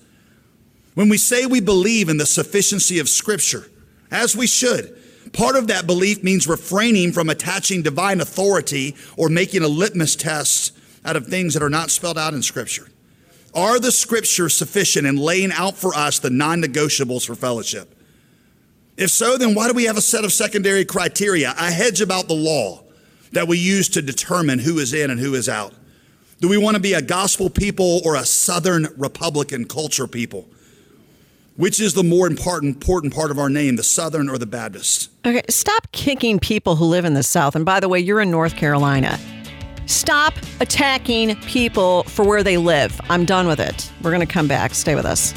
When 0.93 1.09
we 1.09 1.17
say 1.17 1.45
we 1.45 1.59
believe 1.59 2.07
in 2.07 2.15
the 2.15 2.25
sufficiency 2.25 2.99
of 2.99 3.09
Scripture, 3.09 3.69
as 4.09 4.33
we 4.33 4.47
should, 4.47 4.97
Part 5.33 5.55
of 5.55 5.67
that 5.67 5.87
belief 5.87 6.23
means 6.23 6.47
refraining 6.47 7.11
from 7.11 7.29
attaching 7.29 7.81
divine 7.81 8.21
authority 8.21 8.95
or 9.17 9.29
making 9.29 9.63
a 9.63 9.67
litmus 9.67 10.15
test 10.15 10.77
out 11.03 11.15
of 11.15 11.27
things 11.27 11.55
that 11.55 11.63
are 11.63 11.69
not 11.69 11.89
spelled 11.89 12.17
out 12.17 12.35
in 12.35 12.41
Scripture. 12.43 12.87
Are 13.55 13.79
the 13.79 13.91
Scriptures 13.91 14.55
sufficient 14.55 15.07
in 15.07 15.17
laying 15.17 15.51
out 15.51 15.75
for 15.75 15.93
us 15.95 16.19
the 16.19 16.29
non 16.29 16.61
negotiables 16.61 17.25
for 17.25 17.35
fellowship? 17.35 17.95
If 18.95 19.09
so, 19.09 19.37
then 19.37 19.55
why 19.55 19.67
do 19.67 19.73
we 19.73 19.85
have 19.85 19.97
a 19.97 20.01
set 20.01 20.23
of 20.23 20.31
secondary 20.31 20.85
criteria, 20.85 21.53
a 21.57 21.71
hedge 21.71 21.99
about 21.99 22.27
the 22.27 22.35
law 22.35 22.83
that 23.31 23.47
we 23.47 23.57
use 23.57 23.89
to 23.89 24.03
determine 24.03 24.59
who 24.59 24.77
is 24.77 24.93
in 24.93 25.09
and 25.09 25.19
who 25.19 25.33
is 25.33 25.49
out? 25.49 25.73
Do 26.41 26.47
we 26.47 26.57
want 26.57 26.75
to 26.75 26.81
be 26.81 26.93
a 26.93 27.01
gospel 27.01 27.49
people 27.49 28.01
or 28.05 28.15
a 28.15 28.25
Southern 28.25 28.87
Republican 28.97 29.65
culture 29.65 30.07
people? 30.07 30.47
Which 31.55 31.79
is 31.79 31.93
the 31.93 32.03
more 32.03 32.25
important, 32.25 32.77
important 32.77 33.13
part 33.13 33.29
of 33.29 33.37
our 33.37 33.49
name, 33.49 33.75
the 33.75 33.83
Southern 33.83 34.27
or 34.27 34.39
the 34.39 34.47
Baptist? 34.47 35.11
Okay, 35.23 35.43
stop 35.49 35.91
kicking 35.91 36.39
people 36.39 36.75
who 36.75 36.85
live 36.85 37.05
in 37.05 37.13
the 37.13 37.21
South. 37.21 37.55
And 37.55 37.63
by 37.63 37.79
the 37.79 37.87
way, 37.87 37.99
you're 37.99 38.21
in 38.21 38.31
North 38.31 38.55
Carolina. 38.55 39.19
Stop 39.85 40.33
attacking 40.61 41.35
people 41.41 42.03
for 42.05 42.25
where 42.25 42.41
they 42.41 42.57
live. 42.57 42.99
I'm 43.07 43.23
done 43.23 43.45
with 43.45 43.59
it. 43.59 43.91
We're 44.01 44.11
going 44.11 44.25
to 44.25 44.33
come 44.33 44.47
back. 44.47 44.73
Stay 44.73 44.95
with 44.95 45.05
us. 45.05 45.31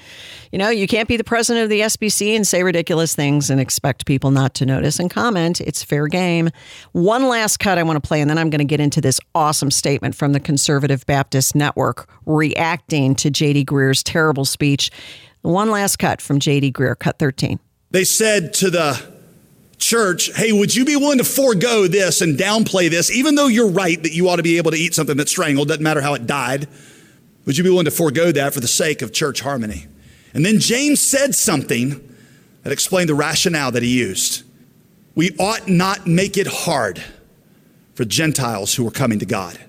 You 0.52 0.60
know, 0.60 0.70
you 0.70 0.88
can't 0.88 1.08
be 1.08 1.18
the 1.18 1.24
president 1.24 1.64
of 1.64 1.70
the 1.70 1.82
SBC 1.82 2.36
and 2.36 2.48
say 2.48 2.64
ridiculous 2.64 3.14
things 3.14 3.50
and 3.50 3.60
expect 3.60 4.06
people 4.06 4.32
not 4.32 4.54
to 4.56 4.66
notice 4.66 5.00
and 5.00 5.10
comment. 5.12 5.60
It's 5.60 5.84
fair 5.84 6.08
game. 6.08 6.50
One 6.94 7.28
last 7.28 7.58
cut 7.58 7.78
I 7.78 7.84
want 7.84 8.02
to 8.02 8.08
play, 8.08 8.22
and 8.22 8.30
then 8.30 8.38
I'm 8.38 8.50
going 8.50 8.60
to 8.60 8.66
get 8.66 8.80
into 8.80 9.02
this 9.02 9.20
awesome 9.34 9.72
statement 9.72 10.16
from 10.16 10.32
the 10.32 10.40
Conservative 10.40 11.06
Baptist 11.06 11.56
Network 11.56 12.10
reacting 12.26 13.16
to 13.16 13.30
J.D. 13.30 13.65
Greear's 13.66 14.04
terrible 14.04 14.46
speech. 14.46 14.92
One 15.42 15.70
last 15.70 15.98
cut 15.98 16.22
from 16.22 16.40
J.D. 16.40 16.72
Greear, 16.72 16.98
cut 16.98 17.20
13. 17.20 17.60
They 17.92 18.04
said 18.04 18.54
to 18.56 18.70
the 18.70 19.16
church, 19.78 20.36
hey, 20.36 20.52
would 20.52 20.76
you 20.76 20.86
be 20.86 20.96
willing 20.96 21.20
to 21.20 21.24
forego 21.24 21.88
this 21.88 22.22
and 22.22 22.38
downplay 22.38 22.90
this, 22.90 23.12
even 23.12 23.36
though 23.36 23.48
you're 23.48 23.70
right 23.70 24.02
that 24.02 24.14
you 24.14 24.28
ought 24.30 24.38
to 24.38 24.44
be 24.44 24.58
able 24.58 24.72
to 24.72 24.78
eat 24.78 24.94
something 24.96 25.18
that's 25.18 25.32
strangled, 25.32 25.68
doesn't 25.68 25.84
matter 25.84 26.02
how 26.02 26.14
it 26.14 26.26
died? 26.26 26.68
Would 27.46 27.58
you 27.58 27.64
be 27.64 27.70
willing 27.70 27.86
to 27.86 27.92
forego 27.92 28.32
that 28.32 28.54
for 28.54 28.60
the 28.60 28.68
sake 28.68 29.02
of 29.02 29.14
church 29.14 29.42
harmony? 29.42 29.86
And 30.34 30.46
then 30.46 30.60
James 30.60 31.00
said 31.00 31.36
something 31.36 32.02
that 32.64 32.74
explained 32.74 33.10
the 33.10 33.16
rationale 33.16 33.72
that 33.72 33.84
he 33.84 34.00
used. 34.00 34.44
We 35.14 35.36
ought 35.38 35.68
not 35.68 36.08
make 36.08 36.38
it 36.38 36.48
hard 36.48 37.02
for 37.94 38.04
Gentiles 38.04 38.74
who 38.74 38.86
are 38.88 38.92
coming 38.92 39.20
to 39.20 39.26
God. 39.26 39.60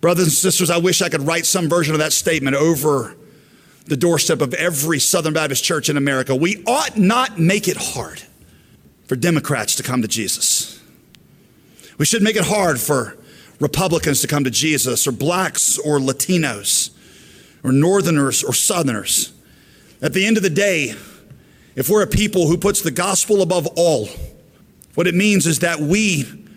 Brothers 0.00 0.24
and 0.24 0.32
sisters, 0.32 0.70
I 0.70 0.78
wish 0.78 1.02
I 1.02 1.08
could 1.08 1.22
write 1.22 1.44
some 1.44 1.68
version 1.68 1.94
of 1.94 2.00
that 2.00 2.12
statement 2.12 2.56
over 2.56 3.16
the 3.88 3.96
doorstep 3.96 4.40
of 4.40 4.54
every 4.54 4.98
Southern 4.98 5.34
Baptist 5.34 5.64
church 5.64 5.88
in 5.88 5.96
America. 5.96 6.34
We 6.34 6.62
ought 6.66 6.96
not 6.96 7.38
make 7.38 7.68
it 7.68 7.76
hard 7.76 8.22
for 9.06 9.16
Democrats 9.16 9.74
to 9.76 9.82
come 9.82 10.02
to 10.02 10.08
Jesus. 10.08 10.80
We 11.96 12.04
should 12.04 12.22
make 12.22 12.36
it 12.36 12.44
hard 12.44 12.78
for 12.78 13.16
Republicans 13.60 14.20
to 14.20 14.28
come 14.28 14.44
to 14.44 14.50
Jesus, 14.50 15.06
or 15.06 15.12
blacks, 15.12 15.78
or 15.78 15.98
Latinos, 15.98 16.90
or 17.64 17.72
Northerners, 17.72 18.44
or 18.44 18.52
Southerners. 18.52 19.32
At 20.00 20.12
the 20.12 20.24
end 20.24 20.36
of 20.36 20.44
the 20.44 20.50
day, 20.50 20.94
if 21.74 21.88
we're 21.88 22.02
a 22.02 22.06
people 22.06 22.46
who 22.46 22.56
puts 22.56 22.82
the 22.82 22.92
gospel 22.92 23.42
above 23.42 23.66
all, 23.76 24.08
what 24.94 25.06
it 25.08 25.14
means 25.14 25.46
is 25.46 25.60
that 25.60 25.80
we 25.80 26.47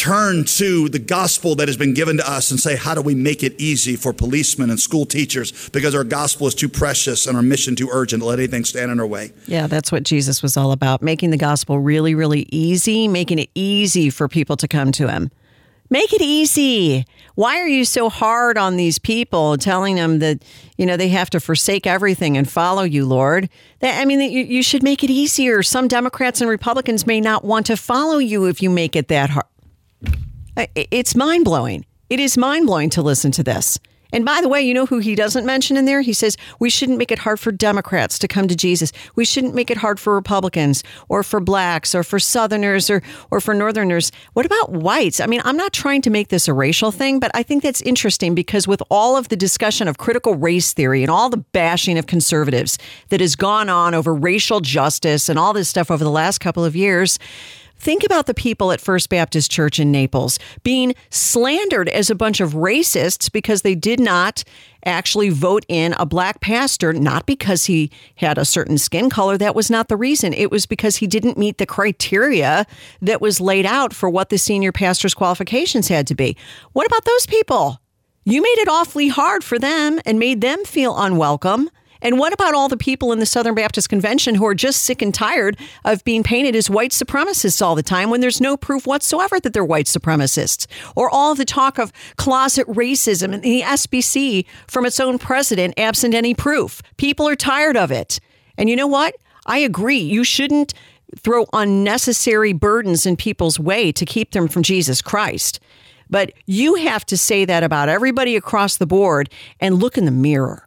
turn 0.00 0.44
to 0.46 0.88
the 0.88 0.98
gospel 0.98 1.54
that 1.54 1.68
has 1.68 1.76
been 1.76 1.92
given 1.92 2.16
to 2.16 2.26
us 2.28 2.50
and 2.50 2.58
say, 2.58 2.74
how 2.74 2.94
do 2.94 3.02
we 3.02 3.14
make 3.14 3.42
it 3.42 3.52
easy 3.60 3.96
for 3.96 4.14
policemen 4.14 4.70
and 4.70 4.80
school 4.80 5.04
teachers 5.04 5.68
because 5.68 5.94
our 5.94 6.04
gospel 6.04 6.46
is 6.46 6.54
too 6.54 6.70
precious 6.70 7.26
and 7.26 7.36
our 7.36 7.42
mission 7.42 7.76
too 7.76 7.90
urgent 7.92 8.22
to 8.22 8.26
let 8.26 8.38
anything 8.38 8.64
stand 8.64 8.90
in 8.90 8.98
our 8.98 9.06
way? 9.06 9.30
Yeah, 9.46 9.66
that's 9.66 9.92
what 9.92 10.04
Jesus 10.04 10.42
was 10.42 10.56
all 10.56 10.72
about 10.72 11.02
making 11.02 11.32
the 11.32 11.36
gospel 11.36 11.78
really, 11.78 12.14
really 12.14 12.48
easy, 12.50 13.08
making 13.08 13.40
it 13.40 13.50
easy 13.54 14.08
for 14.08 14.26
people 14.26 14.56
to 14.56 14.66
come 14.66 14.90
to 14.92 15.06
him. 15.06 15.30
Make 15.90 16.14
it 16.14 16.22
easy. 16.22 17.04
Why 17.34 17.58
are 17.60 17.68
you 17.68 17.84
so 17.84 18.08
hard 18.08 18.56
on 18.56 18.76
these 18.78 18.98
people, 18.98 19.58
telling 19.58 19.96
them 19.96 20.20
that 20.20 20.42
you 20.78 20.86
know 20.86 20.96
they 20.96 21.08
have 21.08 21.28
to 21.30 21.40
forsake 21.40 21.86
everything 21.86 22.38
and 22.38 22.48
follow 22.48 22.84
you, 22.84 23.04
Lord? 23.04 23.50
That, 23.80 24.00
I 24.00 24.06
mean, 24.06 24.20
you, 24.20 24.44
you 24.44 24.62
should 24.62 24.82
make 24.82 25.04
it 25.04 25.10
easier. 25.10 25.62
Some 25.62 25.88
Democrats 25.88 26.40
and 26.40 26.48
Republicans 26.48 27.06
may 27.06 27.20
not 27.20 27.44
want 27.44 27.66
to 27.66 27.76
follow 27.76 28.18
you 28.18 28.46
if 28.46 28.62
you 28.62 28.70
make 28.70 28.96
it 28.96 29.08
that 29.08 29.30
hard. 29.30 29.46
It's 30.74 31.14
mind 31.14 31.44
blowing. 31.44 31.84
It 32.08 32.20
is 32.20 32.36
mind 32.36 32.66
blowing 32.66 32.90
to 32.90 33.02
listen 33.02 33.30
to 33.32 33.42
this. 33.42 33.78
And 34.12 34.24
by 34.24 34.40
the 34.40 34.48
way, 34.48 34.60
you 34.60 34.74
know 34.74 34.86
who 34.86 34.98
he 34.98 35.14
doesn't 35.14 35.46
mention 35.46 35.76
in 35.76 35.84
there? 35.84 36.00
He 36.00 36.12
says 36.12 36.36
we 36.58 36.70
shouldn't 36.70 36.98
make 36.98 37.12
it 37.12 37.20
hard 37.20 37.38
for 37.38 37.52
Democrats 37.52 38.18
to 38.18 38.28
come 38.28 38.48
to 38.48 38.56
Jesus. 38.56 38.92
We 39.14 39.24
shouldn't 39.24 39.54
make 39.54 39.70
it 39.70 39.76
hard 39.76 40.00
for 40.00 40.14
Republicans 40.14 40.82
or 41.08 41.22
for 41.22 41.40
blacks 41.40 41.94
or 41.94 42.02
for 42.02 42.18
Southerners 42.18 42.90
or, 42.90 43.02
or 43.30 43.40
for 43.40 43.54
Northerners. 43.54 44.10
What 44.32 44.46
about 44.46 44.72
whites? 44.72 45.20
I 45.20 45.26
mean, 45.26 45.40
I'm 45.44 45.56
not 45.56 45.72
trying 45.72 46.02
to 46.02 46.10
make 46.10 46.28
this 46.28 46.48
a 46.48 46.52
racial 46.52 46.90
thing, 46.90 47.20
but 47.20 47.30
I 47.34 47.42
think 47.42 47.62
that's 47.62 47.82
interesting 47.82 48.34
because 48.34 48.66
with 48.66 48.82
all 48.90 49.16
of 49.16 49.28
the 49.28 49.36
discussion 49.36 49.86
of 49.86 49.98
critical 49.98 50.34
race 50.34 50.72
theory 50.72 51.02
and 51.02 51.10
all 51.10 51.30
the 51.30 51.36
bashing 51.52 51.98
of 51.98 52.06
conservatives 52.06 52.78
that 53.10 53.20
has 53.20 53.36
gone 53.36 53.68
on 53.68 53.94
over 53.94 54.14
racial 54.14 54.60
justice 54.60 55.28
and 55.28 55.38
all 55.38 55.52
this 55.52 55.68
stuff 55.68 55.90
over 55.90 56.02
the 56.02 56.10
last 56.10 56.38
couple 56.38 56.64
of 56.64 56.74
years, 56.74 57.18
Think 57.80 58.04
about 58.04 58.26
the 58.26 58.34
people 58.34 58.72
at 58.72 58.80
First 58.80 59.08
Baptist 59.08 59.50
Church 59.50 59.80
in 59.80 59.90
Naples 59.90 60.38
being 60.62 60.94
slandered 61.08 61.88
as 61.88 62.10
a 62.10 62.14
bunch 62.14 62.40
of 62.40 62.52
racists 62.52 63.32
because 63.32 63.62
they 63.62 63.74
did 63.74 63.98
not 63.98 64.44
actually 64.84 65.30
vote 65.30 65.64
in 65.66 65.94
a 65.94 66.04
black 66.04 66.42
pastor, 66.42 66.92
not 66.92 67.24
because 67.24 67.64
he 67.64 67.90
had 68.16 68.36
a 68.36 68.44
certain 68.44 68.76
skin 68.76 69.08
color. 69.08 69.38
That 69.38 69.54
was 69.54 69.70
not 69.70 69.88
the 69.88 69.96
reason. 69.96 70.34
It 70.34 70.50
was 70.50 70.66
because 70.66 70.96
he 70.96 71.06
didn't 71.06 71.38
meet 71.38 71.56
the 71.56 71.64
criteria 71.64 72.66
that 73.00 73.22
was 73.22 73.40
laid 73.40 73.64
out 73.64 73.94
for 73.94 74.10
what 74.10 74.28
the 74.28 74.36
senior 74.36 74.72
pastor's 74.72 75.14
qualifications 75.14 75.88
had 75.88 76.06
to 76.08 76.14
be. 76.14 76.36
What 76.74 76.86
about 76.86 77.06
those 77.06 77.24
people? 77.24 77.80
You 78.26 78.42
made 78.42 78.58
it 78.58 78.68
awfully 78.68 79.08
hard 79.08 79.42
for 79.42 79.58
them 79.58 79.98
and 80.04 80.18
made 80.18 80.42
them 80.42 80.66
feel 80.66 80.98
unwelcome 80.98 81.70
And 82.02 82.18
what 82.18 82.32
about 82.32 82.54
all 82.54 82.68
the 82.68 82.76
people 82.76 83.12
in 83.12 83.18
the 83.18 83.26
Southern 83.26 83.54
Baptist 83.54 83.88
Convention 83.88 84.34
who 84.34 84.46
are 84.46 84.54
just 84.54 84.82
sick 84.82 85.02
and 85.02 85.14
tired 85.14 85.58
of 85.84 86.04
being 86.04 86.22
painted 86.22 86.56
as 86.56 86.70
white 86.70 86.92
supremacists 86.92 87.60
all 87.60 87.74
the 87.74 87.82
time 87.82 88.10
when 88.10 88.20
there's 88.20 88.40
no 88.40 88.56
proof 88.56 88.86
whatsoever 88.86 89.38
that 89.40 89.52
they're 89.52 89.64
white 89.64 89.86
supremacists? 89.86 90.66
Or 90.96 91.10
all 91.10 91.34
the 91.34 91.44
talk 91.44 91.78
of 91.78 91.92
closet 92.16 92.66
racism 92.66 93.34
in 93.34 93.40
the 93.40 93.62
SBC 93.62 94.46
from 94.66 94.86
its 94.86 95.00
own 95.00 95.18
president 95.18 95.74
absent 95.76 96.14
any 96.14 96.34
proof. 96.34 96.82
People 96.96 97.28
are 97.28 97.36
tired 97.36 97.76
of 97.76 97.90
it. 97.90 98.20
And 98.56 98.68
you 98.68 98.76
know 98.76 98.86
what? 98.86 99.16
I 99.46 99.58
agree. 99.58 99.98
You 99.98 100.24
shouldn't 100.24 100.74
throw 101.16 101.46
unnecessary 101.52 102.52
burdens 102.52 103.06
in 103.06 103.16
people's 103.16 103.58
way 103.58 103.92
to 103.92 104.06
keep 104.06 104.32
them 104.32 104.48
from 104.48 104.62
Jesus 104.62 105.02
Christ. 105.02 105.60
But 106.08 106.32
you 106.46 106.74
have 106.74 107.04
to 107.06 107.16
say 107.16 107.44
that 107.44 107.62
about 107.62 107.88
everybody 107.88 108.36
across 108.36 108.76
the 108.76 108.86
board 108.86 109.30
and 109.60 109.78
look 109.78 109.96
in 109.96 110.04
the 110.04 110.10
mirror. 110.10 110.66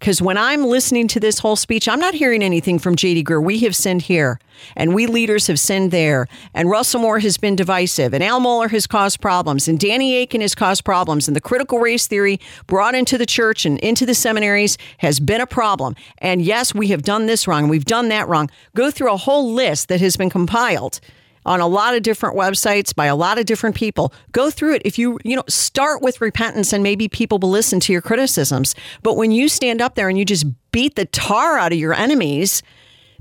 Because 0.00 0.22
when 0.22 0.38
I'm 0.38 0.64
listening 0.64 1.08
to 1.08 1.20
this 1.20 1.40
whole 1.40 1.56
speech, 1.56 1.86
I'm 1.86 2.00
not 2.00 2.14
hearing 2.14 2.42
anything 2.42 2.78
from 2.78 2.96
J.D. 2.96 3.22
Greear. 3.22 3.44
We 3.44 3.58
have 3.60 3.76
sinned 3.76 4.00
here, 4.00 4.40
and 4.74 4.94
we 4.94 5.06
leaders 5.06 5.46
have 5.48 5.60
sinned 5.60 5.90
there. 5.90 6.26
And 6.54 6.70
Russell 6.70 7.02
Moore 7.02 7.18
has 7.18 7.36
been 7.36 7.54
divisive, 7.54 8.14
and 8.14 8.24
Al 8.24 8.40
Mohler 8.40 8.70
has 8.70 8.86
caused 8.86 9.20
problems, 9.20 9.68
and 9.68 9.78
Danny 9.78 10.22
Akin 10.22 10.40
has 10.40 10.54
caused 10.54 10.86
problems, 10.86 11.28
and 11.28 11.36
the 11.36 11.40
critical 11.40 11.80
race 11.80 12.06
theory 12.06 12.40
brought 12.66 12.94
into 12.94 13.18
the 13.18 13.26
church 13.26 13.66
and 13.66 13.78
into 13.80 14.06
the 14.06 14.14
seminaries 14.14 14.78
has 14.98 15.20
been 15.20 15.42
a 15.42 15.46
problem. 15.46 15.94
And 16.16 16.40
yes, 16.40 16.74
we 16.74 16.88
have 16.88 17.02
done 17.02 17.26
this 17.26 17.46
wrong, 17.46 17.68
we've 17.68 17.84
done 17.84 18.08
that 18.08 18.26
wrong. 18.26 18.48
Go 18.74 18.90
through 18.90 19.12
a 19.12 19.18
whole 19.18 19.52
list 19.52 19.88
that 19.88 20.00
has 20.00 20.16
been 20.16 20.30
compiled 20.30 21.00
on 21.46 21.60
a 21.60 21.66
lot 21.66 21.94
of 21.94 22.02
different 22.02 22.36
websites 22.36 22.94
by 22.94 23.06
a 23.06 23.16
lot 23.16 23.38
of 23.38 23.46
different 23.46 23.76
people. 23.76 24.12
Go 24.32 24.50
through 24.50 24.74
it. 24.74 24.82
If 24.84 24.98
you, 24.98 25.18
you 25.24 25.36
know, 25.36 25.44
start 25.48 26.02
with 26.02 26.20
repentance 26.20 26.72
and 26.72 26.82
maybe 26.82 27.08
people 27.08 27.38
will 27.38 27.50
listen 27.50 27.80
to 27.80 27.92
your 27.92 28.02
criticisms. 28.02 28.74
But 29.02 29.16
when 29.16 29.30
you 29.30 29.48
stand 29.48 29.80
up 29.80 29.94
there 29.94 30.08
and 30.08 30.18
you 30.18 30.24
just 30.24 30.46
beat 30.72 30.96
the 30.96 31.06
tar 31.06 31.58
out 31.58 31.72
of 31.72 31.78
your 31.78 31.94
enemies, 31.94 32.62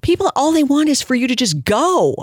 people, 0.01 0.31
all 0.35 0.51
they 0.51 0.63
want 0.63 0.89
is 0.89 1.01
for 1.01 1.15
you 1.15 1.27
to 1.27 1.35
just 1.35 1.63
go. 1.63 2.15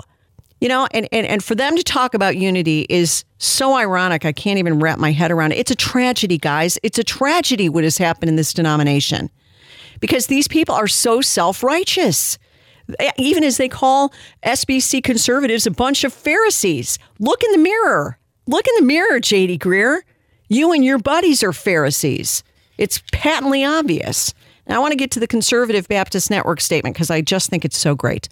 You 0.59 0.69
know, 0.69 0.87
and, 0.89 1.07
and, 1.11 1.27
and 1.27 1.43
for 1.43 1.53
them 1.53 1.75
to 1.75 1.83
talk 1.83 2.15
about 2.15 2.35
unity 2.35 2.87
is 2.89 3.23
so 3.37 3.75
ironic. 3.75 4.25
I 4.25 4.31
can't 4.31 4.57
even 4.57 4.79
wrap 4.79 4.97
my 4.97 5.11
head 5.11 5.31
around 5.31 5.51
it. 5.51 5.59
It's 5.59 5.69
a 5.69 5.75
tragedy, 5.75 6.39
guys. 6.39 6.79
It's 6.81 6.97
a 6.97 7.03
tragedy 7.03 7.69
what 7.69 7.83
has 7.83 7.99
happened 7.99 8.29
in 8.29 8.37
this 8.37 8.53
denomination 8.53 9.29
because 9.99 10.27
these 10.27 10.47
people 10.47 10.73
are 10.73 10.87
so 10.87 11.21
self 11.21 11.63
righteous 11.63 12.39
even 13.17 13.43
as 13.43 13.57
they 13.57 13.69
call 13.69 14.13
SBC 14.43 15.03
conservatives 15.03 15.67
a 15.67 15.71
bunch 15.71 16.03
of 16.03 16.13
Pharisees. 16.13 16.97
Look 17.19 17.43
in 17.43 17.51
the 17.51 17.57
mirror. 17.57 18.17
Look 18.47 18.65
in 18.67 18.73
the 18.77 18.85
mirror, 18.85 19.19
JD 19.19 19.59
Greear. 19.59 20.01
You 20.47 20.71
and 20.71 20.83
your 20.83 20.97
buddies 20.97 21.43
are 21.43 21.53
Pharisees. 21.53 22.43
It's 22.77 23.01
patently 23.11 23.65
obvious. 23.65 24.33
Now, 24.67 24.77
I 24.77 24.79
want 24.79 24.91
to 24.91 24.97
get 24.97 25.11
to 25.11 25.19
the 25.19 25.27
Conservative 25.27 25.87
Baptist 25.87 26.29
Network 26.29 26.61
statement 26.61 26.95
because 26.95 27.09
I 27.09 27.21
just 27.21 27.49
think 27.49 27.65
it's 27.65 27.77
so 27.77 27.95
great. 27.95 28.29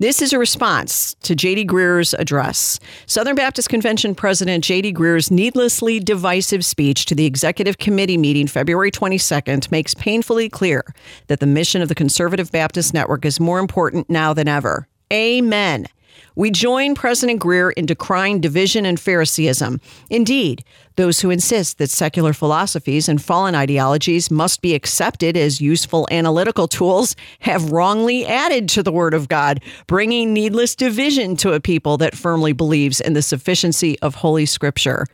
This 0.00 0.22
is 0.22 0.32
a 0.32 0.38
response 0.38 1.16
to 1.24 1.34
J.D. 1.34 1.64
Greear's 1.64 2.14
address. 2.14 2.78
Southern 3.06 3.34
Baptist 3.34 3.68
Convention 3.68 4.14
President 4.14 4.62
J.D. 4.62 4.92
Greear's 4.92 5.28
needlessly 5.28 5.98
divisive 5.98 6.64
speech 6.64 7.04
to 7.06 7.16
the 7.16 7.26
Executive 7.26 7.78
Committee 7.78 8.16
meeting 8.16 8.46
February 8.46 8.92
22nd 8.92 9.68
makes 9.72 9.94
painfully 9.94 10.48
clear 10.48 10.84
that 11.26 11.40
the 11.40 11.46
mission 11.46 11.82
of 11.82 11.88
the 11.88 11.96
Conservative 11.96 12.52
Baptist 12.52 12.94
Network 12.94 13.24
is 13.24 13.40
more 13.40 13.58
important 13.58 14.08
now 14.08 14.32
than 14.32 14.46
ever. 14.46 14.86
Amen. 15.12 15.88
We 16.34 16.50
join 16.50 16.94
President 16.94 17.40
Greear 17.40 17.72
in 17.76 17.86
decrying 17.86 18.40
division 18.40 18.86
and 18.86 18.98
Phariseeism. 18.98 19.80
Indeed, 20.10 20.64
those 20.96 21.20
who 21.20 21.30
insist 21.30 21.78
that 21.78 21.90
secular 21.90 22.32
philosophies 22.32 23.08
and 23.08 23.22
fallen 23.22 23.54
ideologies 23.54 24.30
must 24.30 24.62
be 24.62 24.74
accepted 24.74 25.36
as 25.36 25.60
useful 25.60 26.08
analytical 26.10 26.66
tools 26.66 27.14
have 27.40 27.70
wrongly 27.70 28.26
added 28.26 28.68
to 28.70 28.82
the 28.82 28.92
Word 28.92 29.14
of 29.14 29.28
God, 29.28 29.62
bringing 29.86 30.32
needless 30.32 30.74
division 30.74 31.36
to 31.36 31.52
a 31.52 31.60
people 31.60 31.96
that 31.98 32.16
firmly 32.16 32.52
believes 32.52 33.00
in 33.00 33.12
the 33.12 33.22
sufficiency 33.22 33.98
of 34.00 34.16
Holy 34.16 34.46
Scripture. 34.46 35.06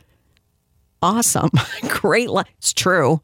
Awesome. 1.02 1.50
Great. 1.88 2.30
It's 2.58 2.72
true. 2.72 3.20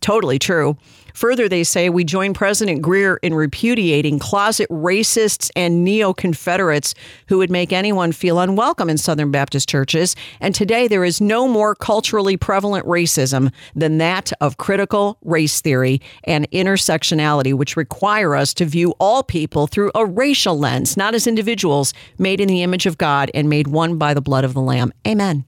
Totally 0.00 0.38
true. 0.38 0.76
Further, 1.14 1.48
they 1.48 1.62
say 1.62 1.88
we 1.88 2.02
join 2.02 2.34
President 2.34 2.82
Greear 2.82 3.18
in 3.22 3.34
repudiating 3.34 4.18
closet 4.18 4.68
racists 4.68 5.48
and 5.54 5.84
neo 5.84 6.12
Confederates 6.12 6.92
who 7.28 7.38
would 7.38 7.50
make 7.50 7.72
anyone 7.72 8.10
feel 8.10 8.40
unwelcome 8.40 8.90
in 8.90 8.98
Southern 8.98 9.30
Baptist 9.30 9.68
churches. 9.68 10.16
And 10.40 10.56
today, 10.56 10.88
there 10.88 11.04
is 11.04 11.20
no 11.20 11.46
more 11.46 11.76
culturally 11.76 12.36
prevalent 12.36 12.84
racism 12.84 13.52
than 13.76 13.98
that 13.98 14.32
of 14.40 14.56
critical 14.56 15.16
race 15.22 15.60
theory 15.60 16.00
and 16.24 16.50
intersectionality, 16.50 17.54
which 17.54 17.76
require 17.76 18.34
us 18.34 18.52
to 18.54 18.64
view 18.64 18.92
all 18.98 19.22
people 19.22 19.68
through 19.68 19.92
a 19.94 20.04
racial 20.04 20.58
lens, 20.58 20.96
not 20.96 21.14
as 21.14 21.28
individuals 21.28 21.94
made 22.18 22.40
in 22.40 22.48
the 22.48 22.62
image 22.62 22.86
of 22.86 22.98
God 22.98 23.30
and 23.34 23.48
made 23.48 23.68
one 23.68 23.98
by 23.98 24.14
the 24.14 24.20
blood 24.20 24.42
of 24.42 24.52
the 24.52 24.60
Lamb. 24.60 24.92
Amen. 25.06 25.44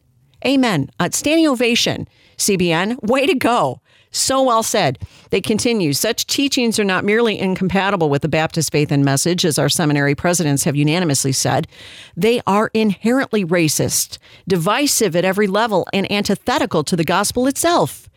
Amen. 0.47 0.91
Uh, 1.01 1.09
standing 1.13 1.49
ovation, 1.49 2.07
CBN. 2.37 3.03
Way 3.03 3.27
to 3.27 3.35
go. 3.35 3.81
So 4.17 4.43
well 4.43 4.63
said. 4.63 4.99
They 5.31 5.41
continue 5.41 5.93
such 5.93 6.27
teachings 6.27 6.79
are 6.79 6.85
not 6.85 7.05
merely 7.05 7.39
incompatible 7.39 8.09
with 8.09 8.23
the 8.23 8.29
Baptist 8.29 8.73
faith 8.73 8.91
and 8.91 9.05
message, 9.05 9.45
as 9.45 9.59
our 9.59 9.69
seminary 9.69 10.15
presidents 10.15 10.65
have 10.65 10.75
unanimously 10.75 11.33
said, 11.33 11.69
they 12.17 12.41
are 12.47 12.71
inherently 12.73 13.45
racist, 13.45 14.17
divisive 14.49 15.15
at 15.15 15.27
every 15.27 15.47
level, 15.47 15.87
and 15.93 16.11
antithetical 16.11 16.83
to 16.85 16.97
the 16.97 17.05
gospel 17.05 17.47
itself. 17.47 18.09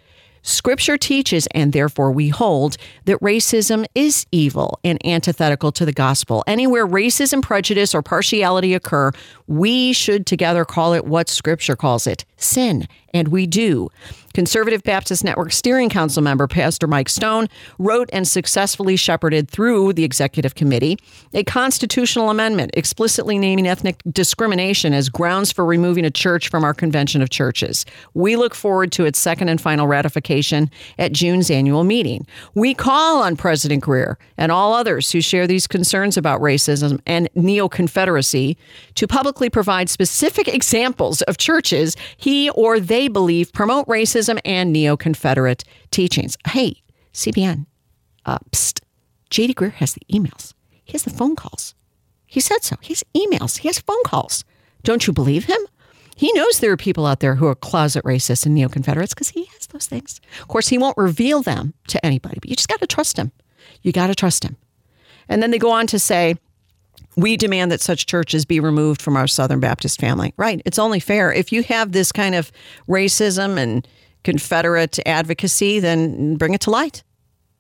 Scripture 0.41 0.97
teaches, 0.97 1.47
and 1.47 1.74
therefore 1.74 2.14
we 2.14 2.30
hold, 2.30 2.78
that 3.04 3.20
racism 3.20 3.86
is 3.93 4.26
evil 4.32 4.80
and 4.86 5.06
antithetical 5.06 5.72
to 5.74 5.86
the 5.86 5.91
gospel. 5.91 6.45
Anywhere 6.47 6.88
racism, 6.88 7.41
prejudice, 7.41 7.93
or 7.93 8.02
partiality 8.02 8.74
occur, 8.74 9.12
we 9.47 9.91
should 9.91 10.26
together 10.26 10.64
call 10.64 10.93
it 10.93 11.06
what 11.06 11.28
Scripture 11.28 11.76
calls 11.76 12.08
it 12.08 12.24
sin, 12.38 12.88
and 13.14 13.30
we 13.30 13.47
do. 13.47 13.89
Conservative 14.34 14.84
Baptist 14.84 15.24
Network 15.24 15.51
Steering 15.51 15.89
Council 15.89 16.22
member 16.22 16.47
Pastor 16.47 16.88
Mike 16.88 17.10
Stone 17.10 17.47
wrote 17.78 18.10
and 18.14 18.28
successfully 18.28 18.95
shepherded 18.95 19.49
through 19.49 19.93
the 19.93 20.03
executive 20.03 20.55
committee 20.55 20.97
a 21.34 21.43
constitutional 21.43 22.30
amendment 22.30 22.72
explicitly 22.74 23.38
naming 23.39 23.68
ethnic 23.68 24.01
discrimination 24.12 24.93
as 24.93 25.10
grounds 25.10 25.51
for 25.51 25.66
removing 25.66 26.05
a 26.05 26.12
church 26.12 26.49
from 26.49 26.64
our 26.64 26.74
convention 26.74 27.22
of 27.22 27.30
churches. 27.30 27.86
We 28.14 28.36
look 28.36 28.53
forward 28.53 28.91
to 28.93 29.05
its 29.05 29.20
second 29.20 29.49
and 29.49 29.60
final 29.60 29.88
ratification 29.88 30.70
at 30.97 31.12
June's 31.12 31.49
annual 31.49 31.84
meeting. 31.84 32.28
We 32.53 32.74
call 32.74 33.24
on 33.24 33.36
President 33.36 33.84
Greear 33.84 34.16
and 34.38 34.51
all 34.51 34.74
others 34.74 35.12
who 35.12 35.22
share 35.22 35.47
these 35.47 35.68
concerns 35.68 36.18
about 36.18 36.41
racism 36.41 37.01
and 37.05 37.30
neo 37.36 37.68
Confederacy 37.68 38.57
to 38.95 39.07
publicly 39.07 39.49
provide 39.49 39.89
specific 39.89 40.47
examples 40.47 41.22
of 41.24 41.38
churches 41.38 41.95
he 42.18 42.49
or 42.51 42.80
they 42.80 42.99
believe 43.08 43.54
promote 43.54 43.88
racism 43.88 44.39
and 44.43 44.72
neo 44.74 44.97
Confederate 44.97 45.64
teachings. 45.91 46.38
Hey, 46.47 46.82
CBN, 47.14 47.66
uh, 48.26 48.39
psst, 48.52 48.82
J.D. 49.30 49.54
Greear 49.54 49.74
has 49.74 49.93
the 49.93 50.02
emails, 50.12 50.54
he 50.84 50.93
has 50.93 51.04
the 51.04 51.10
phone 51.10 51.36
calls. 51.36 51.76
He 52.26 52.39
said 52.39 52.64
so. 52.64 52.76
He 52.82 52.93
has 52.93 53.04
emails, 53.16 53.60
he 53.60 53.68
has 53.68 53.80
phone 53.80 54.04
calls. 54.04 54.43
Don't 54.84 55.08
you 55.08 55.14
believe 55.14 55.45
him? 55.45 55.60
He 56.16 56.34
knows 56.34 56.60
there 56.60 56.72
are 56.72 56.78
people 56.78 57.06
out 57.06 57.22
there 57.22 57.36
who 57.36 57.47
are 57.47 57.56
closet 57.56 58.04
racists 58.04 58.45
and 58.45 58.54
neo 58.54 58.68
Confederates 58.68 59.14
because 59.14 59.30
he 59.30 59.45
has 59.45 59.68
those 59.68 59.86
things. 59.86 60.20
Of 60.41 60.50
course, 60.50 60.68
he 60.68 60.78
won't 60.78 60.97
reveal 60.97 61.41
them 61.41 61.74
to 61.88 62.06
anybody, 62.06 62.39
but 62.41 62.50
you 62.50 62.58
just 62.58 62.68
got 62.68 62.82
to 62.82 62.88
trust 62.88 63.18
him. 63.18 63.32
You 63.84 63.93
got 63.93 64.08
to 64.08 64.16
trust 64.16 64.43
him. 64.43 64.58
And 65.30 65.41
then 65.41 65.52
they 65.52 65.58
go 65.58 65.72
on 65.72 65.88
to 65.88 65.97
say, 65.97 66.36
we 67.16 67.38
demand 67.38 67.72
that 67.72 67.82
such 67.82 68.05
churches 68.05 68.45
be 68.45 68.60
removed 68.60 69.01
from 69.01 69.18
our 69.18 69.28
Southern 69.28 69.60
Baptist 69.60 69.99
family. 69.99 70.34
Right. 70.38 70.62
It's 70.66 70.80
only 70.80 70.99
fair. 70.99 71.32
If 71.34 71.51
you 71.51 71.64
have 71.64 71.91
this 71.91 72.12
kind 72.12 72.36
of 72.36 72.51
racism 72.88 73.57
and 73.57 73.88
Confederate 74.24 74.99
advocacy, 75.05 75.80
then 75.80 76.36
bring 76.36 76.53
it 76.53 76.62
to 76.62 76.72
light. 76.72 77.03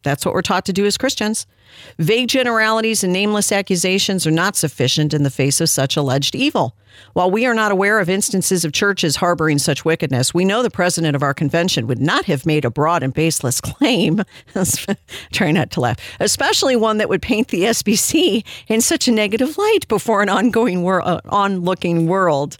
That's 0.03 0.25
what 0.25 0.33
we're 0.33 0.41
taught 0.41 0.65
to 0.65 0.73
do 0.73 0.85
as 0.85 0.97
Christians. 0.97 1.45
Vague 1.97 2.29
generalities 2.29 3.03
and 3.03 3.11
nameless 3.11 3.51
accusations 3.51 4.25
are 4.25 4.31
not 4.31 4.55
sufficient 4.55 5.13
in 5.13 5.23
the 5.23 5.29
face 5.29 5.59
of 5.61 5.69
such 5.69 5.97
alleged 5.97 6.35
evil. 6.35 6.75
While 7.13 7.31
we 7.31 7.45
are 7.45 7.53
not 7.53 7.71
aware 7.71 7.99
of 7.99 8.09
instances 8.09 8.65
of 8.65 8.73
churches 8.73 9.17
harboring 9.17 9.57
such 9.59 9.85
wickedness, 9.85 10.33
we 10.33 10.45
know 10.45 10.63
the 10.63 10.69
president 10.69 11.15
of 11.15 11.23
our 11.23 11.33
convention 11.33 11.87
would 11.87 11.99
not 11.99 12.25
have 12.25 12.45
made 12.45 12.65
a 12.65 12.71
broad 12.71 13.03
and 13.03 13.13
baseless 13.13 13.61
claim. 13.61 14.23
Try 15.31 15.51
not 15.51 15.71
to 15.71 15.81
laugh, 15.81 15.97
especially 16.19 16.75
one 16.75 16.97
that 16.97 17.09
would 17.09 17.21
paint 17.21 17.49
the 17.49 17.63
SBC 17.63 18.43
in 18.67 18.81
such 18.81 19.07
a 19.07 19.11
negative 19.11 19.57
light 19.57 19.87
before 19.87 20.21
an 20.21 20.29
ongoing 20.29 20.81
wor- 20.81 21.05
uh, 21.05 21.21
onlooking 21.25 22.07
world. 22.07 22.57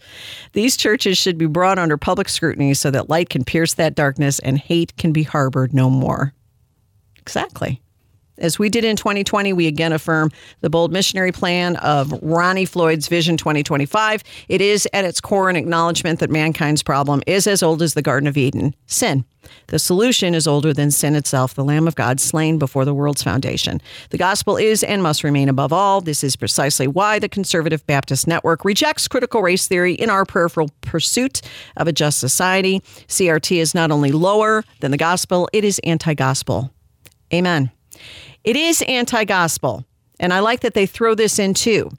These 0.52 0.76
churches 0.76 1.18
should 1.18 1.38
be 1.38 1.46
brought 1.46 1.78
under 1.78 1.96
public 1.96 2.28
scrutiny 2.28 2.74
so 2.74 2.90
that 2.90 3.08
light 3.08 3.30
can 3.30 3.44
pierce 3.44 3.74
that 3.74 3.94
darkness 3.94 4.38
and 4.40 4.58
hate 4.58 4.96
can 4.96 5.12
be 5.12 5.22
harbored 5.22 5.74
no 5.74 5.90
more. 5.90 6.34
Exactly. 7.20 7.80
As 8.40 8.58
we 8.58 8.70
did 8.70 8.84
in 8.84 8.96
2020, 8.96 9.52
we 9.52 9.66
again 9.66 9.92
affirm 9.92 10.30
the 10.62 10.70
bold 10.70 10.92
missionary 10.92 11.30
plan 11.30 11.76
of 11.76 12.12
Ronnie 12.22 12.64
Floyd's 12.64 13.06
Vision 13.06 13.36
2025. 13.36 14.24
It 14.48 14.62
is 14.62 14.88
at 14.94 15.04
its 15.04 15.20
core 15.20 15.50
an 15.50 15.56
acknowledgement 15.56 16.20
that 16.20 16.30
mankind's 16.30 16.82
problem 16.82 17.22
is 17.26 17.46
as 17.46 17.62
old 17.62 17.82
as 17.82 17.92
the 17.92 18.02
Garden 18.02 18.26
of 18.26 18.38
Eden 18.38 18.74
sin. 18.86 19.24
The 19.66 19.78
solution 19.78 20.34
is 20.34 20.46
older 20.46 20.72
than 20.72 20.90
sin 20.90 21.14
itself, 21.16 21.54
the 21.54 21.64
Lamb 21.64 21.86
of 21.86 21.96
God 21.96 22.20
slain 22.20 22.58
before 22.58 22.84
the 22.84 22.94
world's 22.94 23.22
foundation. 23.22 23.80
The 24.10 24.18
gospel 24.18 24.56
is 24.56 24.82
and 24.82 25.02
must 25.02 25.24
remain 25.24 25.48
above 25.48 25.72
all. 25.72 26.00
This 26.00 26.24
is 26.24 26.36
precisely 26.36 26.86
why 26.86 27.18
the 27.18 27.28
Conservative 27.28 27.86
Baptist 27.86 28.26
Network 28.26 28.64
rejects 28.64 29.08
critical 29.08 29.42
race 29.42 29.66
theory 29.66 29.94
in 29.94 30.08
our 30.08 30.24
peripheral 30.24 30.70
pursuit 30.82 31.42
of 31.76 31.88
a 31.88 31.92
just 31.92 32.20
society. 32.20 32.80
CRT 33.08 33.58
is 33.58 33.74
not 33.74 33.90
only 33.90 34.12
lower 34.12 34.64
than 34.80 34.92
the 34.92 34.96
gospel, 34.96 35.48
it 35.52 35.64
is 35.64 35.78
anti 35.80 36.14
gospel. 36.14 36.70
Amen. 37.32 37.70
It 38.44 38.56
is 38.56 38.82
anti 38.82 39.24
gospel. 39.24 39.84
And 40.18 40.32
I 40.32 40.40
like 40.40 40.60
that 40.60 40.74
they 40.74 40.86
throw 40.86 41.14
this 41.14 41.38
in 41.38 41.54
too. 41.54 41.90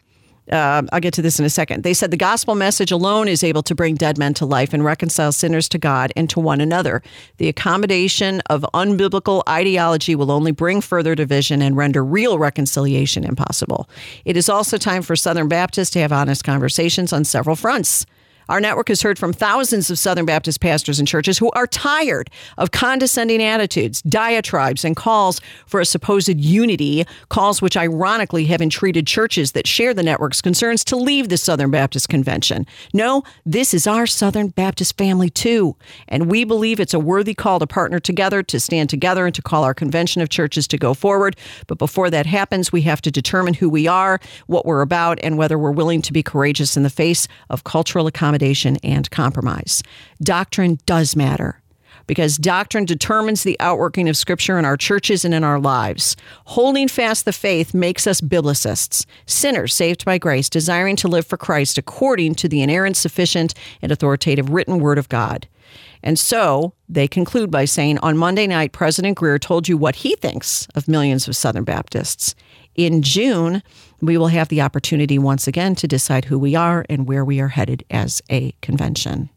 Uh, 0.51 0.81
I'll 0.91 0.99
get 0.99 1.13
to 1.13 1.21
this 1.21 1.39
in 1.39 1.45
a 1.45 1.49
second. 1.49 1.83
They 1.83 1.93
said 1.93 2.11
the 2.11 2.17
gospel 2.17 2.55
message 2.55 2.91
alone 2.91 3.27
is 3.27 3.43
able 3.43 3.63
to 3.63 3.75
bring 3.75 3.95
dead 3.95 4.17
men 4.17 4.33
to 4.35 4.45
life 4.45 4.73
and 4.73 4.83
reconcile 4.83 5.31
sinners 5.31 5.69
to 5.69 5.77
God 5.77 6.11
and 6.15 6.29
to 6.31 6.39
one 6.39 6.59
another. 6.59 7.01
The 7.37 7.47
accommodation 7.47 8.41
of 8.49 8.65
unbiblical 8.73 9.43
ideology 9.47 10.15
will 10.15 10.31
only 10.31 10.51
bring 10.51 10.81
further 10.81 11.15
division 11.15 11.61
and 11.61 11.77
render 11.77 12.03
real 12.03 12.37
reconciliation 12.37 13.23
impossible. 13.23 13.89
It 14.25 14.35
is 14.35 14.49
also 14.49 14.77
time 14.77 15.03
for 15.03 15.15
Southern 15.15 15.47
Baptists 15.47 15.91
to 15.91 15.99
have 15.99 16.11
honest 16.11 16.43
conversations 16.43 17.13
on 17.13 17.23
several 17.23 17.55
fronts. 17.55 18.05
Our 18.51 18.59
network 18.59 18.89
has 18.89 19.01
heard 19.01 19.17
from 19.17 19.31
thousands 19.31 19.89
of 19.89 19.97
Southern 19.97 20.25
Baptist 20.25 20.59
pastors 20.59 20.99
and 20.99 21.07
churches 21.07 21.37
who 21.37 21.51
are 21.51 21.65
tired 21.65 22.29
of 22.57 22.71
condescending 22.71 23.41
attitudes, 23.41 24.01
diatribes, 24.01 24.83
and 24.83 24.93
calls 24.93 25.39
for 25.67 25.79
a 25.79 25.85
supposed 25.85 26.27
unity, 26.27 27.05
calls 27.29 27.61
which 27.61 27.77
ironically 27.77 28.43
have 28.47 28.61
entreated 28.61 29.07
churches 29.07 29.53
that 29.53 29.67
share 29.67 29.93
the 29.93 30.03
network's 30.03 30.41
concerns 30.41 30.83
to 30.83 30.97
leave 30.97 31.29
the 31.29 31.37
Southern 31.37 31.71
Baptist 31.71 32.09
Convention. 32.09 32.67
No, 32.93 33.23
this 33.45 33.73
is 33.73 33.87
our 33.87 34.05
Southern 34.05 34.49
Baptist 34.49 34.97
family 34.97 35.29
too, 35.29 35.77
and 36.09 36.29
we 36.29 36.43
believe 36.43 36.81
it's 36.81 36.93
a 36.93 36.99
worthy 36.99 37.33
call 37.33 37.57
to 37.59 37.67
partner 37.67 38.01
together, 38.01 38.43
to 38.43 38.59
stand 38.59 38.89
together, 38.89 39.25
and 39.25 39.33
to 39.33 39.41
call 39.41 39.63
our 39.63 39.73
convention 39.73 40.21
of 40.21 40.27
churches 40.27 40.67
to 40.67 40.77
go 40.77 40.93
forward. 40.93 41.37
But 41.67 41.77
before 41.77 42.09
that 42.09 42.25
happens, 42.25 42.69
we 42.69 42.81
have 42.81 43.01
to 43.03 43.11
determine 43.11 43.53
who 43.53 43.69
we 43.69 43.87
are, 43.87 44.19
what 44.47 44.65
we're 44.65 44.81
about, 44.81 45.19
and 45.23 45.37
whether 45.37 45.57
we're 45.57 45.71
willing 45.71 46.01
to 46.01 46.11
be 46.11 46.21
courageous 46.21 46.75
in 46.75 46.83
the 46.83 46.89
face 46.89 47.29
of 47.49 47.63
cultural 47.63 48.09
accommodation 48.41 48.77
and 48.83 49.09
compromise. 49.11 49.83
Doctrine 50.21 50.79
does 50.85 51.15
matter 51.15 51.61
because 52.07 52.37
doctrine 52.37 52.85
determines 52.85 53.43
the 53.43 53.57
outworking 53.59 54.09
of 54.09 54.17
Scripture 54.17 54.57
in 54.57 54.65
our 54.65 54.75
churches 54.75 55.23
and 55.23 55.33
in 55.33 55.43
our 55.43 55.59
lives. 55.59 56.17
Holding 56.45 56.87
fast 56.87 57.25
the 57.25 57.31
faith 57.31 57.73
makes 57.73 58.07
us 58.07 58.19
biblicists, 58.21 59.05
sinners 59.27 59.73
saved 59.73 60.03
by 60.03 60.17
grace, 60.17 60.49
desiring 60.49 60.95
to 60.97 61.07
live 61.07 61.27
for 61.27 61.37
Christ 61.37 61.77
according 61.77 62.35
to 62.35 62.49
the 62.49 62.61
inerrant, 62.61 62.97
sufficient, 62.97 63.53
and 63.81 63.91
authoritative 63.91 64.49
written 64.49 64.79
Word 64.79 64.97
of 64.97 65.09
God. 65.09 65.47
And 66.03 66.17
so 66.17 66.73
they 66.89 67.07
conclude 67.07 67.51
by 67.51 67.65
saying 67.65 67.99
on 67.99 68.17
Monday 68.17 68.47
night, 68.47 68.71
President 68.71 69.17
Greear 69.17 69.39
told 69.39 69.69
you 69.69 69.77
what 69.77 69.97
he 69.97 70.15
thinks 70.15 70.67
of 70.73 70.87
millions 70.87 71.27
of 71.27 71.35
Southern 71.35 71.63
Baptists. 71.63 72.35
In 72.75 73.01
June, 73.01 73.61
we 74.01 74.17
will 74.17 74.27
have 74.27 74.47
the 74.47 74.61
opportunity 74.61 75.19
once 75.19 75.47
again 75.47 75.75
to 75.75 75.87
decide 75.87 76.25
who 76.25 76.39
we 76.39 76.55
are 76.55 76.85
and 76.89 77.07
where 77.07 77.25
we 77.25 77.39
are 77.39 77.49
headed 77.49 77.83
as 77.89 78.21
a 78.29 78.53
convention. 78.61 79.29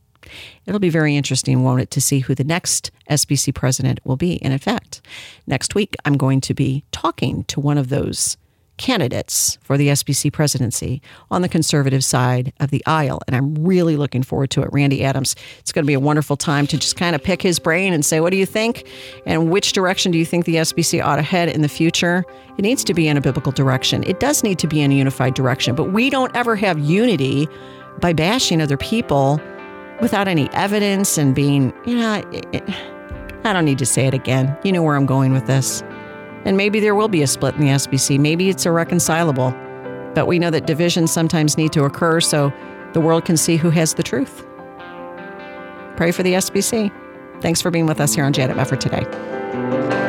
It'll 0.67 0.81
be 0.81 0.89
very 0.89 1.17
interesting, 1.17 1.63
won't 1.63 1.83
it, 1.83 1.91
to 1.93 2.01
see 2.01 2.21
who 2.21 2.35
the 2.35 2.45
next 2.45 2.91
SBC 3.11 3.55
president 3.55 4.01
will 4.05 4.17
be. 4.17 4.41
And 4.43 4.53
in 4.53 4.59
fact, 4.59 5.03
next 5.47 5.75
week, 5.75 5.97
I'm 6.05 6.17
going 6.17 6.41
to 6.43 6.55
be 6.55 6.85
talking 6.93 7.45
to 7.45 7.61
one 7.61 7.77
of 7.77 7.89
those 7.89 8.37
candidates 8.77 9.59
for 9.63 9.77
the 9.79 9.89
SBC 9.89 10.33
presidency 10.33 11.01
on 11.31 11.43
the 11.43 11.49
conservative 11.49 12.05
side 12.05 12.53
of 12.61 12.71
the 12.71 12.85
aisle. 12.87 13.21
And 13.27 13.37
I'm 13.37 13.55
really 13.55 13.97
looking 13.97 14.23
forward 14.23 14.51
to 14.51 14.63
it. 14.63 14.69
Randy 14.73 15.05
Adams, 15.05 15.37
it's 15.59 15.73
going 15.73 15.85
to 15.85 15.87
be 15.87 15.95
a 15.95 16.01
wonderful 16.01 16.37
time 16.37 16.67
to 16.69 16.79
just 16.79 16.97
kind 16.97 17.15
of 17.15 17.23
pick 17.23 17.41
his 17.41 17.59
brain 17.59 17.93
and 17.93 18.05
say, 18.05 18.21
what 18.21 18.31
do 18.31 18.37
you 18.37 18.47
think? 18.47 18.87
And 19.27 19.51
which 19.51 19.73
direction 19.73 20.13
do 20.13 20.19
you 20.19 20.27
think 20.27 20.45
the 20.45 20.57
SBC 20.57 21.05
ought 21.05 21.17
to 21.17 21.23
head 21.23 21.49
in 21.49 21.63
the 21.63 21.69
future? 21.69 22.25
It 22.59 22.63
needs 22.63 22.85
to 22.85 22.95
be 22.95 23.09
in 23.09 23.17
a 23.17 23.21
biblical 23.21 23.53
direction. 23.53 24.03
It 24.05 24.21
does 24.21 24.43
need 24.43 24.59
to 24.61 24.67
be 24.67 24.81
in 24.81 24.91
a 24.91 24.95
unified 24.95 25.35
direction, 25.35 25.75
but 25.75 25.93
we 25.93 26.11
don't 26.11 26.35
ever 26.37 26.57
have 26.57 26.79
unity 26.79 27.49
by 28.01 28.13
bashing 28.13 28.61
other 28.61 28.77
people 28.77 29.41
without 30.01 30.27
any 30.27 30.51
evidence 30.53 31.17
and 31.17 31.35
being, 31.35 31.73
you 31.87 31.97
know, 31.97 32.15
it, 32.33 32.47
it, 32.53 32.63
I 33.45 33.53
don't 33.53 33.65
need 33.65 33.79
to 33.79 33.87
say 33.87 34.07
it 34.07 34.15
again. 34.15 34.57
You 34.65 34.73
know 34.73 34.83
where 34.83 34.97
I'm 34.97 35.07
going 35.07 35.33
with 35.33 35.47
this. 35.47 35.83
And 36.45 36.57
maybe 36.57 36.81
there 36.81 36.95
will 36.95 37.09
be 37.09 37.23
a 37.23 37.27
split 37.27 37.55
in 37.55 37.61
the 37.61 37.69
SBC. 37.69 38.19
Maybe 38.19 38.49
it's 38.51 38.67
irreconcilable. 38.67 39.55
But 40.15 40.27
we 40.27 40.39
know 40.39 40.51
that 40.51 40.67
divisions 40.67 41.13
sometimes 41.13 41.57
need 41.57 41.73
to 41.73 41.85
occur 41.85 42.21
so 42.21 42.53
the 42.93 43.01
world 43.01 43.25
can 43.25 43.37
see 43.37 43.57
who 43.57 43.71
has 43.71 43.95
the 43.95 44.03
truth. 44.03 44.47
Pray 45.97 46.13
for 46.13 46.23
the 46.23 46.35
SBC. 46.35 46.93
Thanks 47.41 47.61
for 47.61 47.71
being 47.71 47.87
with 47.87 48.01
us 48.01 48.15
here 48.15 48.25
on 48.25 48.33
Janet 48.33 48.57
Mefford 48.57 48.81
today. 48.81 50.04